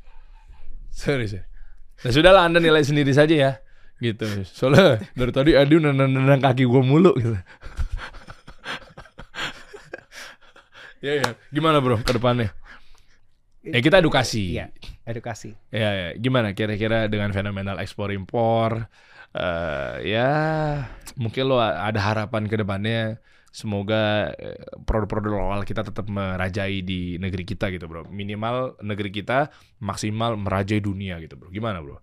[0.92, 1.46] Sorry sorry.
[2.04, 3.52] Nah sudahlah Anda nilai sendiri saja ya.
[4.00, 4.26] Gitu.
[4.48, 7.36] Soalnya dari tadi Adi nendang kaki gue mulu gitu.
[11.04, 11.30] ya ya.
[11.52, 12.50] Gimana bro ke depannya?
[13.60, 14.56] Ya kita edukasi.
[14.56, 14.72] Iya,
[15.04, 15.52] edukasi.
[15.68, 16.08] Ya, ya.
[16.16, 18.88] gimana kira-kira dengan fenomenal ekspor impor?
[19.30, 20.30] eh ya,
[21.14, 23.20] mungkin lo ada harapan ke depannya.
[23.50, 28.06] Semoga eh, produk-produk lokal kita tetap merajai di negeri kita gitu, bro.
[28.06, 29.50] Minimal negeri kita
[29.82, 31.50] maksimal merajai dunia gitu, bro.
[31.50, 31.98] Gimana, bro?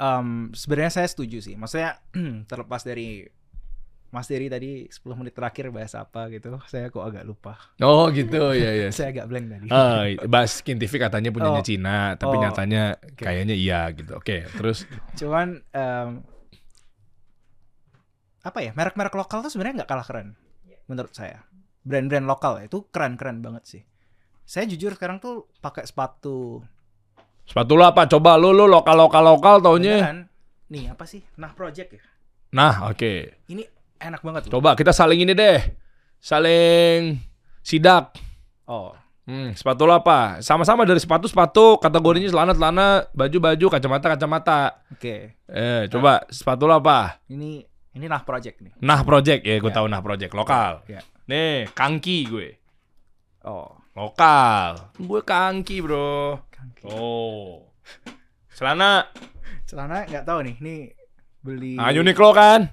[0.00, 1.54] Em, sebenarnya saya setuju sih.
[1.54, 2.00] Maksudnya
[2.50, 3.28] terlepas dari
[4.10, 7.54] Mas Dery tadi 10 menit terakhir bahas apa gitu, saya kok agak lupa.
[7.78, 8.88] Oh gitu, ya ya.
[8.96, 9.68] saya agak blank tadi.
[9.70, 11.68] Ah, bahas Skintific katanya punyanya Oh.
[11.68, 12.42] Cina, tapi Oh.
[12.42, 14.18] nyatanya kayaknya iya gitu.
[14.18, 14.82] Oke, terus
[15.14, 16.26] Cuman em,
[18.40, 20.28] apa ya merek-merek lokal tuh sebenarnya nggak kalah keren
[20.88, 21.44] menurut saya.
[21.86, 23.82] Brand-brand lokal ya, itu keren-keren banget sih.
[24.42, 26.60] Saya jujur sekarang tuh pakai sepatu
[27.50, 28.06] sepatu lo apa?
[28.06, 29.98] Coba lo lo lokal lokal lokal taunya.
[29.98, 30.18] beneran.
[30.70, 31.18] Nih apa sih?
[31.34, 32.02] Nah Project ya.
[32.50, 33.42] Nah, oke.
[33.46, 33.62] Ini
[33.98, 34.58] enak banget loh.
[34.58, 35.58] Coba kita saling ini deh.
[36.18, 37.18] Saling
[37.60, 38.14] sidak.
[38.66, 40.42] Oh, Hmm, sepatu lo apa?
[40.42, 44.82] Sama-sama dari sepatu-sepatu, kategorinya celana-celana, baju-baju, kacamata-kacamata.
[44.90, 45.16] oke.
[45.46, 47.22] Eh, coba sepatu lo apa?
[47.30, 47.62] Ini
[47.94, 48.74] ini Nah Project nih.
[48.82, 49.76] Nah Project ya, gue Ya.
[49.78, 50.82] tahu Nah Project lokal.
[50.90, 50.98] Ya.
[51.30, 52.58] Nih, kangki gue.
[53.46, 54.94] Oh, Lokal.
[54.96, 56.46] Gue kangki, Bro.
[56.48, 56.86] kaki.
[56.86, 57.66] Oh.
[58.54, 59.08] Celana,
[59.66, 60.54] Celana nggak tahu nih.
[60.60, 60.74] Ini
[61.40, 62.70] beli ah Uniqlo kan?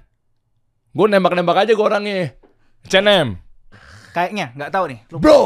[0.92, 2.34] Gue nembak-nembak aja gue orangnya.
[2.86, 3.36] H&M.
[4.14, 4.98] kayaknya nggak tahu nih.
[5.10, 5.22] Lupa.
[5.22, 5.40] Bro.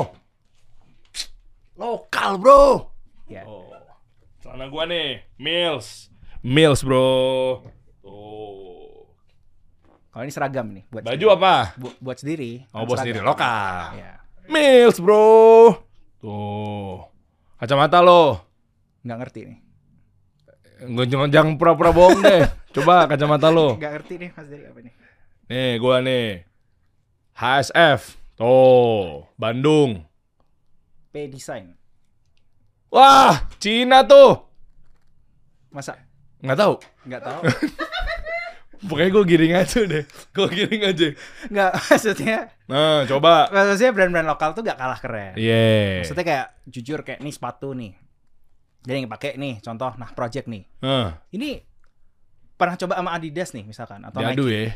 [1.75, 2.63] Lokal, Bro.
[3.27, 3.43] Ya.
[3.49, 3.67] Oh.
[4.43, 6.11] Celana gua nih, Mills.
[6.43, 7.63] Mills, Bro.
[8.03, 9.07] Tuh.
[10.13, 11.37] Kalau ini seragam nih buat Baju sendiri.
[11.39, 11.55] apa?
[11.79, 12.67] Bu- buat sendiri.
[12.71, 12.99] Oh, seragam.
[13.01, 13.97] sendiri lokal.
[13.97, 14.13] Ya.
[14.49, 15.79] Mills, Bro.
[16.19, 17.03] Tuh.
[17.59, 18.43] Kacamata lo.
[19.03, 19.59] Nggak ngerti nih.
[20.83, 22.43] Nggak jangan, jangan pura-pura bohong deh.
[22.75, 23.79] Coba kacamata lo.
[23.79, 24.93] Nggak ngerti nih Mas Dery apa nih.
[25.47, 26.43] Nih, gua nih.
[27.37, 28.19] HSF.
[28.35, 30.03] Tuh, Bandung.
[31.13, 31.77] P Design.
[32.89, 34.43] Wah, Cina tuh.
[35.71, 35.97] Masa
[36.43, 36.75] Nggak tahu.
[37.07, 37.41] nggak tahu?
[38.83, 40.05] Pokoknya gue giring aja deh.
[40.31, 41.09] Gue giring aja.
[41.47, 43.47] nggak maksudnya Nah, coba.
[43.49, 45.33] maksudnya brand-brand lokal tuh nggak kalah keren.
[45.35, 46.01] Iya.
[46.01, 47.95] Maksudnya kayak jujur kayak nih sepatu nih.
[48.83, 50.67] Jadi yang pakai nih contoh nah project nih.
[50.81, 51.63] Nah, Ini
[52.53, 54.55] pernah coba sama Adidas nih misalkan atau diadu Nike.
[54.57, 54.67] ya.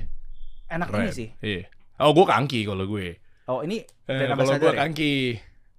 [0.69, 1.01] Enak Keren.
[1.01, 1.29] ini sih.
[1.41, 1.63] Iya.
[1.99, 3.19] Oh, gue kangki kalau gue.
[3.47, 4.81] Oh ini Eh, brand kalau ambassador gue ya?
[4.81, 5.15] kangki.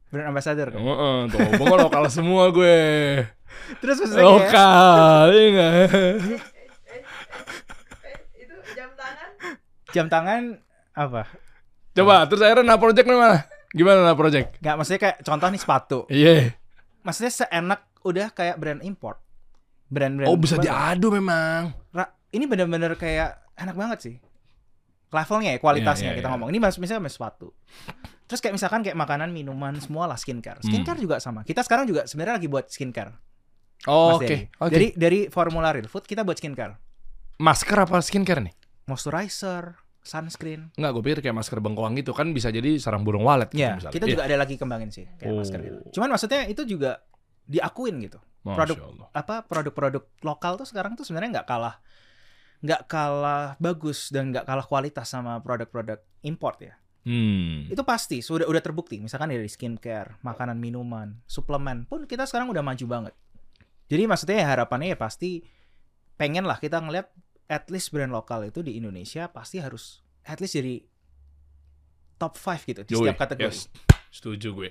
[0.07, 0.80] Brand ambassador kan?
[0.80, 2.80] Heeh, tuh, gue lokal semua gue.
[3.82, 5.71] Terus maksudnya Oh kayak kali nggak?
[6.88, 9.30] Eh, itu jam tangan
[9.89, 10.59] jam tangan
[10.91, 11.27] apa?
[11.93, 13.38] Coba, terus akhirnya nah project nih mana?
[13.69, 14.57] Gimana nah project?
[14.59, 15.99] Nggak maksudnya kayak contoh nih sepatu.
[16.07, 16.53] Iya.
[17.01, 19.19] Maksudnya seenak udah kayak brand import.
[19.88, 20.27] Brand-brand.
[20.27, 21.71] Oh bisa diadu memang.
[21.95, 24.15] Ra- ini bener-bener kayak enak banget sih.
[25.07, 26.33] Levelnya ya, kualitasnya Iya, iya, kita iya.
[26.35, 26.49] ngomong.
[26.51, 27.55] Ini mas- misalnya sama sepatu.
[28.27, 30.59] Terus kayak misalkan kayak makanan, minuman, semua lah skincare.
[30.59, 31.47] Skincare juga sama.
[31.47, 33.15] Kita sekarang juga sebenarnya lagi buat skincare.
[33.15, 33.88] Hmm.
[33.88, 34.27] Oh, Oke.
[34.27, 34.39] Dery.
[34.59, 34.71] Oke.
[34.75, 36.75] Dari dari formula real food kita buat skincare.
[37.38, 38.53] masker apa skincare nih?
[38.88, 40.71] Moisturizer, sunscreen.
[40.73, 43.75] Enggak, gue pikir kayak masker bengkoang gitu kan bisa jadi sarang burung walet gitu Ya,
[43.75, 43.93] misalnya.
[43.93, 44.13] kita Iya.
[44.15, 45.38] juga ada lagi kembangin sih kayak Oh.
[45.38, 45.77] masker gitu.
[45.93, 47.03] Cuman maksudnya itu juga
[47.43, 48.19] diakuin gitu.
[48.41, 49.07] Masya produk Allah.
[49.11, 51.75] apa produk-produk lokal tuh sekarang tuh sebenarnya nggak kalah
[52.57, 56.73] nggak kalah bagus dan nggak kalah kualitas sama produk-produk import ya.
[57.03, 57.67] Hmm.
[57.67, 58.97] Itu pasti sudah udah terbukti.
[58.97, 63.13] Misalkan dari skincare, makanan, minuman, suplemen pun kita sekarang udah maju banget.
[63.88, 65.43] Jadi maksudnya ya harapannya ya pasti
[66.15, 67.07] pengen lah kita ngeliat
[67.47, 70.83] at least brand lokal itu di Indonesia pasti harus at least jadi
[72.19, 73.47] top 5 gitu di Yoi, setiap kategori.
[73.47, 73.71] yes.
[74.11, 74.69] Setuju gue.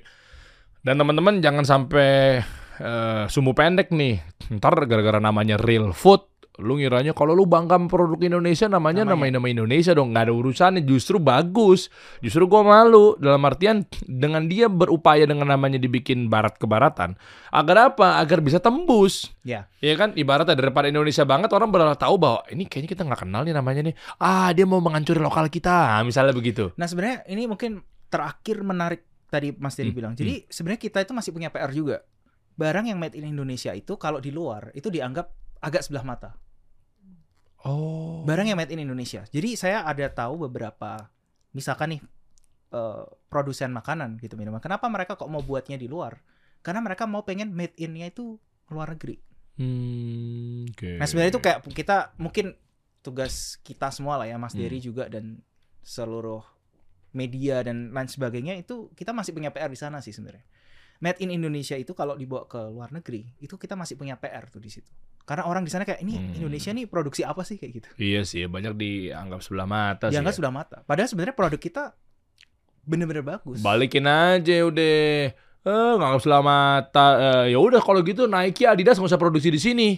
[0.84, 2.40] Dan teman-teman jangan sampai
[2.78, 4.20] eh, sumbu pendek nih.
[4.52, 6.22] Ntar gara-gara namanya real food,
[6.56, 9.36] lu ngiranya kalau lu bangga produk Indonesia namanya Namanya.
[9.36, 10.82] nama nama Indonesia dong, nggak ada urusannya.
[10.82, 11.92] Justru bagus.
[12.18, 17.14] Justru gua malu dalam artian dengan dia berupaya dengan namanya dibikin barat kebaratan.
[17.52, 18.16] Agar apa?
[18.18, 19.28] Agar bisa tembus.
[19.44, 19.68] Ya.
[19.78, 23.44] Iya kan, ibaratnya daripada Indonesia banget orang benar tahu bahwa ini kayaknya kita nggak kenal
[23.44, 23.94] nih namanya nih.
[24.16, 26.72] Ah, dia mau menghancuri lokal kita, misalnya begitu.
[26.80, 30.12] Nah sebenarnya ini mungkin terakhir menarik tadi Mas Dedi Hmm, bilang.
[30.16, 32.00] Jadi sebenarnya kita itu masih punya PR juga.
[32.56, 35.28] Barang yang made in Indonesia itu kalau di luar itu dianggap
[35.60, 36.30] agak sebelah mata.
[37.64, 38.26] Oh.
[38.28, 39.24] Barang yang made in Indonesia.
[39.30, 41.08] Jadi saya ada tahu beberapa
[41.56, 42.00] misalkan nih
[42.74, 44.60] eh, produsen makanan gitu minuman.
[44.60, 46.20] Kenapa mereka kok mau buatnya di luar?
[46.60, 48.36] Karena mereka mau pengen made in-nya itu
[48.68, 49.22] luar negeri.
[49.56, 51.00] Hmm, oke.
[51.00, 52.52] Nah sebenarnya itu kayak kita mungkin
[53.00, 54.66] tugas kita semua lah ya Mas Hmm.
[54.66, 55.40] Dery juga dan
[55.86, 56.42] seluruh
[57.16, 60.44] media dan lain sebagainya itu kita masih punya PR di sana sih sebenarnya.
[61.00, 64.60] Made in Indonesia itu kalau dibawa ke luar negeri itu kita masih punya PR tuh
[64.60, 64.92] di situ.
[65.26, 66.38] Karena orang di sana kayak ini Hmm.
[66.38, 67.88] Indonesia nih produksi apa sih kayak gitu.
[67.98, 70.14] Iya sih, banyak dianggap sebelah mata sih.
[70.14, 70.38] Dianggap ya.
[70.38, 70.76] sudah mata.
[70.86, 71.82] Padahal sebenarnya produk kita
[72.82, 73.58] bener-bener bagus.
[73.58, 75.34] Balikin aja udah.
[75.66, 77.06] Eh, nganggap sebelah mata.
[77.42, 79.90] Eh, ya udah kalau gitu Nike, Adidas nggak usah produksi di sini.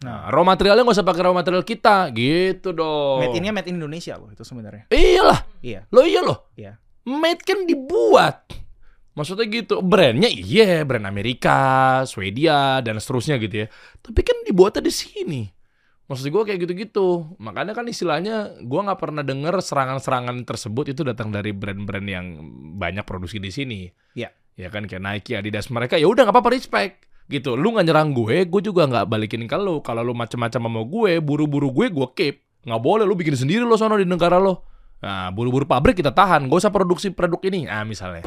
[0.00, 3.20] Nah, raw materialnya nggak usah pakai raw material kita, gitu dong.
[3.20, 4.88] Made in-nya made in Indonesia loh itu sebenarnya.
[4.88, 5.84] Iyalah, Iya.
[5.88, 6.52] lo iya loh.
[6.52, 6.76] Iya.
[7.04, 8.44] Made kan dibuat.
[9.10, 13.66] Maksudnya gitu, brandnya iya, brand Amerika, Swedia, dan seterusnya gitu ya.
[13.98, 15.42] Tapi kan dibuatnya di sini.
[16.10, 17.38] Maksud gue kayak gitu-gitu.
[17.38, 22.26] Makanya kan istilahnya gue nggak pernah denger serangan-serangan tersebut itu datang dari brand-brand yang
[22.78, 23.80] banyak produksi di sini.
[24.18, 24.34] Iya.
[24.58, 27.54] Ya kan kayak Nike, Adidas mereka ya udah nggak apa-apa respect gitu.
[27.54, 29.78] Lu nggak nyerang gue, gue juga nggak balikin ke lu.
[29.86, 32.36] Kalau lu macam-macam sama gue, buru-buru gue, gue keep.
[32.66, 34.66] Nggak boleh lu bikin sendiri lo sono di negara lo.
[35.00, 37.64] Nah, buru-buru pabrik kita tahan, gak usah produksi produk ini.
[37.64, 38.20] Ah, misalnya.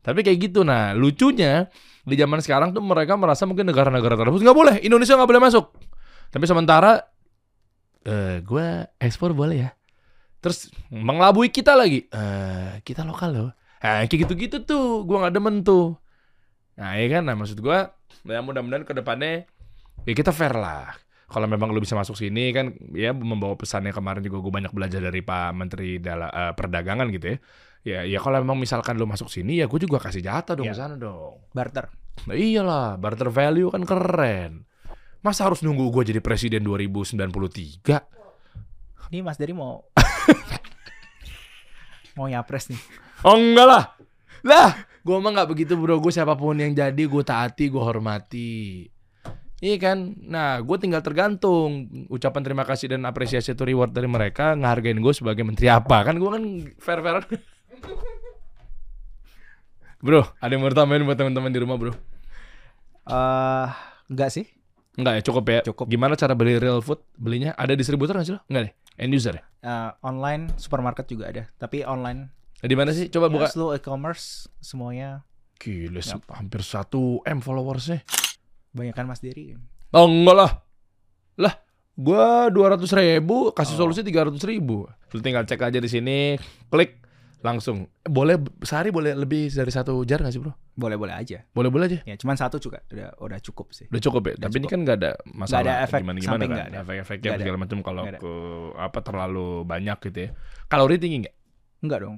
[0.00, 0.60] Tapi kayak gitu.
[0.64, 1.68] Nah, lucunya
[2.04, 5.66] di zaman sekarang tuh mereka merasa mungkin negara-negara tersebut nggak boleh, Indonesia nggak boleh masuk.
[6.32, 7.04] Tapi sementara
[8.00, 9.70] eh gue ekspor boleh ya.
[10.40, 12.08] Terus mengelabui kita lagi.
[12.08, 13.50] Eh, kita lokal loh.
[13.80, 15.96] Nah, kayak gitu-gitu tuh, gue nggak demen tuh.
[16.80, 17.78] Nah, ya kan, nah maksud gue,
[18.24, 19.44] ya mudah-mudahan ke depannya
[20.08, 20.96] ya kita fair lah.
[21.30, 24.98] Kalau memang lu bisa masuk sini kan, ya membawa pesannya kemarin juga gue banyak belajar
[24.98, 27.38] dari Pak Menteri Dala, eh, Perdagangan gitu ya.
[27.80, 30.76] Ya, ya kalau memang misalkan lu masuk sini ya gue juga kasih jatah dong ke
[30.76, 31.40] sana dong.
[31.56, 31.88] Barter.
[32.28, 34.68] Nah iyalah, barter value kan keren.
[35.24, 37.88] Masa harus nunggu gue jadi presiden 2093?
[39.10, 39.88] Ini Mas Dery mau
[42.16, 42.80] mau nyapres nih.
[43.24, 43.84] Oh enggak lah.
[44.40, 44.70] Lah,
[45.04, 46.00] gue mah nggak begitu bro.
[46.00, 48.88] Gue siapa pun yang jadi, gue taati, gue hormati.
[49.60, 50.16] Iya kan?
[50.24, 55.12] Nah, gue tinggal tergantung ucapan terima kasih dan apresiasi itu reward dari mereka ngehargain gue
[55.12, 56.16] sebagai menteri apa kan?
[56.16, 56.42] Gue kan
[56.80, 57.20] fair fair.
[60.00, 61.92] Bro, ada yang mau tambahin buat teman-teman di rumah bro?
[63.02, 63.68] Eh
[64.08, 64.46] enggak sih?
[64.96, 65.60] Enggak ya, cukup ya.
[65.62, 65.86] Cukup.
[65.86, 67.00] Gimana cara beli real food?
[67.14, 68.40] Belinya ada distributor nggak sih lo?
[68.46, 69.42] Enggak deh, end user ya.
[69.60, 73.08] Eh, online supermarket juga ada, tapi online Nah, di mana sih?
[73.08, 73.46] Coba ya, buka.
[73.48, 75.24] seluruh e-commerce semuanya
[75.56, 76.92] Gila, sih, hampir 1
[77.26, 78.04] M followersnya.
[78.70, 79.56] banyak kan Mas Dery.
[79.90, 80.50] Oh enggak lah.
[81.34, 81.54] Lah,
[81.94, 83.80] gua 200 ribu kasih Oh.
[83.82, 84.84] solusi 300 ribu.
[85.10, 86.36] Lu tinggal cek aja di sini,
[86.68, 86.99] klik
[87.40, 87.88] langsung.
[87.98, 90.52] Eh, Boleh sehari boleh lebih dari satu jar nggak sih bro?
[90.72, 91.44] Boleh-boleh aja.
[91.50, 91.98] Boleh boleh aja.
[92.02, 93.84] Ya, cuman satu juga udah udah cukup sih.
[93.86, 94.32] Udah cukup ya.
[94.34, 94.70] Udah Tapi ini cukup.
[94.70, 96.48] kan nggak ada masalah ada efek gimana gimana kan.
[96.50, 96.78] nggak ada.
[96.80, 97.42] Efek-efeknya Nggak ada.
[97.42, 98.32] segala macam kalau Nggak ke
[98.76, 100.30] apa terlalu banyak gitu ya.
[100.66, 101.36] Kalori tinggi nggak?
[101.80, 102.16] Enggak dong.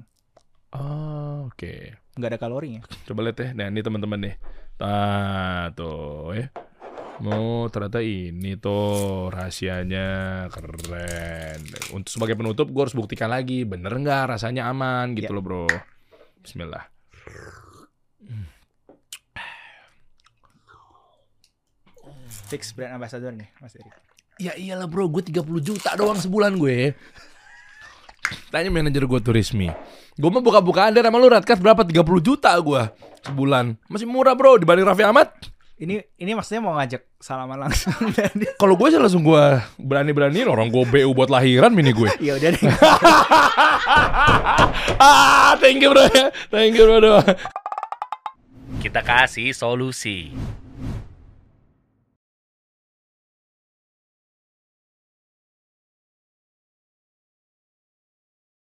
[0.71, 1.73] Oh, oke.
[2.13, 2.81] Enggak ada kalorinya.
[3.05, 3.49] Coba lihat ya.
[3.53, 4.35] Nah, ini teman-teman nih.
[4.77, 6.49] Nah, tuh ya.
[7.21, 10.07] Oh, ternyata ini tuh rahasianya
[10.49, 11.61] keren.
[11.93, 15.35] Untuk sebagai penutup, gue harus buktikan lagi, bener nggak rasanya aman gitu Ya.
[15.37, 15.65] loh bro.
[16.41, 16.89] Bismillah.
[22.49, 23.93] Fix brand ambassador nih Mas Erik.
[24.41, 26.97] Ya iyalah bro, gue 30 juta doang sebulan gue.
[28.49, 29.69] Tanya manajer gue tuh Rismi.
[30.17, 31.85] Gue mah buka-bukaan deh sama lu Radcast berapa?
[31.85, 32.81] 30 juta gue
[33.23, 33.77] sebulan.
[33.85, 35.29] Masih murah bro dibanding Raffi Ahmad.
[35.83, 39.43] Ini ini maksudnya mau ngajak salaman langsung dari Kalau gue sih langsung gue
[39.75, 42.07] berani-berani orang gue BU buat lahiran mini gue.
[42.23, 42.63] Ya udah deh.
[45.03, 46.31] ah, thank you bro ya.
[46.47, 47.19] Thank you bro.
[48.79, 50.31] Kita kasih solusi.